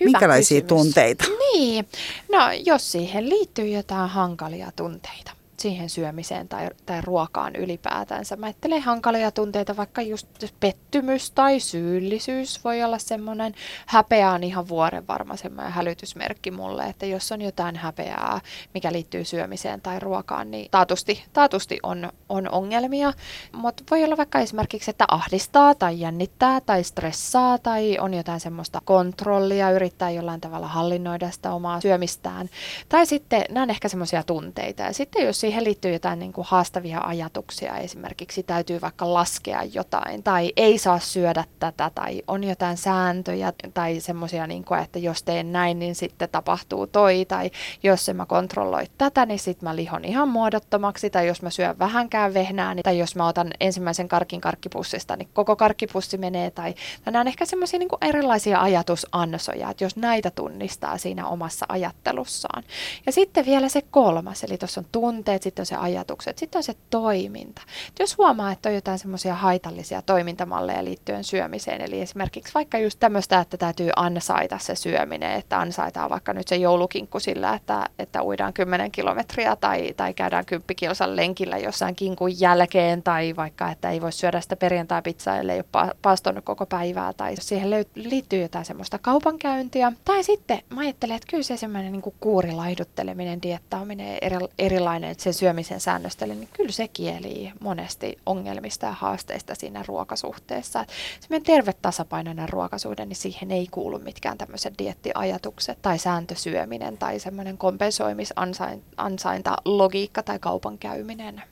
Hyvä 0.00 0.04
Minkälaisia 0.04 0.60
kysymys. 0.60 0.68
tunteita? 0.82 1.24
Niin, 1.52 1.88
no 2.32 2.38
jos 2.64 2.92
siihen 2.92 3.28
liittyy 3.28 3.68
jotain 3.68 4.10
hankalia 4.10 4.72
tunteita, 4.76 5.30
siihen 5.60 5.90
syömiseen 5.90 6.48
tai, 6.48 6.68
tai 6.86 7.00
ruokaan 7.00 7.56
ylipäätänsä. 7.56 8.36
Mä 8.36 8.46
ajattelen 8.46 8.82
hankalia 8.82 9.30
tunteita, 9.30 9.76
vaikka 9.76 10.02
just 10.02 10.26
pettymys 10.60 11.30
tai 11.30 11.60
syyllisyys 11.60 12.64
voi 12.64 12.82
olla 12.82 12.98
semmoinen. 12.98 13.54
Häpeä 13.86 14.30
on 14.30 14.44
ihan 14.44 14.68
vuoren 14.68 15.06
varma 15.06 15.36
semmoinen 15.36 15.72
hälytysmerkki 15.72 16.50
mulle, 16.50 16.84
että 16.84 17.06
jos 17.06 17.32
on 17.32 17.42
jotain 17.42 17.76
häpeää, 17.76 18.40
mikä 18.74 18.92
liittyy 18.92 19.24
syömiseen 19.24 19.80
tai 19.80 20.00
ruokaan, 20.00 20.50
niin 20.50 20.68
taatusti, 20.70 21.24
taatusti 21.32 21.78
on, 21.82 22.12
on 22.28 22.50
ongelmia. 22.50 23.12
Mutta 23.52 23.84
voi 23.90 24.04
olla 24.04 24.16
vaikka 24.16 24.38
esimerkiksi, 24.38 24.90
että 24.90 25.04
ahdistaa 25.08 25.74
tai 25.74 26.00
jännittää 26.00 26.60
tai 26.60 26.84
stressaa 26.84 27.58
tai 27.58 27.98
on 27.98 28.14
jotain 28.14 28.40
semmoista 28.40 28.80
kontrollia, 28.84 29.70
yrittää 29.70 30.10
jollain 30.10 30.40
tavalla 30.40 30.68
hallinnoida 30.68 31.30
sitä 31.30 31.52
omaa 31.52 31.80
syömistään. 31.80 32.50
Tai 32.88 33.06
sitten 33.06 33.44
nämä 33.50 33.62
on 33.62 33.70
ehkä 33.70 33.88
semmoisia 33.88 34.22
tunteita. 34.22 34.82
Ja 34.82 34.92
sitten 34.92 35.26
jos 35.26 35.44
siihen 35.50 35.64
liittyy 35.64 35.92
jotain 35.92 36.18
niin 36.18 36.32
kuin 36.32 36.46
haastavia 36.50 37.00
ajatuksia, 37.00 37.76
esimerkiksi 37.76 38.42
täytyy 38.42 38.80
vaikka 38.80 39.14
laskea 39.14 39.62
jotain, 39.62 40.22
tai 40.22 40.52
ei 40.56 40.78
saa 40.78 40.98
syödä 40.98 41.44
tätä, 41.58 41.90
tai 41.94 42.22
on 42.26 42.44
jotain 42.44 42.76
sääntöjä, 42.76 43.52
tai 43.74 44.00
semmoisia, 44.00 44.46
niin 44.46 44.64
että 44.82 44.98
jos 44.98 45.22
teen 45.22 45.52
näin, 45.52 45.78
niin 45.78 45.94
sitten 45.94 46.28
tapahtuu 46.32 46.86
toi, 46.86 47.24
tai 47.28 47.50
jos 47.82 48.08
en 48.08 48.16
mä 48.16 48.26
kontrolloi 48.26 48.84
tätä, 48.98 49.26
niin 49.26 49.38
sitten 49.38 49.68
mä 49.68 49.76
lihon 49.76 50.04
ihan 50.04 50.28
muodottomaksi, 50.28 51.10
tai 51.10 51.26
jos 51.26 51.42
mä 51.42 51.50
syön 51.50 51.78
vähänkään 51.78 52.34
vehnää, 52.34 52.74
niin, 52.74 52.82
tai 52.82 52.98
jos 52.98 53.16
mä 53.16 53.26
otan 53.26 53.50
ensimmäisen 53.60 54.08
karkin 54.08 54.40
karkkipussista, 54.40 55.16
niin 55.16 55.28
koko 55.32 55.56
karkkipussi 55.56 56.18
menee, 56.18 56.50
tai, 56.50 56.74
nämä 57.06 57.20
on 57.20 57.28
ehkä 57.28 57.44
semmoisia 57.44 57.78
niin 57.78 57.88
erilaisia 58.02 58.62
ajatusansoja, 58.62 59.70
että 59.70 59.84
jos 59.84 59.96
näitä 59.96 60.30
tunnistaa 60.30 60.98
siinä 60.98 61.26
omassa 61.26 61.66
ajattelussaan. 61.68 62.62
Ja 63.06 63.12
sitten 63.12 63.46
vielä 63.46 63.68
se 63.68 63.82
kolmas, 63.90 64.44
eli 64.44 64.58
tuossa 64.58 64.80
on 64.80 64.86
tunteet, 64.92 65.39
tunteet, 65.40 65.42
sitten 65.42 65.62
on 65.62 65.66
se 65.66 65.76
ajatukset, 65.76 66.38
sitten 66.38 66.58
on 66.58 66.62
se 66.62 66.74
toiminta. 66.90 67.62
Et 67.88 67.98
jos 67.98 68.18
huomaa, 68.18 68.52
että 68.52 68.68
on 68.68 68.74
jotain 68.74 68.98
semmoisia 68.98 69.34
haitallisia 69.34 70.02
toimintamalleja 70.02 70.84
liittyen 70.84 71.24
syömiseen, 71.24 71.80
eli 71.80 72.00
esimerkiksi 72.00 72.54
vaikka 72.54 72.78
just 72.78 72.98
tämmöistä, 72.98 73.40
että 73.40 73.56
täytyy 73.56 73.90
ansaita 73.96 74.58
se 74.58 74.74
syöminen, 74.74 75.32
että 75.32 75.58
ansaitaan 75.60 76.10
vaikka 76.10 76.32
nyt 76.32 76.48
se 76.48 76.56
joulukinkku 76.56 77.20
sillä, 77.20 77.54
että, 77.54 77.88
että 77.98 78.22
uidaan 78.22 78.52
10 78.52 78.90
kilometriä 78.90 79.56
tai, 79.56 79.94
tai 79.96 80.14
käydään 80.14 80.46
kymppikilsan 80.46 81.16
lenkillä 81.16 81.58
jossain 81.58 81.94
kinkun 81.94 82.40
jälkeen, 82.40 83.02
tai 83.02 83.36
vaikka, 83.36 83.70
että 83.70 83.90
ei 83.90 84.00
voi 84.00 84.12
syödä 84.12 84.40
sitä 84.40 84.56
perjantai-pizzaa, 84.56 85.38
ellei 85.38 85.60
ole 85.74 85.94
paastonut 86.02 86.44
koko 86.44 86.66
päivää, 86.66 87.12
tai 87.12 87.34
siihen 87.40 87.70
liittyy 87.94 88.42
jotain 88.42 88.64
semmoista 88.64 88.98
kaupankäyntiä. 88.98 89.92
Tai 90.04 90.24
sitten 90.24 90.62
mä 90.70 90.80
ajattelen, 90.80 91.16
että 91.16 91.30
kyllä 91.30 91.42
se 91.42 91.56
semmoinen 91.56 91.92
niin 91.92 92.14
kuurilaidutteleminen, 92.20 93.42
diettaaminen, 93.42 94.18
erilainen, 94.58 95.10
että 95.10 95.22
se 95.22 95.29
sen 95.32 95.38
syömisen 95.40 95.80
säännöstely, 95.80 96.34
niin 96.34 96.48
kyllä 96.52 96.72
se 96.72 96.88
kieli 96.88 97.52
monesti 97.60 98.18
ongelmista 98.26 98.86
ja 98.86 98.92
haasteista 98.92 99.54
siinä 99.54 99.84
ruokasuhteessa. 99.86 100.84
Semmoinen 101.20 101.46
terve 101.46 101.72
tasapainoinen 101.72 102.48
ruokasuhde, 102.48 103.06
niin 103.06 103.16
siihen 103.16 103.50
ei 103.50 103.66
kuulu 103.70 103.98
mitkään 103.98 104.38
tämmöiset 104.38 104.74
diettiajatukset 104.78 105.82
tai 105.82 105.98
sääntösyöminen 105.98 106.98
tai 106.98 107.18
semmoinen 107.18 107.58
kompensoimisansainta 107.58 109.56
logiikka 109.64 110.22
tai 110.22 110.38
kaupankäyminen. 110.38 111.42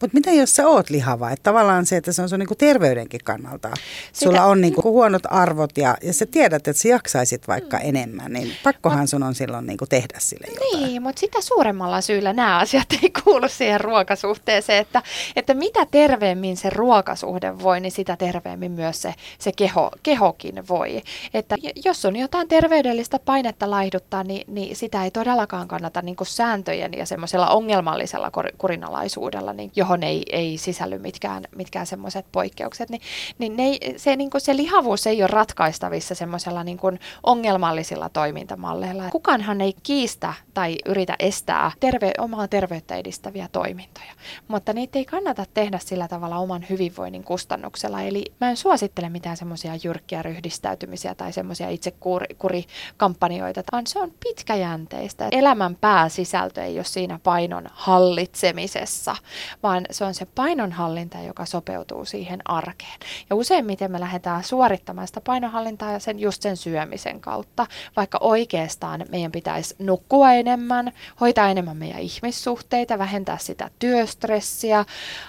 Mutta 0.00 0.14
mitä 0.14 0.30
jos 0.30 0.56
sä 0.56 0.68
oot 0.68 0.90
lihava? 0.90 1.30
Että 1.30 1.42
tavallaan 1.42 1.86
se, 1.86 1.96
että 1.96 2.12
se 2.12 2.22
on 2.22 2.28
sun 2.28 2.38
niinku 2.38 2.54
terveydenkin 2.54 3.20
kannalta. 3.24 3.68
Sitä, 3.68 4.24
Sulla 4.24 4.44
on 4.44 4.60
niinku 4.60 4.82
huonot 4.82 5.22
arvot 5.30 5.78
ja, 5.78 5.96
ja 6.02 6.12
sä 6.12 6.26
tiedät, 6.26 6.68
että 6.68 6.82
sä 6.82 6.88
jaksaisit 6.88 7.48
vaikka 7.48 7.76
mm. 7.76 7.82
enemmän, 7.84 8.32
niin 8.32 8.52
pakkohan 8.62 9.00
mut, 9.00 9.10
sun 9.10 9.22
on 9.22 9.34
silloin 9.34 9.66
niinku 9.66 9.86
tehdä 9.86 10.18
sille 10.18 10.46
jotain. 10.54 10.86
Niin, 10.86 11.02
mutta 11.02 11.20
sitä 11.20 11.40
suuremmalla 11.40 12.00
syyllä 12.00 12.32
nämä 12.32 12.58
asiat 12.58 12.86
ei 13.02 13.10
kuulu 13.24 13.48
siihen 13.48 13.80
ruokasuhteeseen, 13.80 14.80
että, 14.80 15.02
että 15.36 15.54
mitä 15.54 15.86
terveemmin 15.86 16.56
se 16.56 16.70
ruokasuhde 16.70 17.58
voi, 17.58 17.80
niin 17.80 17.92
sitä 17.92 18.16
terveemmin 18.16 18.72
myös 18.72 19.02
se, 19.02 19.14
se 19.38 19.52
keho, 19.56 19.90
kehokin 20.02 20.68
voi. 20.68 21.02
Että 21.34 21.56
jos 21.84 22.04
on 22.04 22.16
jotain 22.16 22.48
terveydellistä 22.48 23.18
painetta 23.18 23.70
laihduttaa, 23.70 24.24
niin, 24.24 24.54
niin 24.54 24.76
sitä 24.76 25.04
ei 25.04 25.10
todellakaan 25.10 25.68
kannata 25.68 26.02
niinku 26.02 26.24
sääntöjen 26.24 26.92
ja 26.92 27.06
semmoisella 27.06 27.48
ongelmallisella 27.48 28.30
kurinalaisuudella 28.58 29.52
niin, 29.52 29.67
johon 29.76 30.02
ei, 30.02 30.22
ei 30.32 30.58
sisälly 30.58 30.98
mitkään, 30.98 31.44
mitkään 31.56 31.86
semmoiset 31.86 32.26
poikkeukset, 32.32 32.90
niin, 32.90 33.00
niin 33.38 33.56
ne, 33.56 33.78
se, 33.96 34.16
niin 34.16 34.30
kuin 34.30 34.40
se 34.40 34.56
lihavuus 34.56 35.06
ei 35.06 35.22
ole 35.22 35.26
ratkaistavissa 35.26 36.14
semmoisella 36.14 36.64
niin 36.64 36.78
kuin 36.78 37.00
ongelmallisilla 37.22 38.08
toimintamalleilla. 38.08 39.10
Kukaanhan 39.10 39.60
ei 39.60 39.74
kiistä 39.82 40.34
tai 40.54 40.76
yritä 40.86 41.16
estää 41.18 41.72
terve, 41.80 42.12
omaa 42.18 42.48
terveyttä 42.48 42.96
edistäviä 42.96 43.48
toimintoja, 43.52 44.12
mutta 44.48 44.72
niitä 44.72 44.98
ei 44.98 45.04
kannata 45.04 45.44
tehdä 45.54 45.78
sillä 45.78 46.08
tavalla 46.08 46.38
oman 46.38 46.64
hyvinvoinnin 46.70 47.24
kustannuksella. 47.24 48.02
Eli 48.02 48.24
mä 48.40 48.50
en 48.50 48.56
suosittele 48.56 49.08
mitään 49.08 49.36
semmoisia 49.36 49.72
jyrkkiä 49.84 50.22
ryhdistäytymisiä 50.22 51.14
tai 51.14 51.32
semmoisia 51.32 51.68
itsekurikampanjoita, 51.68 53.62
vaan 53.72 53.86
se 53.86 53.98
on 53.98 54.12
pitkäjänteistä. 54.24 55.28
Elämän 55.32 55.76
pääsisältö 55.76 56.62
ei 56.62 56.78
ole 56.78 56.84
siinä 56.84 57.20
painon 57.22 57.66
hallitsemisessa, 57.72 59.16
vaan 59.62 59.86
se 59.90 60.04
on 60.04 60.14
se 60.14 60.26
painonhallinta, 60.26 61.18
joka 61.18 61.44
sopeutuu 61.44 62.04
siihen 62.04 62.40
arkeen. 62.44 62.98
Ja 63.30 63.36
useimmiten 63.36 63.92
me 63.92 64.00
lähdetään 64.00 64.44
suorittamaan 64.44 65.06
sitä 65.06 65.20
painonhallintaa 65.20 65.98
sen 65.98 66.18
just 66.18 66.42
sen 66.42 66.56
syömisen 66.56 67.20
kautta, 67.20 67.66
vaikka 67.96 68.18
oikeastaan 68.20 69.04
meidän 69.08 69.32
pitäisi 69.32 69.74
nukkua 69.78 70.32
enemmän, 70.32 70.92
hoitaa 71.20 71.48
enemmän 71.48 71.76
meidän 71.76 72.00
ihmissuhteita, 72.00 72.98
vähentää 72.98 73.38
sitä 73.38 73.70
työstressiä, 73.78 74.84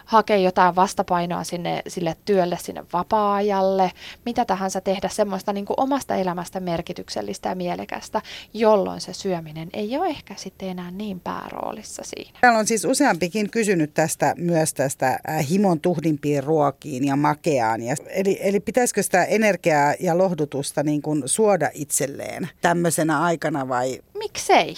hakea 0.05 0.37
jotain 0.37 0.75
vastapainoa 0.75 1.43
sinne, 1.43 1.81
sille 1.87 2.15
työlle, 2.25 2.57
sinne 2.61 2.83
vapaa-ajalle, 2.93 3.91
mitä 4.25 4.45
tahansa 4.45 4.81
tehdä 4.81 5.09
semmoista 5.09 5.53
niin 5.53 5.65
kuin 5.65 5.79
omasta 5.79 6.15
elämästä 6.15 6.59
merkityksellistä 6.59 7.49
ja 7.49 7.55
mielekästä, 7.55 8.21
jolloin 8.53 9.01
se 9.01 9.13
syöminen 9.13 9.69
ei 9.73 9.97
ole 9.97 10.07
ehkä 10.07 10.33
sitten 10.37 10.69
enää 10.69 10.91
niin 10.91 11.19
pääroolissa 11.19 12.03
siinä. 12.05 12.39
Täällä 12.41 12.59
on 12.59 12.67
siis 12.67 12.85
useampikin 12.85 13.49
kysynyt 13.49 13.93
tästä 13.93 14.08
myös 14.37 14.73
tästä 14.73 15.19
äh, 15.29 15.49
himon 15.49 15.79
tuhdimpiin 15.79 16.43
ruokiin 16.43 17.05
ja 17.05 17.15
makeaan. 17.15 17.81
Ja, 17.81 17.95
eli, 18.07 18.37
eli 18.41 18.59
pitäisikö 18.59 19.03
sitä 19.03 19.23
energiaa 19.23 19.93
ja 19.99 20.17
lohdutusta 20.17 20.83
niin 20.83 21.01
kuin 21.01 21.23
suoda 21.25 21.69
itselleen 21.73 22.49
tämmöisenä 22.61 23.21
aikana 23.21 23.67
vai? 23.67 24.01
Miksei? 24.17 24.75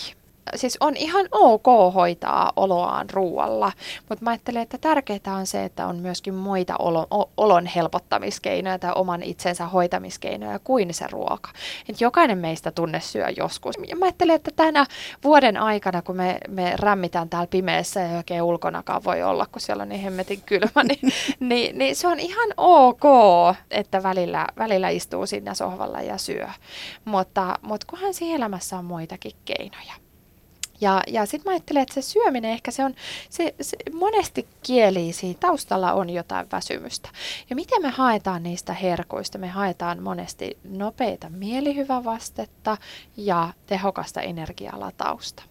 Siis 0.55 0.77
on 0.79 0.97
ihan 0.97 1.27
ok 1.31 1.93
hoitaa 1.93 2.51
oloaan 2.55 3.09
ruualla, 3.09 3.71
mutta 4.09 4.23
mä 4.23 4.29
ajattelen, 4.29 4.61
että 4.61 4.77
tärkeää 4.77 5.35
on 5.37 5.47
se, 5.47 5.63
että 5.63 5.87
on 5.87 5.95
myöskin 5.95 6.33
muita 6.33 6.75
olon, 6.79 7.07
olon 7.37 7.65
helpottamiskeinoja 7.65 8.79
tai 8.79 8.91
oman 8.95 9.23
itsensä 9.23 9.65
hoitamiskeinoja 9.65 10.59
kuin 10.59 10.93
se 10.93 11.07
ruoka. 11.11 11.49
Et 11.89 12.01
jokainen 12.01 12.37
meistä 12.37 12.71
tunne 12.71 12.99
syö 12.99 13.29
joskus. 13.37 13.75
Ja 13.87 13.95
mä 13.95 14.05
ajattelen, 14.05 14.35
että 14.35 14.51
tänä 14.55 14.85
vuoden 15.23 15.57
aikana, 15.57 16.01
kun 16.01 16.15
me, 16.15 16.37
me 16.47 16.73
rämmitään 16.75 17.29
täällä 17.29 17.47
pimeässä 17.47 17.99
ja 17.99 18.17
oikein 18.17 18.41
ulkonakaan 18.41 19.03
voi 19.03 19.23
olla, 19.23 19.45
kun 19.51 19.61
siellä 19.61 19.81
on 19.81 19.89
niin 19.89 20.01
hemmetin 20.01 20.41
kylmä, 20.45 20.83
niin, 20.83 21.13
niin, 21.49 21.77
niin 21.77 21.95
se 21.95 22.07
on 22.07 22.19
ihan 22.19 22.49
ok, 22.57 23.03
että 23.71 24.03
välillä, 24.03 24.47
välillä 24.57 24.89
istuu 24.89 25.25
siinä 25.25 25.53
sohvalla 25.53 26.01
ja 26.01 26.17
syö. 26.17 26.47
Mutta, 27.05 27.59
mutta 27.61 27.87
kunhan 27.89 28.13
siinä 28.13 28.35
elämässä 28.35 28.77
on 28.77 28.85
muitakin 28.85 29.31
keinoja. 29.45 30.00
Ja, 30.81 31.01
ja 31.07 31.25
sitten 31.25 31.51
mä 31.51 31.51
ajattelen, 31.51 31.83
että 31.83 31.93
se 31.93 32.01
syöminen 32.01 32.51
ehkä 32.51 32.71
se 32.71 32.85
on, 32.85 32.95
se, 33.29 33.55
se 33.61 33.77
monesti 33.93 34.47
kieli 34.63 35.13
siinä 35.13 35.37
taustalla 35.39 35.93
on 35.93 36.09
jotain 36.09 36.47
väsymystä. 36.51 37.09
Ja 37.49 37.55
miten 37.55 37.81
me 37.81 37.89
haetaan 37.89 38.43
niistä 38.43 38.73
herkuista? 38.73 39.37
Me 39.37 39.47
haetaan 39.47 40.03
monesti 40.03 40.57
nopeita 40.63 41.29
mielihyvävastetta 41.29 42.77
ja 43.17 43.53
tehokasta 43.65 44.21
energialatausta. 44.21 45.43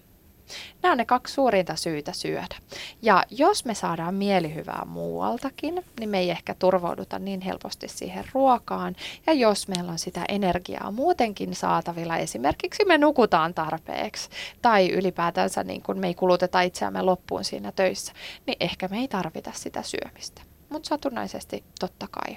Nämä 0.83 0.93
on 0.93 0.99
ne 0.99 1.05
kaksi 1.05 1.35
suurinta 1.35 1.77
syytä 1.77 2.13
syödä. 2.13 2.57
Ja 3.03 3.25
jos 3.31 3.65
me 3.65 3.75
saadaan 3.75 4.15
mielihyvää 4.15 4.85
muualtakin, 4.87 5.85
niin 6.01 6.11
me 6.11 6.19
ei 6.19 6.31
ehkä 6.31 6.55
turvauduta 6.55 7.19
niin 7.19 7.41
helposti 7.41 7.89
siihen 7.89 8.25
ruokaan. 8.35 8.97
Ja 9.27 9.33
jos 9.33 9.69
meillä 9.69 9.93
on 9.93 9.99
sitä 9.99 10.25
energiaa 10.29 10.91
muutenkin 10.91 11.55
saatavilla, 11.55 12.17
esimerkiksi 12.17 12.85
me 12.85 12.99
nukutaan 12.99 13.55
tarpeeksi 13.55 14.31
tai 14.63 14.91
ylipäätänsä 14.91 15.65
niin 15.65 15.83
kun 15.83 15.99
me 15.99 16.07
ei 16.07 16.15
kuluteta 16.15 16.61
itseämme 16.61 17.03
loppuun 17.03 17.45
siinä 17.45 17.73
töissä, 17.73 18.13
niin 18.47 18.57
ehkä 18.61 18.89
me 18.89 18.99
ei 18.99 19.09
tarvita 19.09 19.51
sitä 19.55 19.83
syömistä. 19.83 20.43
Mutta 20.69 20.89
satunnaisesti 20.89 21.65
totta 21.81 22.07
kai. 22.11 22.37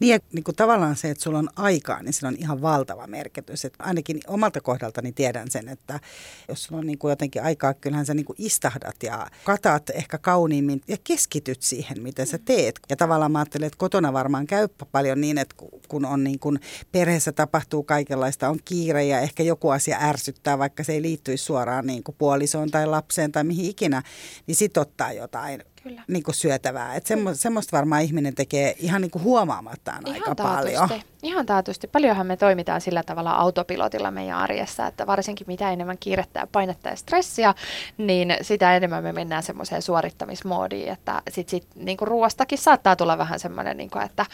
Niin 0.00 0.12
ja 0.12 0.18
niin 0.32 0.44
kuin 0.44 0.56
tavallaan 0.56 0.96
se, 0.96 1.10
että 1.10 1.24
sulla 1.24 1.38
on 1.38 1.48
aikaa, 1.56 2.02
niin 2.02 2.12
sillä 2.12 2.28
on 2.28 2.36
ihan 2.38 2.62
valtava 2.62 3.06
merkitys. 3.06 3.64
Että 3.64 3.84
ainakin 3.84 4.20
omalta 4.26 4.60
kohdaltani 4.60 5.12
tiedän 5.12 5.50
sen, 5.50 5.68
että 5.68 6.00
jos 6.48 6.64
sulla 6.64 6.78
on 6.80 6.86
niin 6.86 6.98
kuin 6.98 7.10
jotenkin 7.10 7.42
aikaa, 7.42 7.74
kyllähän 7.74 8.06
sä 8.06 8.14
niin 8.14 8.26
kuin 8.26 8.36
istahdat 8.38 9.02
ja 9.02 9.26
katat 9.44 9.90
ehkä 9.90 10.18
kauniimmin 10.18 10.80
ja 10.88 10.96
keskityt 11.04 11.62
siihen, 11.62 12.02
mitä 12.02 12.24
sä 12.24 12.38
teet. 12.44 12.80
Ja 12.90 12.96
tavallaan 12.96 13.32
mä 13.32 13.38
ajattelen, 13.38 13.66
että 13.66 13.78
kotona 13.78 14.12
varmaan 14.12 14.46
käy 14.46 14.68
paljon 14.92 15.20
niin, 15.20 15.38
että 15.38 15.54
kun 15.88 16.04
on 16.04 16.24
niin 16.24 16.38
kuin 16.38 16.60
perheessä 16.92 17.32
tapahtuu 17.32 17.82
kaikenlaista, 17.82 18.48
on 18.48 18.58
kiire 18.64 19.04
ja 19.04 19.20
ehkä 19.20 19.42
joku 19.42 19.70
asia 19.70 19.98
ärsyttää, 20.00 20.58
vaikka 20.58 20.84
se 20.84 20.92
ei 20.92 21.02
liittyisi 21.02 21.44
suoraan 21.44 21.86
niin 21.86 22.02
kuin 22.02 22.16
puolisoon 22.18 22.70
tai 22.70 22.86
lapseen 22.86 23.32
tai 23.32 23.44
mihin 23.44 23.70
ikinä, 23.70 24.02
niin 24.46 24.56
sit 24.56 24.76
ottaa 24.76 25.12
jotain 25.12 25.62
Kyllä. 25.84 26.02
Niin 26.08 26.22
kuin 26.22 26.34
syötävää. 26.34 26.94
Että 26.94 27.08
semmo, 27.08 27.34
semmoista 27.34 27.76
varmaan 27.76 28.02
ihminen 28.02 28.34
tekee 28.34 28.74
ihan 28.78 29.00
niin 29.00 29.10
kuin 29.10 29.22
huomaamattaan 29.22 30.06
ihan 30.06 30.14
aika 30.14 30.34
taatusti. 30.34 30.76
paljon. 30.76 31.00
Ihan 31.24 31.46
taatusti. 31.46 31.86
Paljonhan 31.86 32.26
me 32.26 32.36
toimitaan 32.36 32.80
sillä 32.80 33.02
tavalla 33.02 33.32
autopilotilla 33.32 34.10
meidän 34.10 34.38
arjessa, 34.38 34.86
että 34.86 35.06
varsinkin 35.06 35.46
mitä 35.46 35.72
enemmän 35.72 35.98
kiirettä 35.98 36.40
ja 36.40 36.46
painetta 36.52 36.88
ja 36.88 36.96
stressiä, 36.96 37.54
niin 37.98 38.36
sitä 38.42 38.76
enemmän 38.76 39.02
me 39.02 39.12
mennään 39.12 39.42
semmoiseen 39.42 39.82
suorittamismoodiin, 39.82 40.88
että 40.88 41.22
sit, 41.30 41.48
sit 41.48 41.66
niin 41.74 41.96
kuin 41.96 42.08
ruoastakin 42.08 42.58
saattaa 42.58 42.96
tulla 42.96 43.18
vähän 43.18 43.40
semmoinen, 43.40 43.76
niin 43.76 43.90
kuin, 43.90 44.04
että 44.04 44.26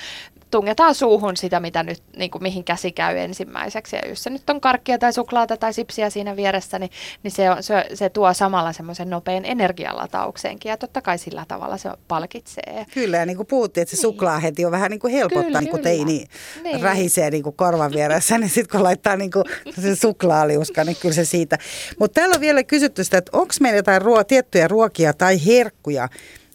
tungetaan 0.50 0.94
suuhun 0.94 1.36
sitä, 1.36 1.60
mitä 1.60 1.82
nyt, 1.82 2.02
niin 2.16 2.30
kuin, 2.30 2.42
mihin 2.42 2.64
käsi 2.64 2.92
käy 2.92 3.18
ensimmäiseksi. 3.18 3.96
Ja 3.96 4.08
jos 4.08 4.22
se 4.22 4.30
nyt 4.30 4.50
on 4.50 4.60
karkkia 4.60 4.98
tai 4.98 5.12
suklaata 5.12 5.56
tai 5.56 5.72
sipsiä 5.72 6.10
siinä 6.10 6.36
vieressä, 6.36 6.78
niin, 6.78 6.90
niin 7.22 7.32
se, 7.32 7.50
on, 7.50 7.62
se, 7.62 7.86
se 7.94 8.08
tuo 8.08 8.34
samalla 8.34 8.72
semmoisen 8.72 9.10
nopean 9.10 9.44
energialataukseenkin. 9.44 10.70
Ja 10.70 10.76
totta 10.76 11.02
kai 11.02 11.18
sillä 11.18 11.44
tavalla 11.48 11.76
se 11.76 11.90
palkitsee. 12.08 12.86
Kyllä, 12.94 13.16
ja 13.16 13.26
niin 13.26 13.36
kuin 13.36 13.46
puhuttiin, 13.46 13.82
että 13.82 13.96
se 13.96 13.96
niin. 13.96 14.02
suklaa 14.02 14.38
heti 14.38 14.64
on 14.64 14.72
vähän 14.72 14.90
niin 14.90 15.00
kuin 15.00 15.12
helpottaa, 15.12 15.44
kyllä, 15.44 15.60
niin 15.60 15.70
kuin 15.70 15.82
teini 15.82 16.26
niin. 16.62 16.79
Rähisee 16.82 17.30
niin 17.30 17.42
kuin 17.42 17.56
korvan 17.56 17.92
vieressä, 17.92 18.38
niin 18.38 18.50
sitten 18.50 18.70
kun 18.78 18.82
laittaa 18.82 19.16
niin 19.16 19.30
kuin 19.30 19.44
se 19.82 19.96
suklaaliuska, 19.96 20.84
niin 20.84 20.96
kyllä 21.00 21.14
se 21.14 21.24
siitä. 21.24 21.58
Mutta 21.98 22.14
täällä 22.14 22.34
on 22.34 22.40
vielä 22.40 22.62
kysytty 22.62 23.04
sitä, 23.04 23.18
että 23.18 23.38
onko 23.38 23.54
meillä 23.60 23.76
jotain 23.76 24.02
ruo- 24.02 24.24
tiettyjä 24.24 24.68
ruokia 24.68 25.12
tai 25.12 25.46
herkkuja, 25.46 26.08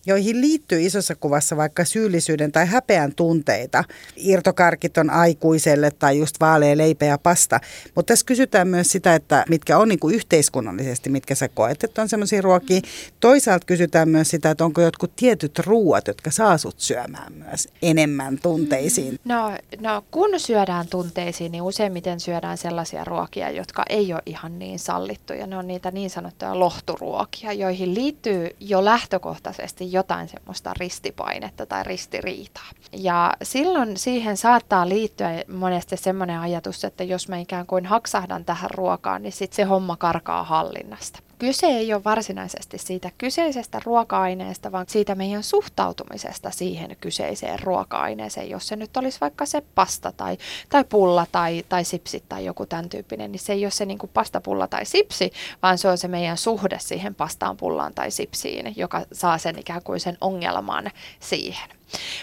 joihin 0.06 0.42
liittyy 0.42 0.82
isossa 0.82 1.16
kuvassa 1.16 1.58
vaikka 1.58 1.86
syyllisyyden 1.86 2.52
tai 2.52 2.66
häpeän 2.66 3.16
tunteita. 3.16 3.84
Irtokarkit 4.16 4.98
on 4.98 5.10
aikuiselle 5.10 5.92
tai 5.92 6.18
just 6.18 6.36
vaalea 6.40 6.78
leipä 6.78 7.06
ja 7.06 7.18
pasta. 7.18 7.60
Mutta 7.96 8.12
tässä 8.12 8.26
kysytään 8.26 8.68
myös 8.68 8.92
sitä, 8.92 9.16
että 9.16 9.46
mitkä 9.50 9.78
on 9.78 9.90
niin 9.90 10.00
kuin 10.00 10.16
yhteiskunnallisesti, 10.16 11.10
mitkä 11.10 11.36
sä 11.36 11.48
koet, 11.48 11.84
että 11.84 12.02
on 12.02 12.10
semmoisia 12.10 12.42
ruokia. 12.42 12.82
Toisaalta 13.20 13.66
kysytään 13.66 14.10
myös 14.10 14.30
sitä, 14.30 14.52
että 14.52 14.66
onko 14.66 14.82
jotkut 14.82 15.16
tietyt 15.16 15.60
ruuat, 15.60 16.08
jotka 16.08 16.32
saa 16.32 16.58
sut 16.58 16.80
syömään 16.80 17.34
myös 17.34 17.68
enemmän 17.82 18.40
tunteisiin. 18.42 19.20
No, 19.26 19.52
no 19.80 20.04
kun 20.12 20.40
syödään 20.40 20.88
tunteisiin, 20.88 21.52
niin 21.52 21.62
useimmiten 21.62 22.20
syödään 22.20 22.58
sellaisia 22.58 23.04
ruokia, 23.04 23.50
jotka 23.50 23.84
ei 23.90 24.14
ole 24.14 24.22
ihan 24.26 24.60
niin 24.60 24.80
sallittuja. 24.80 25.48
Ne 25.48 25.58
on 25.58 25.68
niitä 25.68 25.92
niin 25.92 26.10
sanottuja 26.10 26.60
lohturuokia, 26.60 27.54
joihin 27.54 27.96
liittyy 27.96 28.50
jo 28.60 28.86
lähtökohtaisesti 28.86 29.92
jotain 29.96 30.28
semmoista 30.28 30.74
ristipainetta 30.80 31.66
tai 31.66 31.84
ristiriitaa. 31.84 32.70
Ja 32.94 33.34
silloin 33.44 33.98
siihen 33.98 34.38
saattaa 34.38 34.90
liittyä 34.90 35.30
monesti 35.48 35.98
semmoinen 35.98 36.40
ajatus, 36.40 36.84
että 36.84 37.04
jos 37.04 37.30
mä 37.30 37.38
ikään 37.38 37.66
kuin 37.66 37.86
haksahdan 37.86 38.46
tähän 38.46 38.72
ruokaan, 38.72 39.22
niin 39.22 39.34
sitten 39.34 39.56
se 39.56 39.64
homma 39.64 39.96
karkaa 39.98 40.44
hallinnasta 40.44 41.20
kyse 41.40 41.68
ei 41.68 41.94
ole 41.94 42.04
varsinaisesti 42.04 42.78
siitä 42.78 43.12
kyseisestä 43.18 43.82
ruoka-aineesta, 43.86 44.72
vaan 44.72 44.86
siitä 44.90 45.16
meidän 45.16 45.44
suhtautumisesta 45.44 46.52
siihen 46.52 46.98
kyseiseen 47.02 47.60
ruoka-aineeseen. 47.60 48.50
Jos 48.50 48.68
se 48.68 48.76
nyt 48.76 48.98
olisi 48.98 49.22
vaikka 49.22 49.46
se 49.46 49.62
pasta 49.76 50.12
tai, 50.12 50.38
tai 50.70 50.84
pulla 50.84 51.28
tai, 51.32 51.66
tai 51.70 51.84
sipsi 51.84 52.24
tai 52.30 52.46
joku 52.46 52.66
tämän 52.66 52.90
tyyppinen, 52.90 53.32
niin 53.32 53.40
se 53.40 53.54
ei 53.54 53.66
ole 53.66 53.72
se 53.72 53.86
niin 53.86 53.98
kuin 53.98 54.12
pasta, 54.14 54.42
pulla 54.42 54.68
tai 54.68 54.86
sipsi, 54.86 55.32
vaan 55.62 55.78
se 55.78 55.88
on 55.88 55.98
se 55.98 56.08
meidän 56.08 56.38
suhde 56.38 56.78
siihen 56.80 57.16
pastaan, 57.16 57.58
pullaan 57.58 57.94
tai 57.94 58.12
sipsiin, 58.12 58.74
joka 58.76 59.06
saa 59.14 59.38
sen 59.38 59.60
ikään 59.60 59.84
kuin 59.84 60.00
sen 60.00 60.18
ongelman 60.22 60.92
siihen. 61.20 61.75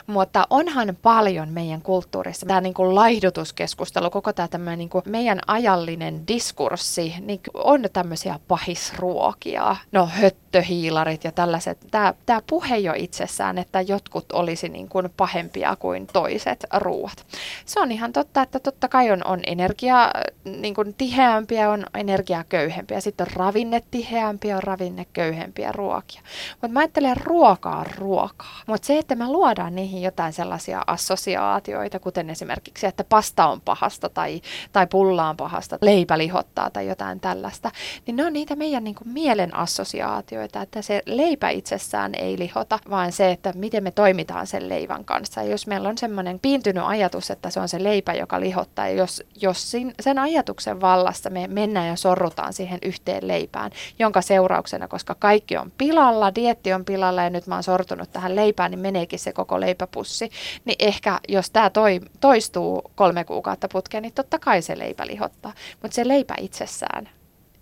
Mutta 0.06 0.46
onhan 0.50 0.96
paljon 1.02 1.48
meidän 1.48 1.82
kulttuurissa, 1.82 2.46
tämä 2.46 2.60
niin 2.60 2.74
kuin 2.74 2.94
laihdutuskeskustelu, 2.94 4.10
koko 4.10 4.32
tämä 4.32 4.76
niin 4.76 4.88
kuin 4.88 5.02
meidän 5.06 5.38
ajallinen 5.46 6.26
diskurssi, 6.28 7.14
niin 7.20 7.40
on 7.54 7.84
tämmöisiä 7.92 8.40
pahisruokia, 8.48 9.76
no 9.92 10.06
höttöhiilarit 10.06 11.24
ja 11.24 11.32
tällaiset. 11.32 11.78
Tämä, 11.90 12.14
tämä 12.26 12.40
puhe 12.46 12.76
jo 12.76 12.92
itsessään, 12.96 13.58
että 13.58 13.80
jotkut 13.80 14.32
olisi 14.32 14.68
niin 14.68 14.88
kuin 14.88 15.10
pahempia 15.16 15.76
kuin 15.76 16.06
toiset 16.06 16.66
ruuat. 16.76 17.26
Se 17.66 17.80
on 17.80 17.92
ihan 17.92 18.12
totta, 18.12 18.42
että 18.42 18.60
totta 18.60 18.88
kai 18.88 19.10
on, 19.10 19.26
on 19.26 19.40
energia 19.46 20.10
niin 20.44 20.74
kuin 20.74 20.94
tiheämpiä, 20.94 21.70
on 21.70 21.86
energiaköyhempiä, 21.94 23.00
sitten 23.00 23.26
on 23.26 23.36
ravinnetiheämpiä, 23.36 24.56
on 24.56 24.62
ravinneköyhempiä 24.62 25.72
ruokia. 25.72 26.22
Mutta 26.52 26.72
mä 26.72 26.80
ajattelen 26.80 27.16
ruokaa 27.16 27.84
ruokaa. 27.98 28.60
Mutta 28.66 28.86
se, 28.86 28.98
että 28.98 29.14
mä 29.14 29.28
luodaan 29.52 29.74
niihin 29.74 30.02
jotain 30.02 30.32
sellaisia 30.32 30.82
assosiaatioita, 30.86 31.98
kuten 31.98 32.30
esimerkiksi, 32.30 32.86
että 32.86 33.04
pasta 33.04 33.46
on 33.46 33.60
pahasta 33.60 34.08
tai, 34.08 34.40
tai 34.72 34.86
pulla 34.86 35.28
on 35.28 35.36
pahasta, 35.36 35.78
leipä 35.80 36.18
lihottaa 36.18 36.70
tai 36.70 36.88
jotain 36.88 37.20
tällaista, 37.20 37.70
niin 38.06 38.16
ne 38.16 38.26
on 38.26 38.32
niitä 38.32 38.56
meidän 38.56 38.84
niin 38.84 38.94
kuin 38.94 39.08
mielen 39.08 39.56
assosiaatioita, 39.56 40.62
että 40.62 40.82
se 40.82 41.02
leipä 41.06 41.48
itsessään 41.48 42.14
ei 42.14 42.38
lihota, 42.38 42.78
vaan 42.90 43.12
se, 43.12 43.30
että 43.30 43.52
miten 43.56 43.82
me 43.82 43.90
toimitaan 43.90 44.46
sen 44.46 44.68
leivän 44.68 45.04
kanssa. 45.04 45.42
Ja 45.42 45.50
jos 45.50 45.66
meillä 45.66 45.88
on 45.88 45.98
semmoinen 45.98 46.38
piintynyt 46.38 46.84
ajatus, 46.86 47.30
että 47.30 47.50
se 47.50 47.60
on 47.60 47.68
se 47.68 47.82
leipä, 47.82 48.14
joka 48.14 48.40
lihottaa, 48.40 48.88
ja 48.88 48.94
jos, 48.94 49.22
jos 49.40 49.72
sen 50.00 50.18
ajatuksen 50.18 50.80
vallassa 50.80 51.30
me 51.30 51.46
mennään 51.46 51.88
ja 51.88 51.96
sorrutaan 51.96 52.52
siihen 52.52 52.78
yhteen 52.82 53.28
leipään, 53.28 53.70
jonka 53.98 54.22
seurauksena, 54.22 54.88
koska 54.88 55.14
kaikki 55.14 55.56
on 55.56 55.72
pilalla, 55.78 56.34
dietti 56.34 56.72
on 56.72 56.84
pilalla 56.84 57.22
ja 57.22 57.30
nyt 57.30 57.46
mä 57.46 57.54
oon 57.54 57.62
sortunut 57.62 58.12
tähän 58.12 58.36
leipään, 58.36 58.70
niin 58.70 58.80
meneekin 58.80 59.18
se 59.18 59.32
koko 59.32 59.41
leipäpussi, 59.50 60.30
niin 60.64 60.76
ehkä 60.78 61.20
jos 61.28 61.50
tämä 61.50 61.70
toi, 61.70 62.00
toistuu 62.20 62.82
kolme 62.94 63.24
kuukautta 63.24 63.68
putkeen, 63.68 64.02
niin 64.02 64.14
totta 64.14 64.38
kai 64.38 64.62
se 64.62 64.78
leipä 64.78 65.06
lihottaa. 65.06 65.52
Mutta 65.82 65.94
se 65.94 66.08
leipä 66.08 66.34
itsessään 66.40 67.08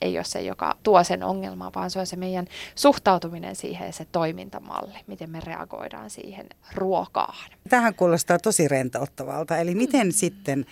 ei 0.00 0.18
ole 0.18 0.24
se, 0.24 0.40
joka 0.40 0.76
tuo 0.82 1.04
sen 1.04 1.22
ongelman, 1.22 1.72
vaan 1.74 1.90
se 1.90 1.98
on 1.98 2.06
se 2.06 2.16
meidän 2.16 2.46
suhtautuminen 2.74 3.56
siihen 3.56 3.86
ja 3.86 3.92
se 3.92 4.06
toimintamalli, 4.12 4.98
miten 5.06 5.30
me 5.30 5.40
reagoidaan 5.40 6.10
siihen 6.10 6.46
ruokaan. 6.74 7.50
Tähän 7.68 7.94
kuulostaa 7.94 8.38
tosi 8.38 8.68
rentouttavalta. 8.68 9.58
Eli 9.58 9.74
miten 9.74 10.06
mm. 10.06 10.12
sitten 10.12 10.66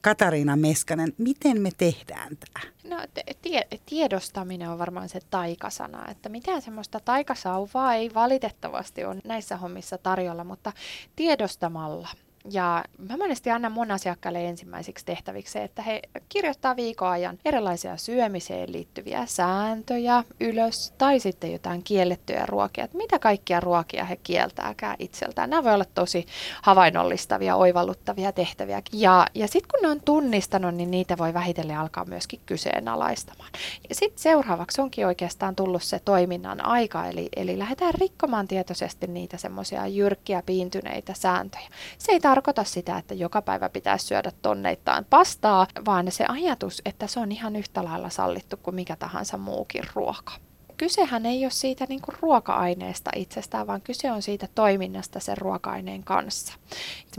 Katariina 0.00 0.56
Meskanen, 0.56 1.12
miten 1.18 1.60
me 1.60 1.70
tehdään 1.78 2.36
tämä? 2.36 2.72
No 2.84 3.06
tie, 3.42 3.66
tiedostaminen 3.86 4.68
on 4.68 4.78
varmaan 4.78 5.08
se 5.08 5.20
taikasana, 5.30 6.10
että 6.10 6.28
mitään 6.28 6.62
semmoista 6.62 7.00
taikasauvaa 7.00 7.94
ei 7.94 8.14
valitettavasti 8.14 9.04
ole 9.04 9.20
näissä 9.24 9.56
hommissa 9.56 9.98
tarjolla, 9.98 10.44
mutta 10.44 10.72
tiedostamalla 11.16 12.08
Ja 12.50 12.84
mä 12.98 13.16
monesti 13.16 13.50
annan 13.50 13.72
mun 13.72 13.90
asiakkaille 13.90 14.48
ensimmäiseksi 14.48 15.04
tehtäviksi 15.04 15.52
se, 15.52 15.64
että 15.64 15.82
he 15.82 16.02
kirjoittaa 16.28 16.76
viikon 16.76 17.08
ajan 17.08 17.38
erilaisia 17.44 17.96
syömiseen 17.96 18.72
liittyviä 18.72 19.26
sääntöjä 19.26 20.24
ylös 20.40 20.94
tai 20.98 21.20
sitten 21.20 21.52
jotain 21.52 21.82
kiellettyjä 21.82 22.46
ruokia, 22.46 22.84
että 22.84 22.96
mitä 22.96 23.18
kaikkia 23.18 23.60
ruokia 23.60 24.04
he 24.04 24.16
kieltääkään 24.16 24.96
itseltään. 24.98 25.50
Nämä 25.50 25.64
voi 25.64 25.74
olla 25.74 25.84
tosi 25.84 26.26
havainnollistavia, 26.62 27.56
oivalluttavia 27.56 28.32
tehtäviä. 28.32 28.82
Ja, 28.92 29.26
ja 29.34 29.48
sitten 29.48 29.70
kun 29.70 29.82
ne 29.82 29.88
on 29.88 30.00
tunnistanut, 30.04 30.74
niin 30.74 30.90
niitä 30.90 31.18
voi 31.18 31.34
vähitellen 31.34 31.78
alkaa 31.78 32.04
myöskin 32.04 32.40
kyseenalaistamaan. 32.46 33.50
Ja 33.88 33.94
sitten 33.94 34.22
seuraavaksi 34.22 34.80
onkin 34.80 35.06
oikeastaan 35.06 35.56
tullut 35.56 35.82
se 35.82 35.98
toiminnan 35.98 36.64
aika, 36.64 37.06
eli, 37.06 37.28
eli 37.36 37.58
lähdetään 37.58 37.94
rikkomaan 37.94 38.48
tietoisesti 38.48 39.06
niitä 39.06 39.36
semmoisia 39.36 39.86
jyrkkiä 39.86 40.42
piintyneitä 40.46 41.14
sääntöjä. 41.14 41.68
Se 41.98 42.12
ei 42.12 42.20
tarkoita 42.30 42.64
sitä, 42.64 42.98
että 42.98 43.14
joka 43.14 43.42
päivä 43.42 43.68
pitäisi 43.68 44.06
syödä 44.06 44.32
tonneittain 44.42 45.04
pastaa, 45.04 45.66
vaan 45.86 46.12
se 46.12 46.24
ajatus, 46.28 46.82
että 46.84 47.06
se 47.06 47.20
on 47.20 47.32
ihan 47.32 47.56
yhtä 47.56 47.84
lailla 47.84 48.10
sallittu 48.10 48.56
kuin 48.56 48.74
mikä 48.74 48.96
tahansa 48.96 49.36
muukin 49.38 49.82
ruoka 49.94 50.32
kysehän 50.76 51.26
ei 51.26 51.44
ole 51.44 51.50
siitä 51.50 51.86
niin 51.88 52.00
kuin 52.00 52.16
ruoka-aineesta 52.20 53.10
itsestään, 53.16 53.66
vaan 53.66 53.80
kyse 53.80 54.12
on 54.12 54.22
siitä 54.22 54.48
toiminnasta 54.54 55.20
sen 55.20 55.38
ruoka-aineen 55.38 56.04
kanssa. 56.04 56.54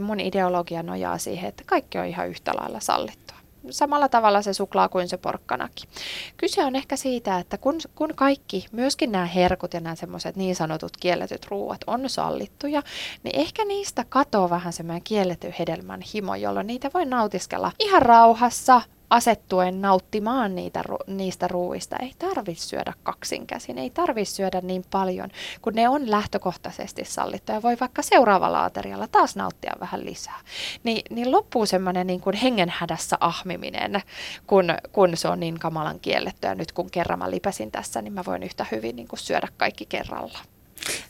Mun 0.00 0.20
ideologia 0.20 0.82
nojaa 0.82 1.18
siihen, 1.18 1.48
että 1.48 1.62
kaikki 1.66 1.98
on 1.98 2.06
ihan 2.06 2.28
yhtä 2.28 2.52
lailla 2.54 2.80
sallittua. 2.80 3.36
Samalla 3.70 4.08
tavalla 4.08 4.42
se 4.42 4.52
suklaa 4.52 4.88
kuin 4.88 5.08
se 5.08 5.16
porkkanakin. 5.16 5.88
Kyse 6.36 6.64
on 6.64 6.76
ehkä 6.76 6.96
siitä, 6.96 7.38
että 7.38 7.58
kun, 7.58 7.78
kun 7.94 8.10
kaikki, 8.14 8.66
myöskin 8.72 9.12
nämä 9.12 9.26
herkut 9.26 9.74
ja 9.74 9.80
nämä 9.80 9.94
semmoiset 9.94 10.36
niin 10.36 10.56
sanotut 10.56 10.96
kielletyt 10.96 11.46
ruuat 11.50 11.80
on 11.86 12.10
sallittuja, 12.10 12.82
niin 13.22 13.40
ehkä 13.40 13.64
niistä 13.64 14.04
katoaa 14.08 14.50
vähän 14.50 14.72
semmoinen 14.72 15.02
kielletty 15.02 15.54
hedelmän 15.58 16.00
himo, 16.14 16.34
jolloin 16.34 16.66
niitä 16.66 16.90
voi 16.94 17.04
nautiskella 17.04 17.72
ihan 17.78 18.02
rauhassa, 18.02 18.82
asettuen 19.12 19.82
nauttimaan 19.82 20.54
niitä, 20.54 20.84
niistä 21.06 21.48
ruuista. 21.48 21.96
Ei 21.96 22.12
tarvitse 22.18 22.68
syödä 22.68 22.92
kaksinkäsin, 23.02 23.78
ei 23.78 23.90
tarvitse 23.90 24.34
syödä 24.34 24.60
niin 24.60 24.84
paljon, 24.90 25.30
kun 25.62 25.72
ne 25.74 25.88
on 25.88 26.10
lähtökohtaisesti 26.10 27.04
sallittuja. 27.04 27.62
Voi 27.62 27.76
vaikka 27.80 28.02
seuraavalla 28.02 28.64
aterialla 28.64 29.08
taas 29.08 29.36
nauttia 29.36 29.72
vähän 29.80 30.04
lisää. 30.04 30.40
Ni, 30.84 31.02
niin 31.10 31.32
loppuu 31.32 31.66
semmoinen 31.66 32.06
niin 32.06 32.20
kuin 32.20 32.36
hengenhädässä 32.36 33.16
ahmiminen, 33.20 34.02
kun, 34.46 34.64
kun 34.92 35.16
se 35.16 35.28
on 35.28 35.40
niin 35.40 35.58
kamalan 35.58 36.00
kiellettyä. 36.00 36.54
Nyt 36.54 36.72
kun 36.72 36.90
kerran 36.90 37.18
mä 37.18 37.30
lipäsin 37.30 37.70
tässä, 37.70 38.02
niin 38.02 38.12
mä 38.12 38.22
voin 38.26 38.42
yhtä 38.42 38.66
hyvin 38.70 38.96
niin 38.96 39.08
kuin 39.08 39.20
syödä 39.20 39.48
kaikki 39.56 39.86
kerralla. 39.86 40.38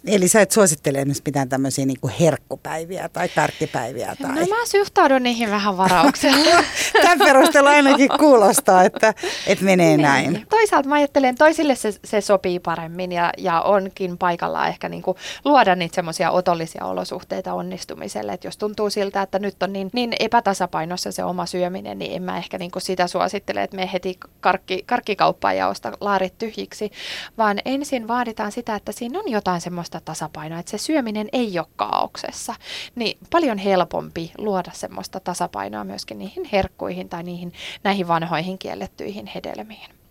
Eli 0.07 0.29
sä 0.29 0.41
et 0.41 0.51
suosittele 0.51 0.99
esimerkiksi 0.99 1.23
mitään 1.27 1.49
tämmöisiä 1.49 1.87
niin 1.87 2.01
kuin 2.01 2.13
herkkupäiviä 2.21 3.09
tai 3.09 3.29
tärkkipäiviä? 3.29 4.17
Tai... 4.23 4.31
No 4.35 4.41
mä 4.41 4.67
suhtaudun 4.67 5.23
niihin 5.23 5.51
vähän 5.51 5.77
varauksella. 5.77 6.65
Tämän 7.03 7.19
perusteella 7.19 7.71
ainakin 7.71 8.09
kuulostaa, 8.19 8.85
että, 8.85 9.15
että 9.47 9.65
menee 9.65 9.97
niin. 9.97 10.03
näin. 10.03 10.47
Toisaalta 10.51 10.89
mä 10.89 10.95
ajattelen, 10.95 11.35
toisille 11.35 11.75
se, 11.75 11.93
se 12.05 12.21
sopii 12.21 12.59
paremmin 12.59 13.13
ja, 13.13 13.33
ja 13.39 13.61
onkin 13.61 14.19
paikallaan 14.19 14.69
ehkä 14.69 14.89
niin 14.89 15.03
kuin 15.03 15.17
luoda 15.45 15.75
niitä 15.75 15.95
semmoisia 15.95 16.31
otollisia 16.31 16.85
olosuhteita 16.85 17.55
onnistumiselle. 17.55 18.33
Että 18.33 18.47
jos 18.47 18.57
tuntuu 18.57 18.91
siltä, 18.91 19.23
että 19.23 19.39
nyt 19.39 19.63
on 19.63 19.73
niin, 19.73 19.91
niin 19.93 20.13
epätasapainossa 20.21 21.13
se 21.13 21.25
oma 21.25 21.47
syöminen, 21.47 21.99
niin 21.99 22.17
en 22.17 22.23
mä 22.23 22.39
ehkä 22.39 22.59
niin 22.59 22.71
kuin 22.71 22.83
sitä 22.83 23.07
suosittele, 23.07 23.63
että 23.63 23.77
me 23.77 23.91
heti 23.93 24.19
karkki, 24.41 24.83
karkkikauppaan 24.87 25.57
ja 25.57 25.69
osta 25.69 25.93
laarit 26.01 26.39
tyhjiksi, 26.39 26.93
vaan 27.39 27.59
ensin 27.65 28.09
vaaditaan 28.09 28.53
sitä, 28.53 28.75
että 28.75 28.93
siinä 28.93 29.19
on 29.19 29.31
jotain 29.31 29.61
semmoista 29.63 30.01
tasapainoa, 30.05 30.59
että 30.59 30.71
se 30.71 30.79
syöminen 30.79 31.29
ei 31.33 31.59
ole 31.59 31.67
kaauksessa, 31.77 32.55
niin 32.95 33.19
paljon 33.31 33.59
helpompi 33.59 34.33
luoda 34.39 34.71
semmoista 34.75 35.21
tasapainoa 35.21 35.85
myöskin 35.85 36.19
niihin 36.19 36.45
herkkuihin 36.53 37.09
tai 37.09 37.23
niihin 37.23 37.53
näihin 37.85 38.09
vanhoihin 38.09 38.59
kiellettyihin 38.59 39.27
hedelmiin. 39.27 40.02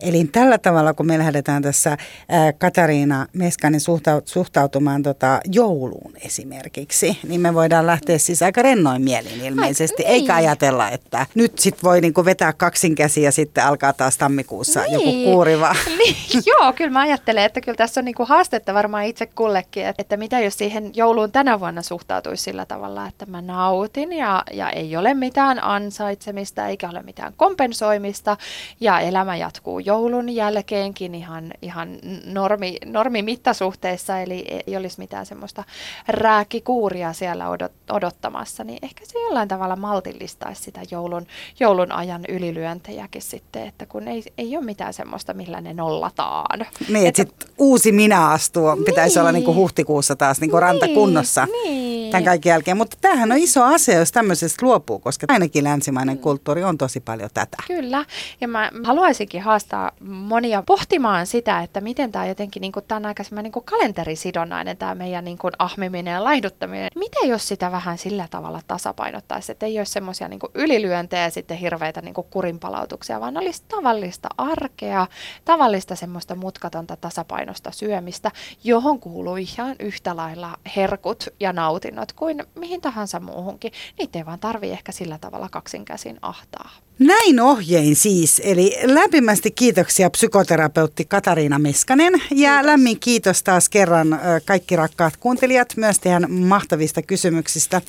Eli 0.00 0.24
tällä 0.24 0.58
tavalla, 0.58 0.94
kun 0.94 1.06
me 1.06 1.18
lähdetään 1.18 1.62
tässä 1.62 1.96
ää, 2.28 2.52
Katariina 2.52 3.26
Meskanen 3.32 3.80
suhtautumaan 4.24 5.02
tota, 5.02 5.40
jouluun 5.52 6.12
esimerkiksi, 6.20 7.18
niin 7.28 7.40
me 7.40 7.54
voidaan 7.54 7.86
lähteä 7.86 8.18
siis 8.18 8.42
aika 8.42 8.62
rennoin 8.62 9.02
mielin 9.02 9.40
ilmeisesti, 9.44 10.04
Ai, 10.04 10.10
niin. 10.10 10.14
eikä 10.14 10.34
ajatella, 10.34 10.90
että 10.90 11.26
nyt 11.34 11.58
sit 11.58 11.82
voi 11.82 12.00
niinku 12.00 12.24
vetää 12.24 12.52
kaksin 12.52 12.94
käsi 12.94 13.22
ja 13.22 13.32
sitten 13.32 13.64
alkaa 13.64 13.92
taas 13.92 14.18
tammikuussa 14.18 14.80
niin. 14.80 14.92
joku 14.92 15.12
kuuriva. 15.24 15.76
Niin, 15.98 16.42
joo, 16.46 16.72
kyllä 16.72 16.90
mä 16.90 17.00
ajattelen, 17.00 17.44
että 17.44 17.60
kyllä 17.60 17.76
tässä 17.76 18.00
on 18.00 18.04
niinku 18.04 18.24
haastetta 18.24 18.74
varmaan 18.74 19.04
itse 19.04 19.26
kullekin, 19.26 19.86
että, 19.86 20.02
että 20.02 20.16
mitä 20.16 20.40
jos 20.40 20.58
siihen 20.58 20.90
jouluun 20.94 21.32
tänä 21.32 21.60
vuonna 21.60 21.82
suhtautuisi 21.82 22.42
sillä 22.42 22.66
tavalla, 22.66 23.06
että 23.06 23.26
mä 23.26 23.42
nautin 23.42 24.12
ja, 24.12 24.42
ja 24.52 24.70
ei 24.70 24.96
ole 24.96 25.14
mitään 25.14 25.64
ansaitsemista 25.64 26.66
eikä 26.66 26.90
ole 26.90 27.02
mitään 27.02 27.32
kompensoimista 27.36 28.36
ja 28.80 29.00
elämä 29.00 29.36
jatkuu 29.48 29.78
joulun 29.78 30.30
jälkeenkin 30.34 31.14
ihan, 31.14 31.52
ihan 31.62 31.98
normi, 32.24 32.76
normimittasuhteessa, 32.84 34.20
eli 34.20 34.44
ei 34.66 34.76
olisi 34.76 34.98
mitään 34.98 35.26
semmoista 35.26 35.64
rääkikuuria 36.08 37.12
siellä 37.12 37.48
odot, 37.48 37.72
odottamassa, 37.90 38.64
niin 38.64 38.78
ehkä 38.82 39.04
se 39.06 39.18
jollain 39.18 39.48
tavalla 39.48 39.76
maltillistaisi 39.76 40.62
sitä 40.62 40.80
joulun, 40.90 41.26
joulun 41.60 41.92
ajan 41.92 42.24
ylilyöntejäkin 42.28 43.22
sitten, 43.22 43.66
että 43.66 43.86
kun 43.86 44.08
ei, 44.08 44.22
ei 44.38 44.56
ole 44.56 44.64
mitään 44.64 44.94
semmoista, 44.94 45.34
millä 45.34 45.60
ne 45.60 45.74
nollataan. 45.74 46.66
Niin, 46.88 47.06
että, 47.06 47.22
että 47.22 47.44
sit 47.44 47.54
uusi 47.58 47.92
minä 47.92 48.28
astuu, 48.28 48.74
niin, 48.74 48.84
pitäisi 48.84 49.18
olla 49.18 49.32
niinku 49.32 49.54
huhtikuussa 49.54 50.16
taas 50.16 50.40
niinku 50.40 50.56
niin, 50.56 50.62
rantakunnossa. 50.62 51.46
Niin, 51.46 52.10
tämän 52.10 52.24
kaiken 52.24 52.50
jälkeen. 52.50 52.76
Mutta 52.76 52.96
tämähän 53.00 53.32
on 53.32 53.38
iso 53.38 53.64
asia, 53.64 53.98
jos 53.98 54.12
tämmöisestä 54.12 54.66
luopuu, 54.66 54.98
koska 54.98 55.26
ainakin 55.28 55.64
länsimainen 55.64 56.16
mm. 56.16 56.20
kulttuuri 56.20 56.64
on 56.64 56.78
tosi 56.78 57.00
paljon 57.00 57.30
tätä. 57.34 57.56
Kyllä, 57.66 58.04
ja 58.40 58.48
mä 58.48 58.70
haluaisinkin 58.84 59.37
haastaa 59.38 59.92
monia 60.00 60.62
pohtimaan 60.66 61.26
sitä, 61.26 61.60
että 61.60 61.80
miten 61.80 62.12
tämä 62.12 62.26
jotenkin, 62.26 62.60
niin 62.60 62.72
tämä 62.88 62.96
on 62.96 63.06
aika 63.06 63.22
niin 63.42 63.52
kalenterisidonnainen 63.64 64.76
tämä 64.76 64.94
meidän 64.94 65.24
niin 65.24 65.38
kuin 65.38 65.52
ahmiminen 65.58 66.12
ja 66.12 66.24
laihduttaminen. 66.24 66.90
Miten 66.94 67.28
jos 67.28 67.48
sitä 67.48 67.72
vähän 67.72 67.98
sillä 67.98 68.28
tavalla 68.30 68.60
tasapainottaisi, 68.66 69.52
että 69.52 69.66
ei 69.66 69.78
olisi 69.78 69.92
semmoisia 69.92 70.28
niin 70.28 70.40
ylilyöntejä 70.54 71.22
ja 71.22 71.30
sitten 71.30 71.56
hirveitä 71.56 72.02
niin 72.02 72.14
kurinpalautuksia, 72.14 73.20
vaan 73.20 73.36
olisi 73.36 73.62
tavallista 73.68 74.28
arkea, 74.38 75.06
tavallista 75.44 75.96
semmoista 75.96 76.34
mutkatonta 76.34 76.96
tasapainosta 76.96 77.70
syömistä, 77.70 78.30
johon 78.64 79.00
kuuluu 79.00 79.36
ihan 79.36 79.76
yhtä 79.78 80.16
lailla 80.16 80.56
herkut 80.76 81.26
ja 81.40 81.52
nautinnot 81.52 82.12
kuin 82.12 82.44
mihin 82.54 82.80
tahansa 82.80 83.20
muuhunkin. 83.20 83.72
Niitä 83.98 84.18
ei 84.18 84.26
vaan 84.26 84.40
tarvii 84.40 84.70
ehkä 84.70 84.92
sillä 84.92 85.18
tavalla 85.18 85.48
kaksinkäsin 85.48 86.18
ahtaa. 86.22 86.70
Näin 86.98 87.40
ohjein 87.40 87.96
siis, 87.96 88.42
eli 88.44 88.76
lämpimästi 88.82 89.50
kiitoksia 89.50 90.10
psykoterapeutti 90.10 91.04
Katariina 91.04 91.58
Meskanen 91.58 92.12
ja 92.12 92.20
kiitos. 92.30 92.66
lämmin 92.66 93.00
kiitos 93.00 93.42
taas 93.42 93.68
kerran 93.68 94.20
kaikki 94.44 94.76
rakkaat 94.76 95.16
kuuntelijat 95.16 95.68
myös 95.76 95.98
teidän 95.98 96.32
mahtavista 96.32 97.02
kysymyksistä. 97.02 97.82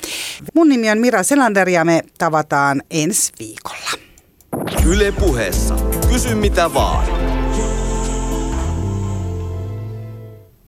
Mun 0.54 0.68
nimi 0.68 0.90
on 0.90 0.98
Mira 0.98 1.22
Selander 1.22 1.68
ja 1.68 1.84
me 1.84 2.02
tavataan 2.18 2.82
ensi 2.90 3.32
viikolla. 3.38 3.90
Yle 4.86 5.12
puheessa. 5.12 5.74
Kysy 6.12 6.34
mitä 6.34 6.74
vaan. 6.74 7.29